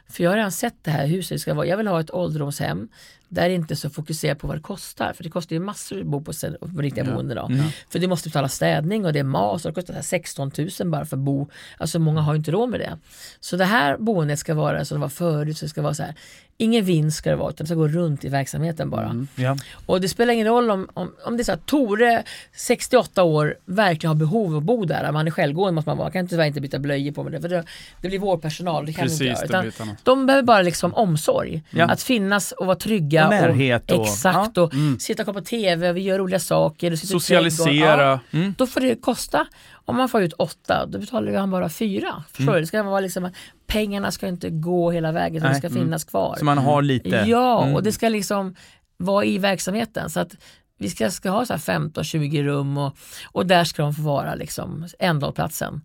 [0.10, 2.12] För jag har redan sett det här huset, det ska vara, jag vill ha ett
[2.12, 2.88] ålderdomshem
[3.34, 5.14] där det inte är så fokuserat på vad det kostar.
[5.14, 6.34] För det kostar ju massor att bo på,
[6.76, 7.52] på riktiga boenden då.
[7.90, 10.52] För du måste betala städning och det är mat och det kostar så här 16
[10.80, 11.48] 000 bara för att bo.
[11.78, 12.98] Alltså många har ju inte råd med det.
[13.40, 16.04] Så det här boendet ska vara som det var förut, så det ska vara så
[16.04, 16.16] här.
[16.58, 19.26] Ingen vinst ska det vara, utan det ska gå runt i verksamheten bara.
[19.36, 19.58] Ja.
[19.86, 22.24] Och det spelar ingen roll om, om, om det är så att Tore,
[22.56, 25.12] 68 år, verkligen har behov av att bo där.
[25.12, 26.06] Man är självgående måste man vara.
[26.06, 27.64] Man kan tyvärr inte byta blöjor på med det, för det,
[28.02, 28.86] det blir vårdpersonal.
[28.86, 29.52] Det kan vi inte precis.
[29.52, 29.66] göra.
[29.66, 31.64] Utan de behöver bara liksom omsorg.
[31.70, 31.86] Ja.
[31.86, 33.23] Att finnas och vara trygga.
[33.28, 34.58] Och närhet och- exakt.
[34.58, 36.92] Och sitta och kolla på TV, vi gör roliga saker.
[36.92, 37.00] och.
[37.00, 38.20] Socialisera.
[38.32, 39.48] Ja, Då får det kosta.
[39.86, 42.24] Om man får ut åtta, då betalar han bara fyra.
[42.32, 42.60] Förstår du?
[42.60, 43.30] Det ska vara liksom,
[43.68, 45.70] pengarna ska inte gå hela vägen, utan det Nej.
[45.72, 46.36] ska finnas kvar.
[46.40, 47.10] Så man har lite...
[47.28, 47.76] Ja, Mm.
[47.76, 48.56] och det ska liksom
[48.98, 50.10] vara i verksamheten.
[50.10, 50.36] Så att
[50.78, 52.98] vi ska, ska ha så här 15-20 rum och,
[53.32, 55.82] och där ska de få vara liksom ändhållplatsen.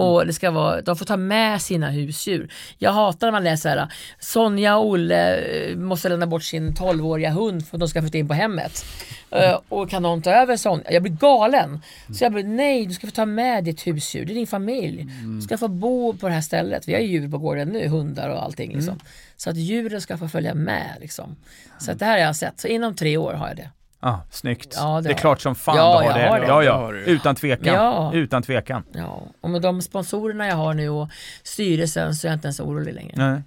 [0.00, 2.52] Och det ska vara, de får ta med sina husdjur.
[2.78, 7.30] Jag hatar när man läser här, Sonja och Olle eh, måste lämna bort sin 12-åriga
[7.30, 8.84] hund för att de ska flytta in på hemmet.
[9.30, 10.92] Eh, och kan någon ta över Sonja?
[10.92, 11.80] Jag blir galen.
[12.14, 15.06] Så jag blir nej du ska få ta med ditt husdjur, det är din familj.
[15.36, 16.88] Du ska få bo på det här stället.
[16.88, 18.74] Vi har ju djur på gården nu, hundar och allting.
[18.74, 19.00] Liksom.
[19.36, 20.96] Så att djuren ska få följa med.
[21.00, 21.36] Liksom.
[21.78, 23.70] Så att det här har jag sett, så inom tre år har jag det.
[24.02, 24.74] Ja, snyggt.
[24.76, 26.28] Ja, det det är klart som fan Ja, du har jag det.
[26.28, 26.46] har det.
[26.46, 26.92] Ja, ja.
[26.92, 27.74] Utan tvekan.
[27.74, 28.10] Ja.
[28.14, 28.82] Utan tvekan.
[28.92, 31.08] Ja, och med de sponsorerna jag har nu och
[31.42, 33.12] styrelsen så är jag inte ens orolig längre.
[33.16, 33.42] Nej.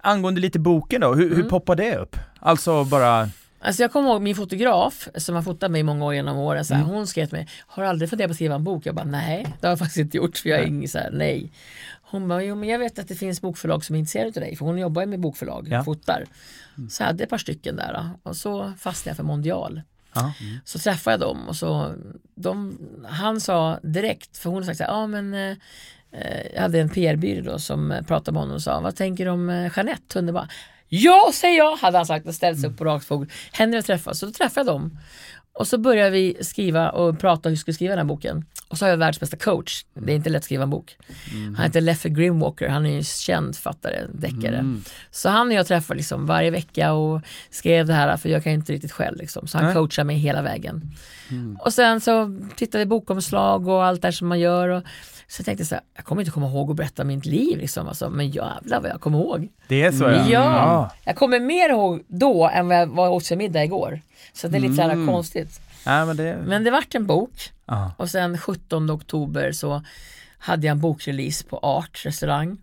[0.00, 1.48] Angående lite boken då, hur, hur Mm.
[1.48, 2.16] poppar det upp?
[2.40, 3.28] Alltså bara...
[3.60, 6.74] Alltså jag kommer ihåg min fotograf som har fotat mig många år genom åren, så
[6.74, 6.94] här, Mm.
[6.94, 8.86] hon skrev till mig, har du aldrig funderat på att skriva en bok?
[8.86, 11.10] Jag bara, nej, det har jag faktiskt inte gjort för jag är ingen så här,
[11.12, 11.52] nej.
[12.10, 14.56] Hon bara, jo men jag vet att det finns bokförlag som är intresserade av dig,
[14.56, 15.84] för hon jobbar ju med bokförlag, Ja.
[15.84, 16.24] fotar.
[16.90, 19.82] Så jag hade ett par stycken där och så fastnade jag för Mondial.
[20.14, 20.32] Ja.
[20.64, 21.94] Så träffade jag dem och så,
[22.34, 22.78] de,
[23.08, 25.56] han sa direkt, för hon sagt så här, ja men eh,
[26.12, 29.30] eh, jag hade en PR-byrå då som pratade med honom och sa, vad tänker du
[29.30, 30.18] om eh, Jeanette?
[30.18, 30.48] Hon bara,
[30.88, 33.28] ja säger jag, hade han sagt och ställt sig upp på rakt fot.
[33.52, 34.98] Henne jag träffa, så då träffade jag dem.
[35.58, 38.44] Och så började vi skriva och prata hur vi skulle skriva den här boken.
[38.68, 39.84] Och så har jag världens bästa coach.
[39.94, 40.96] Det är inte lätt att skriva en bok.
[41.56, 44.56] Han heter Leffe Grimwalker, han är ju känd författare, deckare.
[44.56, 44.82] Mm.
[45.10, 48.52] Så han och jag träffar liksom varje vecka och skrev det här för jag kan
[48.52, 49.16] inte riktigt själv.
[49.16, 49.46] Liksom.
[49.46, 49.74] Så han Nej.
[49.74, 50.90] coachar mig hela vägen.
[51.30, 51.56] Mm.
[51.56, 54.68] Och sen så tittade vi bokomslag och allt det som man gör.
[54.68, 54.82] Och
[55.28, 57.58] så tänkte jag så här, jag kommer inte komma ihåg att berätta mitt liv.
[57.58, 57.88] Liksom.
[57.88, 59.48] Alltså, men jävlar vad jag kommer ihåg.
[59.68, 60.90] Det är så Ja, ja.
[61.04, 64.00] jag kommer mer ihåg då än vad jag var åt för middag igår.
[64.32, 65.06] Så det är lite så här Mm.
[65.06, 65.60] konstigt.
[65.84, 67.92] ja men det, Men det vart en bok ja.
[67.96, 69.82] och sen 17 oktober så
[70.38, 72.58] hade jag en bokrelease på Art restaurang.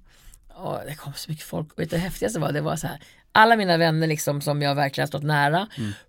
[0.55, 1.73] Och det kom så mycket folk.
[1.73, 2.99] Och vet du, det häftigaste var, det var så här,
[3.31, 5.67] alla mina vänner liksom som jag verkligen har stått nära.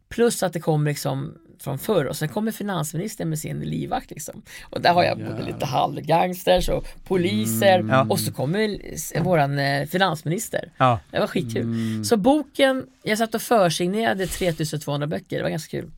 [0.08, 4.42] Plus att det kom liksom från förr och sen kommer finansministern med sin livvakt liksom.
[4.70, 8.06] Och där har jag både lite halvgangsters och poliser Ja.
[8.10, 8.78] och så kommer
[9.22, 10.68] våran eh, finansminister.
[10.76, 10.98] ja.
[11.10, 12.04] Det var skitkul.
[12.04, 15.90] Så boken, jag satt och försignerade 3200 böcker, det var ganska kul.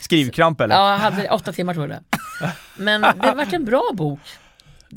[0.00, 0.74] Skrivkramp eller?
[0.74, 2.00] Ja, jag hade åtta timmar tror jag.
[2.76, 4.20] Men det vart en bra bok.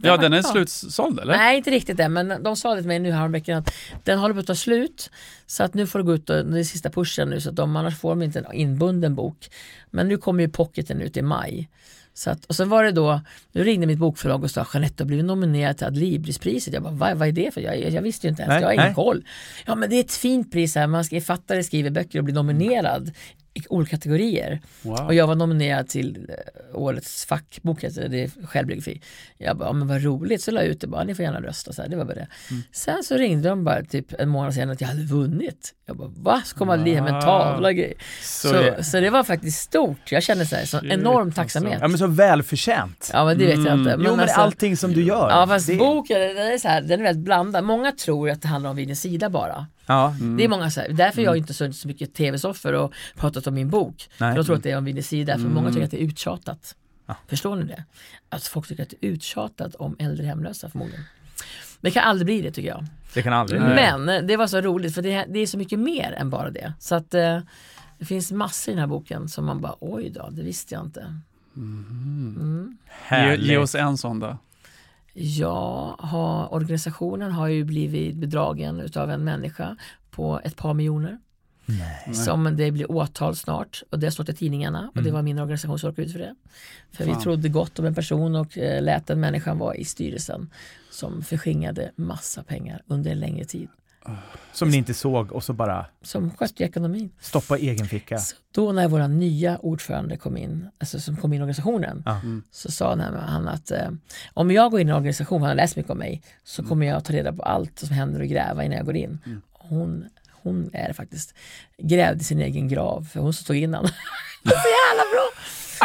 [0.02, 1.38] Ja, den är slutsåld eller?
[1.38, 4.34] Nej, inte riktigt än, men de sa det till mig nu häromveckan att den håller
[4.34, 5.10] på att ta slut.
[5.45, 7.56] Så att nu får du gå ut och, det är sista pushen nu, så att
[7.56, 9.49] de, annars får de inte en inbunden bok.
[9.91, 11.69] Men nu kommer ju pocketen ut i maj.
[12.14, 13.22] Så att, och sen var det då,
[13.52, 16.74] nu ringde mitt bokförlag och sa Jeanette du har blivit nominerad till Adlibrispriset.
[16.74, 17.61] Jag bara, vad, vad är det för?
[17.61, 18.95] Jag, jag visste ju inte ens, Nej, jag har ingen nej.
[18.95, 19.24] koll.
[19.65, 22.36] Ja men det är ett fint pris här, man ska fattare skriver böcker och blir
[22.36, 23.11] nominerad
[23.69, 24.61] olika kategorier.
[24.81, 25.05] Wow.
[25.05, 29.01] Och jag var nominerad till eh, årets fackbok, heter det, är självbiografi.
[29.38, 31.73] Jag bara, men vad roligt, så la jag ut det bara, ni får gärna rösta.
[31.73, 32.27] Så här, det var bara det.
[32.71, 35.73] Sen så ringde de bara typ en månad senare att jag hade vunnit.
[35.85, 36.41] Jag bara, va?
[36.45, 37.93] Så kom man med en tavla och grejer.
[38.21, 40.11] Så Så, det- så, det var faktiskt stort.
[40.11, 41.41] Jag kände så här, sån enorm alltså.
[41.41, 41.77] tacksamhet.
[41.81, 43.09] Ja men så välförtjänt.
[43.13, 43.95] Ja men det vet jag inte.
[43.99, 45.29] jo men alltså- allting som du gör.
[45.29, 47.63] Ja fast det, boken den är, så här, den är väldigt blandad.
[47.63, 49.65] Många tror att det handlar om Vinens sida bara.
[49.88, 52.93] Ja, Det är många så här, därför har jag inte suttit så mycket tv-soffor och
[53.15, 54.09] pratat om min bok.
[54.19, 54.31] Nej.
[54.31, 56.05] För jag tror att det är om Vinens sida, för många tycker att det är
[56.05, 56.76] uttjatat.
[57.05, 57.15] Ja.
[57.27, 57.84] Förstår ni det?
[58.30, 61.03] Att folk tycker att det är uttjatat om äldre hemlösa förmodligen.
[61.81, 62.85] Det kan aldrig bli det tycker jag.
[63.14, 65.80] det kan aldrig Men eh, det var så roligt för det, det är så mycket
[65.80, 66.73] mer än bara det.
[66.80, 67.39] Så att eh,
[67.97, 70.85] det finns massor i den här boken som man bara oj då, det visste jag
[70.85, 71.22] inte.
[71.55, 72.77] Mm.
[72.85, 73.47] Ge, Härligt.
[73.47, 74.38] ge oss en sån då.
[75.19, 79.77] Jag har, organisationen har ju blivit bedragen utav en människa
[80.11, 81.19] på ett par miljoner.
[82.14, 85.39] Som det blir åtal snart och det har stått i tidningarna och det var min
[85.39, 86.35] organisation som råkade ut för det.
[86.91, 87.22] För vi Fan.
[87.22, 90.49] trodde gott om en person och eh, lät den människan vara i styrelsen
[90.91, 93.69] som förskingrade massa pengar under en längre tid.
[94.53, 97.09] Som ni inte såg och så bara Som skötte ekonomin.
[97.19, 98.17] stoppa egen ficka.
[98.17, 102.21] Så då när våra nya ordförande kom in, alltså som kom in i organisationen, Ja.
[102.51, 103.89] så sa han- han att eh,
[104.34, 106.85] om jag går in i en organisation, han har läst mycket om mig, så kommer
[106.85, 109.19] jag ta reda på allt som händer och gräva innan jag går in.
[109.53, 111.34] Hon, hon är faktiskt
[111.77, 113.84] grävde sin egen grav, för hon stod innan.
[114.43, 115.29] det är så jävla bra!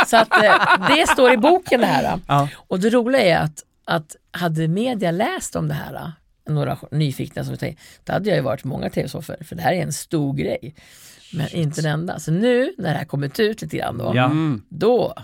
[0.06, 2.20] Så att eh, det står i boken det här.
[2.28, 2.48] Ja.
[2.68, 6.12] Och det roliga är att, att hade media läst om det här,
[6.48, 9.82] några nyfikna som säger, då hade jag ju varit många tv-soffor, för det här är
[9.82, 10.74] en stor grej.
[11.34, 12.18] Men inte den enda.
[12.18, 14.24] Så nu när det här kommit ut lite grann då, Ja.
[14.24, 14.62] Mm.
[14.68, 15.14] då.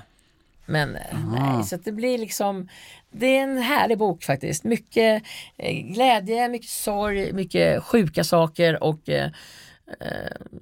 [0.66, 1.02] Men eh,
[1.38, 2.68] nej, så att det blir liksom,
[3.10, 4.64] det är en härlig bok faktiskt.
[4.64, 5.22] Mycket
[5.56, 9.30] eh, glädje, mycket sorg, mycket sjuka saker och eh,
[10.00, 10.06] eh,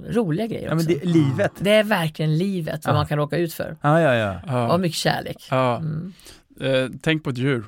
[0.08, 0.98] roliga grejer Ja men också.
[0.98, 1.52] det, livet.
[1.58, 2.98] Det är verkligen livet vad Ja.
[2.98, 3.76] man kan råka ut för.
[3.82, 4.40] Ja ja ja.
[4.46, 4.72] Ja.
[4.72, 5.46] Och mycket kärlek.
[5.50, 5.76] Ja.
[5.76, 6.12] Mm.
[6.60, 7.64] Eh, tänk på ett djur.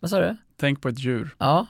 [0.00, 0.36] Vad sa du?
[0.60, 1.34] Tänk på ett djur.
[1.38, 1.66] Ja,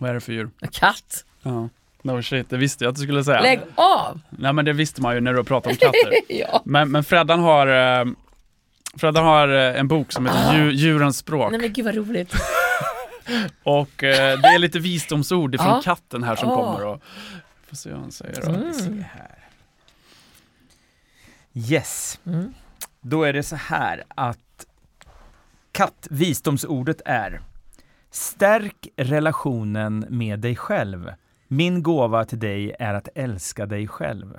[0.00, 0.50] Vad är det för djur?
[0.60, 1.24] en katt.
[1.42, 1.68] Ja.
[2.02, 3.40] No shit, det visste jag att du skulle säga.
[3.40, 4.20] Lägg av!
[4.30, 6.12] Nej men det visste man ju när du pratade om katter.
[6.28, 6.62] ja.
[6.64, 7.66] Men, men Freddan har,
[8.00, 8.06] eh,
[8.96, 11.50] Freddan har eh, en bok som heter djur, Djurens språk.
[11.50, 12.34] Nej men gud vad roligt.
[13.62, 15.80] Och eh, det är lite visdomsord ifrån Ja.
[15.84, 16.54] katten här som Ja.
[16.56, 16.86] kommer.
[16.86, 17.02] Och,
[17.68, 18.48] får se vad han säger då.
[18.48, 18.72] Mm.
[18.72, 19.38] Se här.
[21.54, 22.20] Yes.
[22.26, 22.54] Mm.
[23.00, 24.66] Då är det så här att
[25.72, 27.40] katt, visdomsordet är
[28.12, 31.12] Stärk relationen med dig själv.
[31.48, 34.38] Min gåva till dig är att älska dig själv.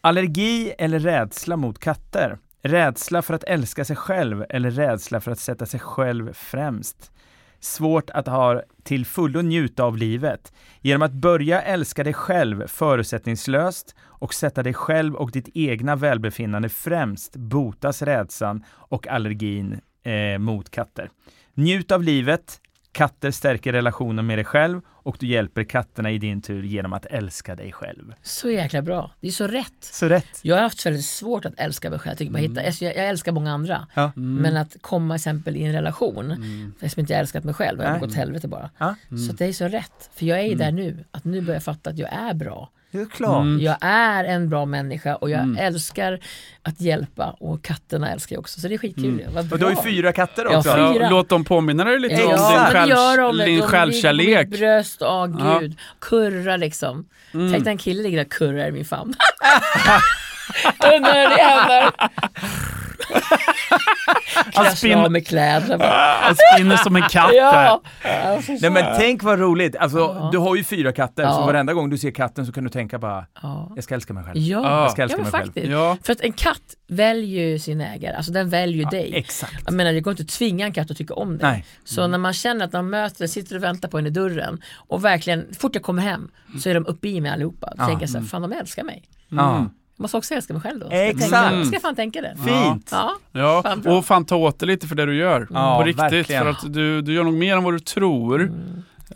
[0.00, 2.38] Allergi eller rädsla mot katter?
[2.62, 7.12] Rädsla för att älska sig själv eller rädsla för att sätta sig själv främst?
[7.60, 10.52] Svårt att ha till fullo njuta av livet.
[10.80, 16.68] Genom att börja älska dig själv förutsättningslöst och sätta dig själv och ditt egna välbefinnande
[16.68, 21.10] främst botas rädslan och allergin eh, mot katter.
[21.54, 22.60] Njut av livet.
[22.92, 27.06] Katter stärker relationen med dig själv och du hjälper katterna i din tur genom att
[27.06, 28.14] älska dig själv.
[28.22, 29.10] Så jäkla bra.
[29.20, 29.72] Det är så rätt.
[29.80, 30.40] Så rätt.
[30.42, 32.10] Jag har haft väldigt svårt att älska mig själv.
[32.10, 33.86] Jag, tycker bara hitta, jag, jag älskar många andra.
[33.94, 34.12] Ja.
[34.16, 36.72] Men att komma exempel i en relation, Mm.
[36.80, 38.70] eftersom jag inte älskat mig själv, jag har gått åt helvete bara.
[38.78, 38.94] Ja.
[39.26, 40.10] Så att det är så rätt.
[40.14, 42.70] För jag är ju där nu, att nu börjar jag fatta att jag är bra.
[42.90, 43.42] Det är klart.
[43.42, 43.60] Mm.
[43.60, 45.56] Jag är en bra människa och jag Mm.
[45.56, 46.20] älskar
[46.62, 49.20] att hjälpa och katterna älskar jag också så det är skitkul.
[49.20, 49.34] Mm.
[49.34, 50.72] Vad Och du har ju fyra katter Ja, också.
[50.74, 50.94] fyra.
[51.00, 52.50] Ja, låt dem påminna dig lite om Exakt.
[52.72, 54.48] din, själv, gör de, din självkärlek.
[54.48, 55.08] mitt bröst, åh
[55.38, 55.58] Ja.
[55.58, 55.78] gud.
[56.00, 57.04] Kurra liksom.
[57.34, 57.52] Mm.
[57.52, 59.14] Tänk dig en kille ligger där och kurrar i min famn.
[60.96, 61.90] Undrar hur det händer.
[64.54, 65.84] Han spinner, med kläderna
[66.20, 67.82] han spinner som en katt Ja.
[68.04, 69.76] Ja, Nej men tänk vad roligt.
[69.76, 70.28] Alltså, Ja.
[70.32, 71.46] du har ju fyra katter, så Ja.
[71.46, 73.72] varenda gång du ser katten så kan du tänka bara, Ja.
[73.74, 74.38] jag ska älska mig själv.
[74.38, 74.82] Ja, Ja.
[74.82, 75.44] Jag ska ja älska men mig själv.
[75.46, 75.66] faktiskt.
[75.68, 75.96] Ja.
[76.02, 79.12] För att en katt väljer ju sin ägare, alltså den väljer ju dig.
[79.16, 79.62] Exakt.
[79.64, 81.50] Jag menar, det går inte att tvinga en katt att tycka om dig.
[81.50, 81.64] Nej.
[81.84, 85.04] Så när man känner att de möter, sitter och väntar på en i dörren och
[85.04, 86.30] verkligen, fort jag kommer hem
[86.62, 87.66] så är de uppe i mig allihopa.
[87.76, 87.86] Då Ja.
[87.86, 89.02] tänker jag så här, fan de älskar mig.
[89.28, 89.66] Ja.
[89.98, 90.86] Jag måste också älska mig själv då.
[90.86, 91.30] Ska jag Exakt.
[91.48, 92.36] tänka- Ska jag fan tänka det?
[92.46, 92.88] Fint.
[92.92, 93.16] Ja.
[93.32, 95.46] Ja, Fan och fan ta åt dig lite för det du gör.
[95.50, 96.02] Ja, på riktigt.
[96.12, 96.42] verkligen.
[96.42, 98.40] För att du, du gör nog mer än vad du tror.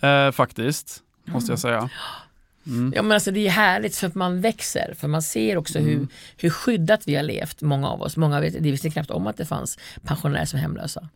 [0.01, 0.27] Mm.
[0.27, 1.89] Eh, faktiskt, måste jag säga.
[2.67, 2.93] Mm.
[2.97, 5.91] Ja men alltså det är härligt för att man växer, för man ser också Mm.
[5.91, 6.07] hur,
[6.37, 8.17] hur skyddat vi har levt, många av oss.
[8.17, 11.09] Många vet, det visste knappt om att det fanns pensionärer som är hemlösa.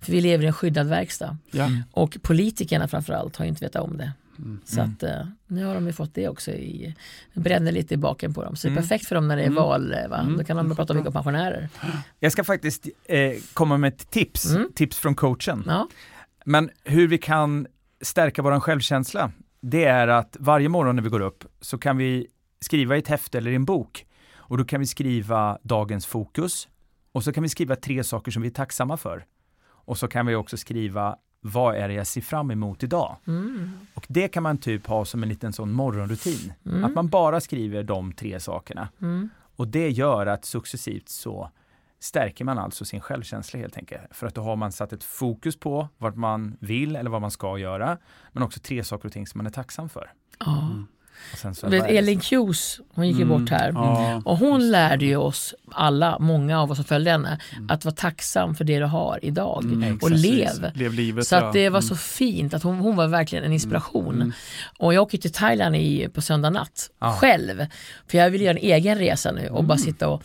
[0.00, 1.36] För vi lever i en skyddad verkstad.
[1.50, 1.68] Ja.
[1.92, 4.12] Och politikerna framförallt har inte vetat om det.
[4.38, 4.60] Mm.
[4.64, 6.94] Så att eh, nu har de ju fått det också i,
[7.34, 8.56] bränner lite i baken på dem.
[8.56, 8.82] Så det är Mm.
[8.82, 10.28] perfekt för dem när det är val, eh, va?
[10.38, 11.68] då kan de prata mycket om pensionärer.
[12.20, 14.68] Jag ska faktiskt eh, komma med ett tips, Mm.
[14.74, 15.64] tips från coachen.
[15.66, 15.88] Ja.
[16.44, 17.66] Men hur vi kan
[18.00, 19.32] stärka vår självkänsla,
[19.62, 22.26] det är att varje morgon när vi går upp så kan vi
[22.60, 24.06] skriva i ett häfte eller i en bok.
[24.34, 26.68] Och då kan vi skriva dagens fokus
[27.12, 29.24] och så kan vi skriva tre saker som vi är tacksamma för.
[29.64, 33.16] Och så kan vi också skriva vad är det jag ser fram emot idag?
[33.26, 33.70] Mm.
[33.94, 36.52] Och det kan man typ ha som en liten sån morgonrutin.
[36.66, 36.84] Mm.
[36.84, 38.88] Att man bara skriver de tre sakerna.
[39.00, 39.30] Mm.
[39.56, 41.50] Och det gör att successivt så
[42.02, 44.02] stärker man alltså sin självkänsla helt enkelt.
[44.10, 47.30] För att då har man satt ett fokus på vad man vill eller vad man
[47.30, 47.98] ska göra.
[48.32, 50.12] Men också tre saker och ting som man är tacksam för.
[50.38, 50.68] Ja.
[51.62, 53.38] Vet, det- Elin Kjus, hon gick ju Mm.
[53.40, 53.72] bort här.
[53.74, 54.22] Ja.
[54.24, 58.54] Och hon lärde ju oss alla, många av oss som följde henne, att vara tacksam
[58.54, 60.70] för det du har idag Mm, och lev.
[60.74, 61.26] Lev livet.
[61.26, 61.88] Så att det var Mm.
[61.88, 64.14] så fint att hon, hon var verkligen en inspiration.
[64.14, 64.32] Mm.
[64.78, 67.12] Och jag åker till Thailand i, på söndag natt, Ja.
[67.20, 67.66] själv.
[68.08, 69.84] För jag vill göra en egen resa nu och bara Mm.
[69.84, 70.22] sitta och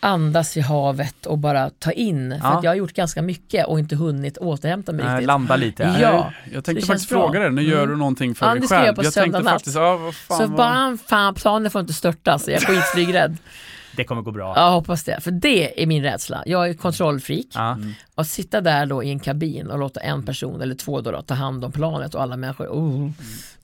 [0.00, 2.30] andas i havet och bara ta in.
[2.40, 2.58] För Ja.
[2.58, 5.26] att jag har gjort ganska mycket och inte hunnit återhämta mig Nej, riktigt.
[5.26, 5.82] landa lite.
[6.00, 6.08] Ja.
[6.22, 6.36] här.
[6.52, 7.90] Jag tänkte faktiskt fråga dig, nu gör Mm.
[7.90, 8.94] du någonting för Ja, dig det ska jag själv.
[8.96, 9.52] på Jag söndag tänkte natt.
[9.52, 13.36] faktiskt, ja, vad fan, Så vad- bara, fan planen får inte störtas, jag är skitflygrädd.
[13.96, 14.52] Det kommer gå bra.
[14.56, 15.20] Ja, hoppas det.
[15.20, 16.42] För det är min rädsla.
[16.46, 17.46] Jag är kontrollfreak.
[17.54, 17.78] Ja.
[18.14, 21.22] Och sitta där då i en kabin och låta en person eller två då, då
[21.22, 22.66] ta hand om planet och alla människor.
[22.66, 23.10] Oh,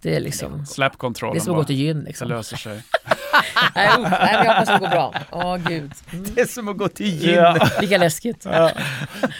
[0.03, 2.29] det är liksom, Släpp kontrollen det är som att gå till gyn Det liksom.
[2.29, 2.83] löser sig.
[3.75, 5.15] Nej, oh, nej, jag hoppas det går bra.
[5.31, 6.25] Åh gud, mm.
[6.35, 7.35] Det är som att gå till gym.
[7.35, 7.69] Ja.
[7.81, 8.43] lika läskigt.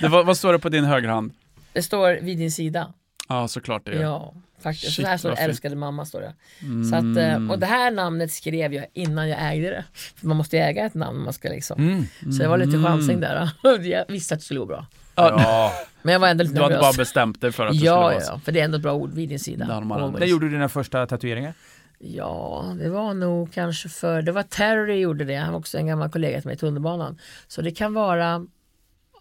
[0.01, 1.33] Det, vad, vad står det på din högerhand?
[1.73, 2.93] Det står vid din sida.
[3.29, 4.35] Ja, såklart det Ja, gör.
[4.71, 4.93] Faktiskt.
[4.93, 6.35] Shit, så här står det, älskade mamma står det.
[6.63, 6.85] Mm.
[6.85, 9.85] Så att, eh, och det här namnet skrev jag innan jag ägde det.
[10.17, 11.23] För man måste ju äga ett namn.
[11.25, 11.81] Man ska liksom.
[11.81, 12.33] Mm.
[12.33, 12.85] Så jag var lite Mm.
[12.85, 13.51] chansning där.
[13.83, 14.87] Jag visste att det skulle gå bra.
[15.15, 15.73] Ja.
[16.03, 16.97] Men jag var ändå lite Du hade bara nervös.
[16.97, 18.39] bestämt dig för att det skulle Ja, vara ja, så.
[18.39, 19.81] för det är ändå ett bra ord, vid din sida.
[19.81, 21.53] När gjorde du dina första tatueringar?
[21.99, 25.87] Ja, det var nog kanske för, det var Terry gjorde det, han var också en
[25.87, 27.19] gammal kollega till mig i tunnelbanan.
[27.49, 28.47] Så det kan vara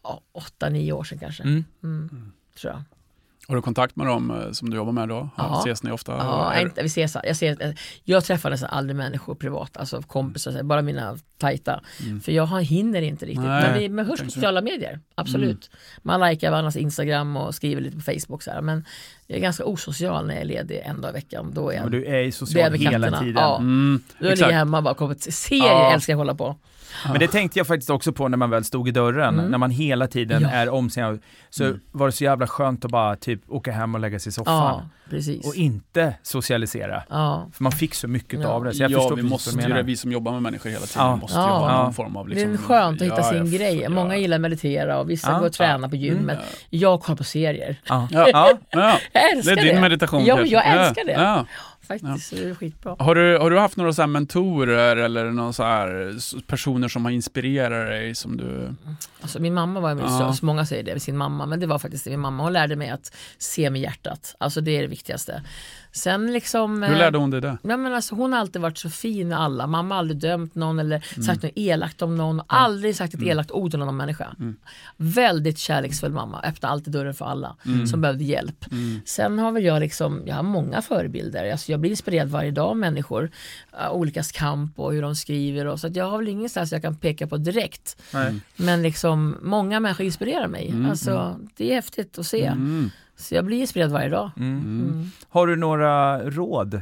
[0.04, 1.44] ja, åtta, nio år sedan kanske.
[1.44, 1.66] Mm.
[1.84, 2.32] Mm,
[2.62, 2.84] tror jag.
[3.48, 5.30] Har du kontakt med dem eh, som du jobbar med då?
[5.38, 5.60] Ja.
[5.60, 6.12] Ses ni ofta?
[6.12, 10.64] Ja, Är- inte, vi ses, jag, ser, jag träffar nästan aldrig människor privat, alltså kompisar,
[10.64, 11.82] bara mina tajta.
[12.04, 12.22] Mm.
[12.22, 13.44] För jag hinner inte riktigt.
[13.44, 15.70] Nej, men vi men hörs på sociala medier, absolut.
[16.02, 18.44] Man likar varandras Instagram och skriver lite på Facebook.
[18.44, 18.86] Så här, men
[19.28, 21.52] jag är ganska osocial när jag är ledig en dag i veckan.
[21.54, 23.20] Då är Och jag, du är är social hela katterna.
[23.20, 23.36] tiden.
[23.44, 23.58] Ja.
[23.58, 25.94] Mm, då ligger jag hemma och bara kommer till serier, Ja.
[25.94, 26.56] älskar jag att hålla på.
[27.10, 29.52] Men det tänkte jag faktiskt också på när man väl stod i dörren, Mm.
[29.52, 30.50] när man hela tiden Ja.
[30.50, 31.20] är om sig.
[31.50, 31.80] Så Mm.
[31.92, 34.54] var det så jävla skönt att bara typ åka hem och lägga sig i soffan.
[34.56, 35.48] Ja, precis.
[35.48, 37.04] Och inte socialisera.
[37.10, 37.48] Ja.
[37.54, 38.48] För man fick så mycket Ja.
[38.48, 38.74] av det.
[38.74, 41.06] Så jag ja, förstår vi måste ju det, vi som jobbar med människor hela tiden
[41.08, 41.16] Ja.
[41.16, 41.84] måste ju ha Ja.
[41.84, 43.76] någon form av Det liksom, är skönt att hitta ja, sin grej.
[43.82, 43.90] ja.
[43.90, 45.40] Många gillar att meditera och vissa Ja.
[45.40, 46.38] går och tränar på gymmet.
[46.38, 46.50] Mm.
[46.70, 47.76] Jag kollar på serier.
[47.90, 48.08] Ja.
[48.12, 48.28] Ja.
[48.32, 48.52] Ja.
[48.70, 48.80] Ja.
[48.80, 49.62] Jag Det älskar är det.
[49.72, 51.46] din meditation Ja, jag älskar det.
[51.90, 51.96] Ja.
[51.96, 52.96] Faktiskt, så det är skitbra.
[53.00, 56.16] Har, du, har du haft några så här mentorer eller någon så här
[56.48, 58.74] personer som har inspirerat dig som du...
[59.22, 60.34] Alltså, min mamma var, Ja.
[60.34, 62.44] så många säger det med sin mamma, men det var faktiskt min mamma.
[62.44, 64.36] Hon lärde mig att se med hjärtat.
[64.38, 65.44] Alltså det är det viktigaste.
[65.96, 66.84] Sen liksom...
[66.84, 67.58] Hur eh, lärde hon dig det?
[67.62, 69.68] Ja, men alltså, hon har alltid varit så fin med alla.
[69.68, 71.24] Mamma har aldrig dömt någon eller Mm.
[71.24, 72.42] sagt något elakt om någon.
[72.48, 74.36] Aldrig sagt ett elakt ord till någon människa.
[74.40, 74.56] Mm.
[74.98, 76.42] Väldigt kärleksfull mamma.
[76.42, 77.88] Öppnar alltid dörren för alla Mm.
[77.88, 78.72] som behövde hjälp.
[78.72, 79.00] Mm.
[79.06, 81.52] Sen har väl jag liksom, jag har många förebilder.
[81.52, 83.30] Alltså jag blir inspirerad varje dag av människor.
[83.82, 85.66] Uh, olikas kamp och hur de skriver.
[85.66, 88.02] Och, så att jag har väl ingenstans jag kan peka på direkt.
[88.56, 90.70] Men liksom många människor inspirerar mig.
[90.70, 90.90] Mm.
[90.90, 92.54] Alltså, det är häftigt att se.
[93.16, 93.24] Mm.
[93.24, 94.32] Så jag blir inspirerad varje dag.
[94.38, 94.58] Mm.
[94.60, 95.12] Mm.
[95.30, 96.82] Har du några råd?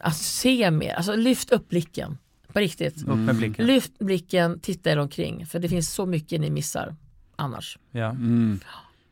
[0.00, 2.18] att se mer, alltså lyft upp blicken.
[2.52, 3.02] På riktigt.
[3.08, 3.66] Upp med blicken.
[3.66, 5.46] Lyft blicken, titta er omkring.
[5.46, 6.96] För det finns så mycket ni missar
[7.36, 7.78] annars.
[7.90, 8.10] Ja.
[8.10, 8.60] Mm.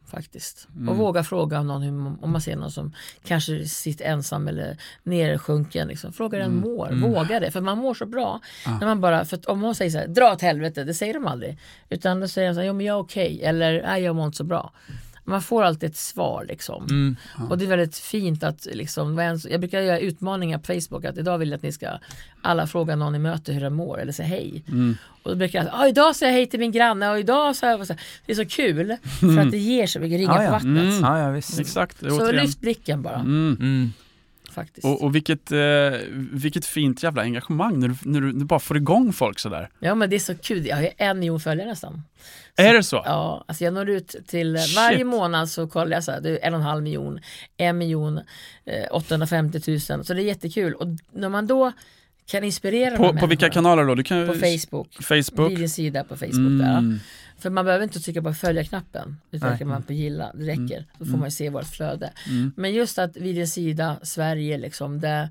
[0.06, 0.68] Faktiskt.
[0.76, 0.88] Mm.
[0.88, 2.92] Och våga fråga om någon, om man ser någon som
[3.24, 5.88] kanske sitter ensam eller nersjunken.
[5.88, 6.12] Liksom.
[6.12, 6.70] Fråga hur den Mm.
[6.70, 6.92] mår.
[6.92, 7.50] Våga det.
[7.50, 8.40] För man mår så bra.
[8.80, 11.26] När man bara, för om hon säger så här, dra åt helvete, det säger de
[11.26, 11.58] aldrig.
[11.88, 13.40] Utan då säger de så här, jo men jag är okej.
[13.42, 14.72] Eller, nej jag mår inte så bra.
[15.24, 16.86] Man får alltid ett svar liksom.
[16.90, 17.16] Mm.
[17.50, 21.38] Och det är väldigt fint att liksom, jag brukar göra utmaningar på Facebook att idag
[21.38, 21.88] vill jag att ni ska
[22.42, 24.64] alla fråga någon ni möter hur den mår eller säga hej.
[24.68, 24.96] Mm.
[25.22, 27.56] Och då brukar jag säga, ah, idag säger jag hej till min granne och idag
[27.56, 27.96] så här.
[28.26, 30.46] Det är så kul för att det ger så mycket ringar Ja, ja.
[30.48, 30.82] på vattnet.
[30.82, 31.00] Mm.
[31.00, 31.60] Ja, ja, visst.
[31.60, 33.56] Exakt, Så lyft blicken bara Mm.
[33.60, 33.92] Mm.
[34.54, 34.84] Faktiskt.
[34.84, 35.58] Och, och vilket, eh,
[36.32, 39.68] vilket fint jävla engagemang när du, när du, du bara får igång folk sådär.
[39.78, 42.02] Ja men det är så kul, jag har ju en miljon följare nästan.
[42.56, 43.02] Är det så?
[43.04, 44.76] Ja, alltså jag når ut till Shit.
[44.76, 47.20] varje månad så kollar jag så här, det är en och en halv miljon,
[47.56, 48.18] en miljon,
[48.64, 49.80] eh, 850 000.
[49.80, 50.74] Så det är jättekul.
[50.74, 51.72] Och när man då
[52.26, 53.94] kan inspirera På, på vilka kanaler då?
[53.94, 55.02] Du kan, På Facebook.
[55.02, 55.56] Facebook.
[55.56, 56.98] Din sida på Facebook där.
[57.34, 57.40] Mm.
[57.40, 59.16] För man behöver inte trycka på följa-knappen.
[59.30, 60.86] Utan trycker man på gilla, det räcker.
[60.98, 62.12] Då får man ju se vårt flöde.
[62.28, 62.52] Mm.
[62.56, 65.28] Men just att vid din sida, Sverige liksom, där,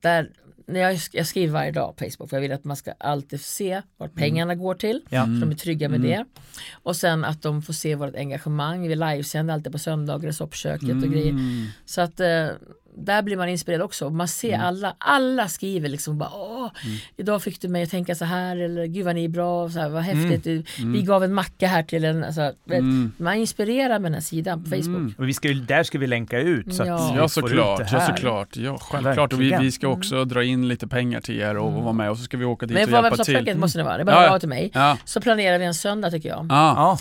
[0.00, 0.30] där
[0.66, 3.40] när jag, jag skriver varje dag på Facebook för jag vill att man ska alltid
[3.40, 5.00] se vart pengarna går till.
[5.08, 5.24] Ja.
[5.24, 6.24] Så de är trygga med det.
[6.72, 8.88] Och sen att de får se vårt engagemang.
[8.88, 11.30] Vi livesänder alltid på söndagar i soppköket och grejer.
[11.30, 11.66] Mm.
[11.84, 12.48] Så att eh,
[12.96, 14.10] där blir man inspirerad också.
[14.10, 14.66] Man ser Mm.
[14.66, 16.30] alla, alla skriver liksom bara
[16.64, 16.70] åh,
[17.16, 19.78] idag fick du mig att tänka så här eller gud vad ni är bra, så
[19.80, 20.62] här, vad häftigt, du,
[20.92, 23.12] vi gav en macka här till en, alltså, vet, Mm.
[23.16, 25.18] man inspirerar med den här sidan på Facebook.
[25.18, 27.10] Och vi ska, där ska vi länka ut så att Ja.
[27.12, 28.56] vi Ja såklart, ja såklart.
[28.56, 29.32] Ja, självklart.
[29.32, 32.10] Och vi, vi ska också dra in lite pengar till er och, och vara med
[32.10, 33.56] och så ska vi åka dit Men och hjälpa till.
[33.58, 34.70] måste ni vara, det är bara Ja, till mig.
[34.74, 36.46] Ja, Så planerar vi en söndag tycker jag.
[36.48, 36.98] ja.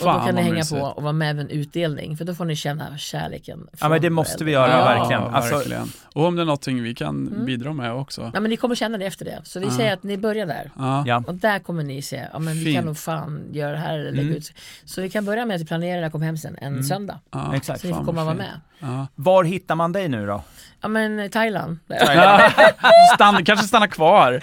[0.00, 0.80] Och då kan ni hänga mysigt.
[0.80, 3.66] på och vara med med en utdelning för då får ni känna kärleken.
[3.80, 5.22] ja, men det måste vi göra Ja, verkligen.
[5.22, 5.88] Alltså, verkligen.
[6.14, 7.44] Och om det är någonting vi kan Mm.
[7.46, 8.30] bidra med också.
[8.34, 9.40] Ja men ni kommer känna det efter det.
[9.44, 10.70] Så vi säger att ni börjar där.
[10.78, 11.04] Ja.
[11.06, 11.22] ja.
[11.26, 12.76] Och där kommer ni se, ja men vi Fint.
[12.76, 14.34] kan nog fan göra det här eller lägga Mm.
[14.36, 14.52] ut.
[14.84, 17.20] Så vi kan börja med att vi planerar när jag kommer hem sen, en söndag.
[17.30, 17.56] Ja.
[17.56, 17.80] Exakt.
[17.80, 19.06] Så ni får komma och vara med.
[19.14, 20.42] Var hittar man dig nu då?
[20.84, 21.78] Ja men eh, Thailand.
[23.14, 24.40] Stann, kanske stanna kvar.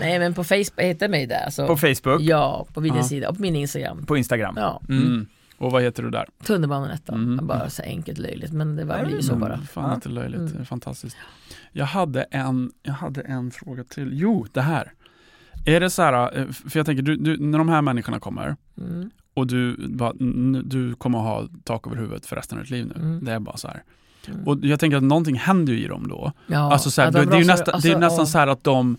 [0.00, 1.50] Nej men på Facebook, hittar mig där.
[1.50, 1.66] Så.
[1.66, 2.20] På Facebook?
[2.22, 3.02] Ja, på min Ja.
[3.02, 4.06] sida och på min Instagram.
[4.06, 4.54] På Instagram?
[4.58, 5.26] Ja, Mm.
[5.58, 6.26] Och vad heter du där?
[6.44, 7.14] tunnelbanenettan.
[7.32, 7.46] Mm.
[7.46, 9.10] Bara så enkelt löjligt men det var Mm.
[9.10, 9.58] blir så bara.
[9.58, 9.94] Fan Ja.
[9.94, 10.64] inte löjligt, Mm.
[10.64, 11.16] fantastiskt.
[11.72, 14.08] Jag hade, en, jag hade en fråga till.
[14.12, 14.92] Jo, det här.
[15.66, 18.56] Är det så här, eh, för jag tänker, du, du, när de här människorna kommer
[18.78, 19.10] Mm.
[19.34, 20.12] och du, bara,
[20.64, 23.02] du kommer ha tak över huvudet för resten av ditt liv nu.
[23.02, 23.24] Mm.
[23.24, 23.82] Det är bara så här.
[24.30, 24.48] Mm.
[24.48, 26.32] Och jag tänker att någonting händer ju i dem då.
[26.46, 28.18] Ja, alltså så här, ja, det, de det är rasar- nästan, det är alltså, nästan
[28.18, 28.26] ja.
[28.26, 28.96] så här att de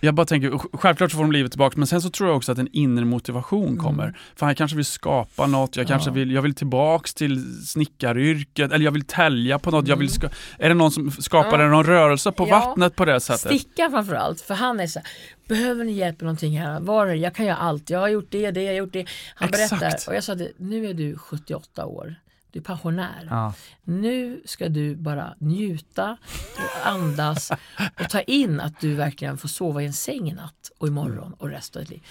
[0.00, 2.36] jag bara tänker, sj- självklart så får de livet tillbaka men sen så tror jag
[2.36, 4.18] också att en inre motivation kommer.
[4.36, 6.18] Fan jag kanske vill skapa något, jag kanske Mm.
[6.20, 6.24] Ja.
[6.24, 10.14] vill, jag vill tillbaks till snickaryrket eller jag vill tälja på något, jag vill Mm.
[10.14, 10.28] ska,
[10.58, 11.68] Är det någon som skapar Ja.
[11.68, 12.58] någon rörelse på Ja.
[12.58, 13.60] vattnet på det sättet?
[13.60, 15.08] Stickan framförallt, för han är så här,
[15.48, 16.80] behöver ni hjälp med någonting här?
[16.80, 17.16] Var är det?
[17.16, 19.06] Jag kan göra allt, jag har gjort det, det, jag har gjort det.
[19.34, 19.80] Han Exakt.
[19.80, 22.14] berättar, och jag sa det, nu är du 78 år,
[22.56, 23.26] du är pensionär.
[23.30, 23.52] Ja.
[23.84, 26.16] Nu ska du bara njuta
[26.56, 27.50] och andas
[28.00, 31.32] och ta in att du verkligen får sova i en säng i natt och imorgon
[31.38, 32.02] och resten av ditt liv.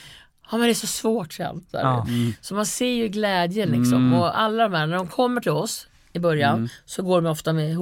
[0.51, 1.79] Ja men det är så svårt här.
[1.83, 2.07] Ja.
[2.41, 4.07] så man ser ju glädjen liksom.
[4.07, 4.13] Mm.
[4.13, 7.53] Och alla de här, när de kommer till oss i början så går de ofta
[7.53, 7.75] med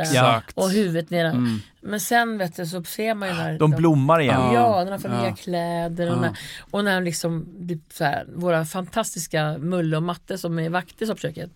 [0.00, 0.52] Exakt.
[0.58, 1.28] och huvudet nere.
[1.28, 1.58] Mm.
[1.80, 4.40] Men sen vet du så ser man ju när De blommar igen.
[4.54, 4.84] Ja.
[4.84, 5.36] När de får nya Ja.
[5.36, 6.20] kläder och, Ja.
[6.20, 6.38] när,
[6.70, 7.46] och när liksom,
[7.92, 11.50] så här, våra fantastiska Mulle och Matte som är vakter i soppköket.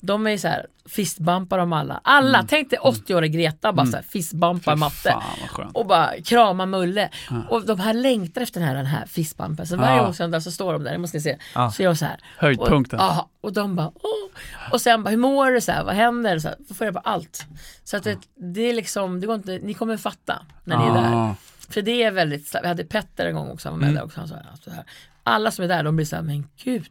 [0.00, 2.00] De är så här fistbumpar om alla.
[2.04, 4.04] Alla, tänk dig 80-åriga Greta bara så här
[4.42, 4.60] Mm.
[4.60, 5.10] Fy Matte.
[5.10, 5.70] Fan.
[5.74, 7.10] Och bara krama Mulle.
[7.50, 9.66] Och de här längtar efter den här, den här fistbumpen.
[9.66, 10.12] Så varje Ja.
[10.12, 11.38] söndag så står de där, det måste ni se.
[11.54, 11.70] Ja.
[11.70, 12.20] Så gör de så här.
[12.38, 12.98] Höjdpunkten.
[12.98, 14.40] Och, ja, och de bara Åh!
[14.72, 15.60] Och sen bara, hur mår du?
[15.60, 16.38] Så här, vad händer?
[16.38, 17.46] Så här, får jag bara allt.
[17.84, 20.94] Så att det, det är liksom, det går inte, ni kommer fatta när ni är
[20.94, 21.34] där.
[21.68, 24.20] För det är väldigt, vi hade Petter en gång också, han var med där också.
[24.20, 24.84] Han sa, så här,
[25.22, 26.90] alla som är där, de blir så här, men gud.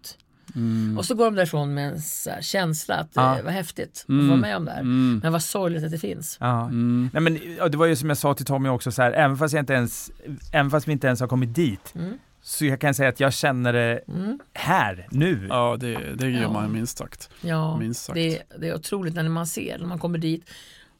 [0.55, 0.97] Mm.
[0.97, 3.35] Och så går de därifrån med en så här, känsla att Ja.
[3.37, 4.79] det var häftigt att vara med om det här.
[4.79, 5.19] Mm.
[5.23, 6.37] Men vad sorgligt att det finns.
[6.39, 6.61] Ja.
[6.65, 7.09] Mm.
[7.13, 7.33] Nej, men,
[7.71, 9.73] det var ju som jag sa till Tommy också, så här, även, fast jag inte
[9.73, 10.11] ens,
[10.53, 12.17] även fast vi inte ens har kommit dit, Mm.
[12.41, 14.39] så jag kan säga att jag känner det Mm.
[14.53, 15.45] här, nu.
[15.49, 16.51] Ja, det, det gör Ja.
[16.51, 17.29] man minst sagt.
[17.41, 18.15] Ja, Minst sagt.
[18.15, 20.49] det, det är otroligt när man ser, när man kommer dit.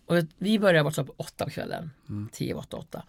[0.07, 2.30] Och vi börjar borta på åtta på kvällen, Mm.
[2.32, 3.03] 10, 8, 8.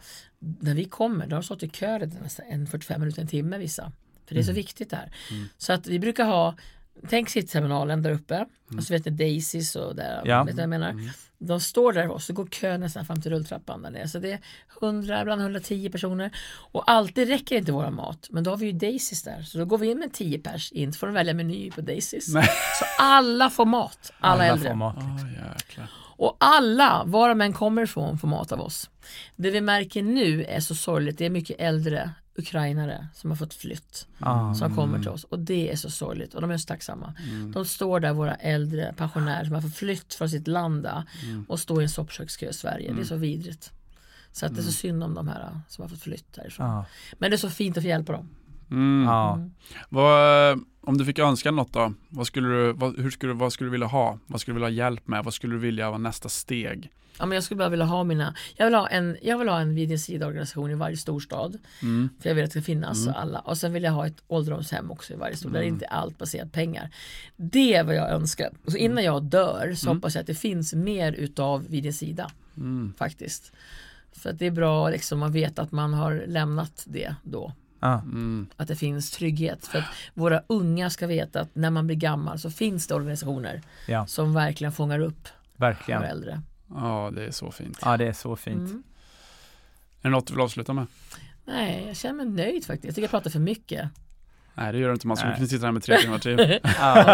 [0.61, 3.59] När vi kommer, då har de stått i kö nästan en 45 minuter, en timme
[3.59, 3.93] vissa.
[4.27, 5.13] För det är så viktigt där.
[5.59, 6.55] Så att vi brukar ha
[7.09, 8.47] Tänk Cityterminalen där uppe.
[8.77, 10.23] Och så vet ni Daisys och där.
[10.25, 10.45] Ja.
[10.45, 11.11] Vet du vad jag menar?
[11.39, 14.09] De står där och så går kön nästan fram till rulltrappan där nere.
[14.09, 14.41] Så det är
[14.83, 16.31] 100, ibland 110 personer.
[16.73, 18.29] Och alltid räcker inte våra mat.
[18.31, 19.43] Men då har vi ju Daisys där.
[19.43, 20.93] Så då går vi in med 10 pers in.
[20.93, 22.35] Så får de välja meny på Daisys.
[22.35, 22.49] Nej.
[22.79, 24.13] Så alla får mat.
[24.21, 24.69] Alla, äldre.
[24.69, 24.97] får mat.
[25.59, 25.91] Jäklar.
[26.19, 28.91] Och alla, var de än kommer ifrån, får mat av oss.
[29.37, 31.19] Det vi märker nu är så sorgligt.
[31.19, 34.07] Det är mycket äldre ukrainare som har fått flytt.
[34.19, 34.55] Ah.
[34.55, 35.25] Som kommer till oss.
[35.25, 36.35] Och det är så sorgligt.
[36.35, 37.15] Och de är så tacksamma.
[37.29, 37.53] Mm.
[37.53, 41.45] De står där, våra äldre pensionärer som har förflytt från sitt land där, Mm.
[41.49, 42.93] och står i en soppkökskö i Sverige.
[42.93, 43.73] Det är så vidrigt.
[44.33, 46.67] Så att det är så synd om de här som har fått flytt härifrån.
[46.67, 46.85] Ja.
[47.19, 48.29] Men det är så fint att få hjälpa dem.
[48.71, 49.05] Mm.
[49.09, 49.41] Ja.
[49.89, 51.93] Vad, om du fick önska något då?
[52.09, 54.19] Vad skulle du, vad, hur skulle, vad skulle du vilja ha?
[54.27, 55.25] Vad skulle du vilja ha hjälp med?
[55.25, 56.91] Vad skulle du vilja vara nästa steg?
[57.19, 59.61] Ja, men jag skulle bara vilja ha mina, jag vill ha en, jag vill ha
[59.61, 61.59] en vid sida organisation i varje storstad.
[61.83, 62.09] Mm.
[62.21, 63.39] För jag vill att det ska finnas alla.
[63.39, 65.53] Och sen vill jag ha ett ålderdomshem också i varje stad.
[65.53, 65.75] Där Mm.
[65.75, 66.91] inte allt baserat pengar.
[67.37, 68.51] Det är vad jag önskar.
[68.67, 72.31] Så innan jag dör så hoppas jag att det finns mer utav vid din sida.
[72.57, 72.93] Mm.
[72.99, 73.53] Faktiskt.
[74.13, 77.53] För att det är bra liksom man vet att man har lämnat det då.
[77.87, 78.01] Ja.
[78.01, 78.47] Mm.
[78.57, 79.67] Att det finns trygghet.
[79.67, 79.85] För att
[80.15, 84.35] våra unga ska veta att när man blir gammal så finns det organisationer ja, som
[84.35, 86.01] verkligen fångar upp verkligen.
[86.01, 86.43] våra äldre.
[86.75, 87.79] Ja, det är så fint.
[87.83, 88.71] Ja, det är så fint.
[88.71, 88.83] Mm.
[90.01, 90.87] Är det något du vill avsluta med?
[91.45, 92.85] Nej, jag känner mig nöjd faktiskt.
[92.85, 93.91] Jag tycker jag pratar för mycket.
[94.59, 95.07] Nej, det gör du inte.
[95.07, 96.39] Man skulle kunna sitta här med tre timmar till.
[96.81, 97.05] Ja.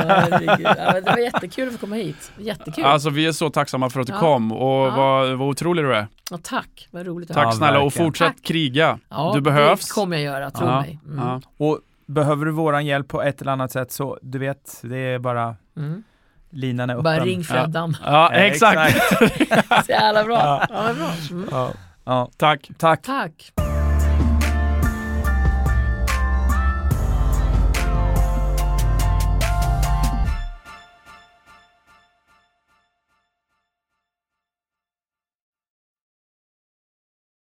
[0.77, 2.33] Ja, det var jättekul att få komma hit.
[2.39, 2.85] Jättekul.
[2.85, 4.19] Alltså, vi är så tacksamma för att du Ja.
[4.19, 4.91] kom och Ja.
[4.97, 6.07] vad, vad otrolig du är.
[6.31, 8.43] Och tack, vad roligt att Tack Ja, snälla och fortsätt Tack.
[8.43, 8.99] kriga.
[9.09, 9.89] Ja, du behövs.
[9.89, 10.99] Det kommer jag göra, tro Ja, mig.
[11.07, 11.19] Mm.
[11.27, 11.41] Ja.
[11.57, 15.19] Och behöver du våran hjälp på ett eller annat sätt så du vet, det är
[15.19, 16.03] bara Mm.
[16.51, 17.05] linan är öppen.
[17.05, 17.97] Bara ring Freddan.
[18.05, 18.93] Ja, Eh, exakt.
[19.87, 20.35] Så jävla bra.
[20.39, 20.67] Ja.
[20.71, 21.11] Ja, bra.
[21.31, 21.49] Mm.
[21.51, 21.71] Ja.
[22.05, 22.31] Ja.
[22.37, 22.71] Tack.
[22.79, 23.03] Tack.
[23.03, 23.53] Tack.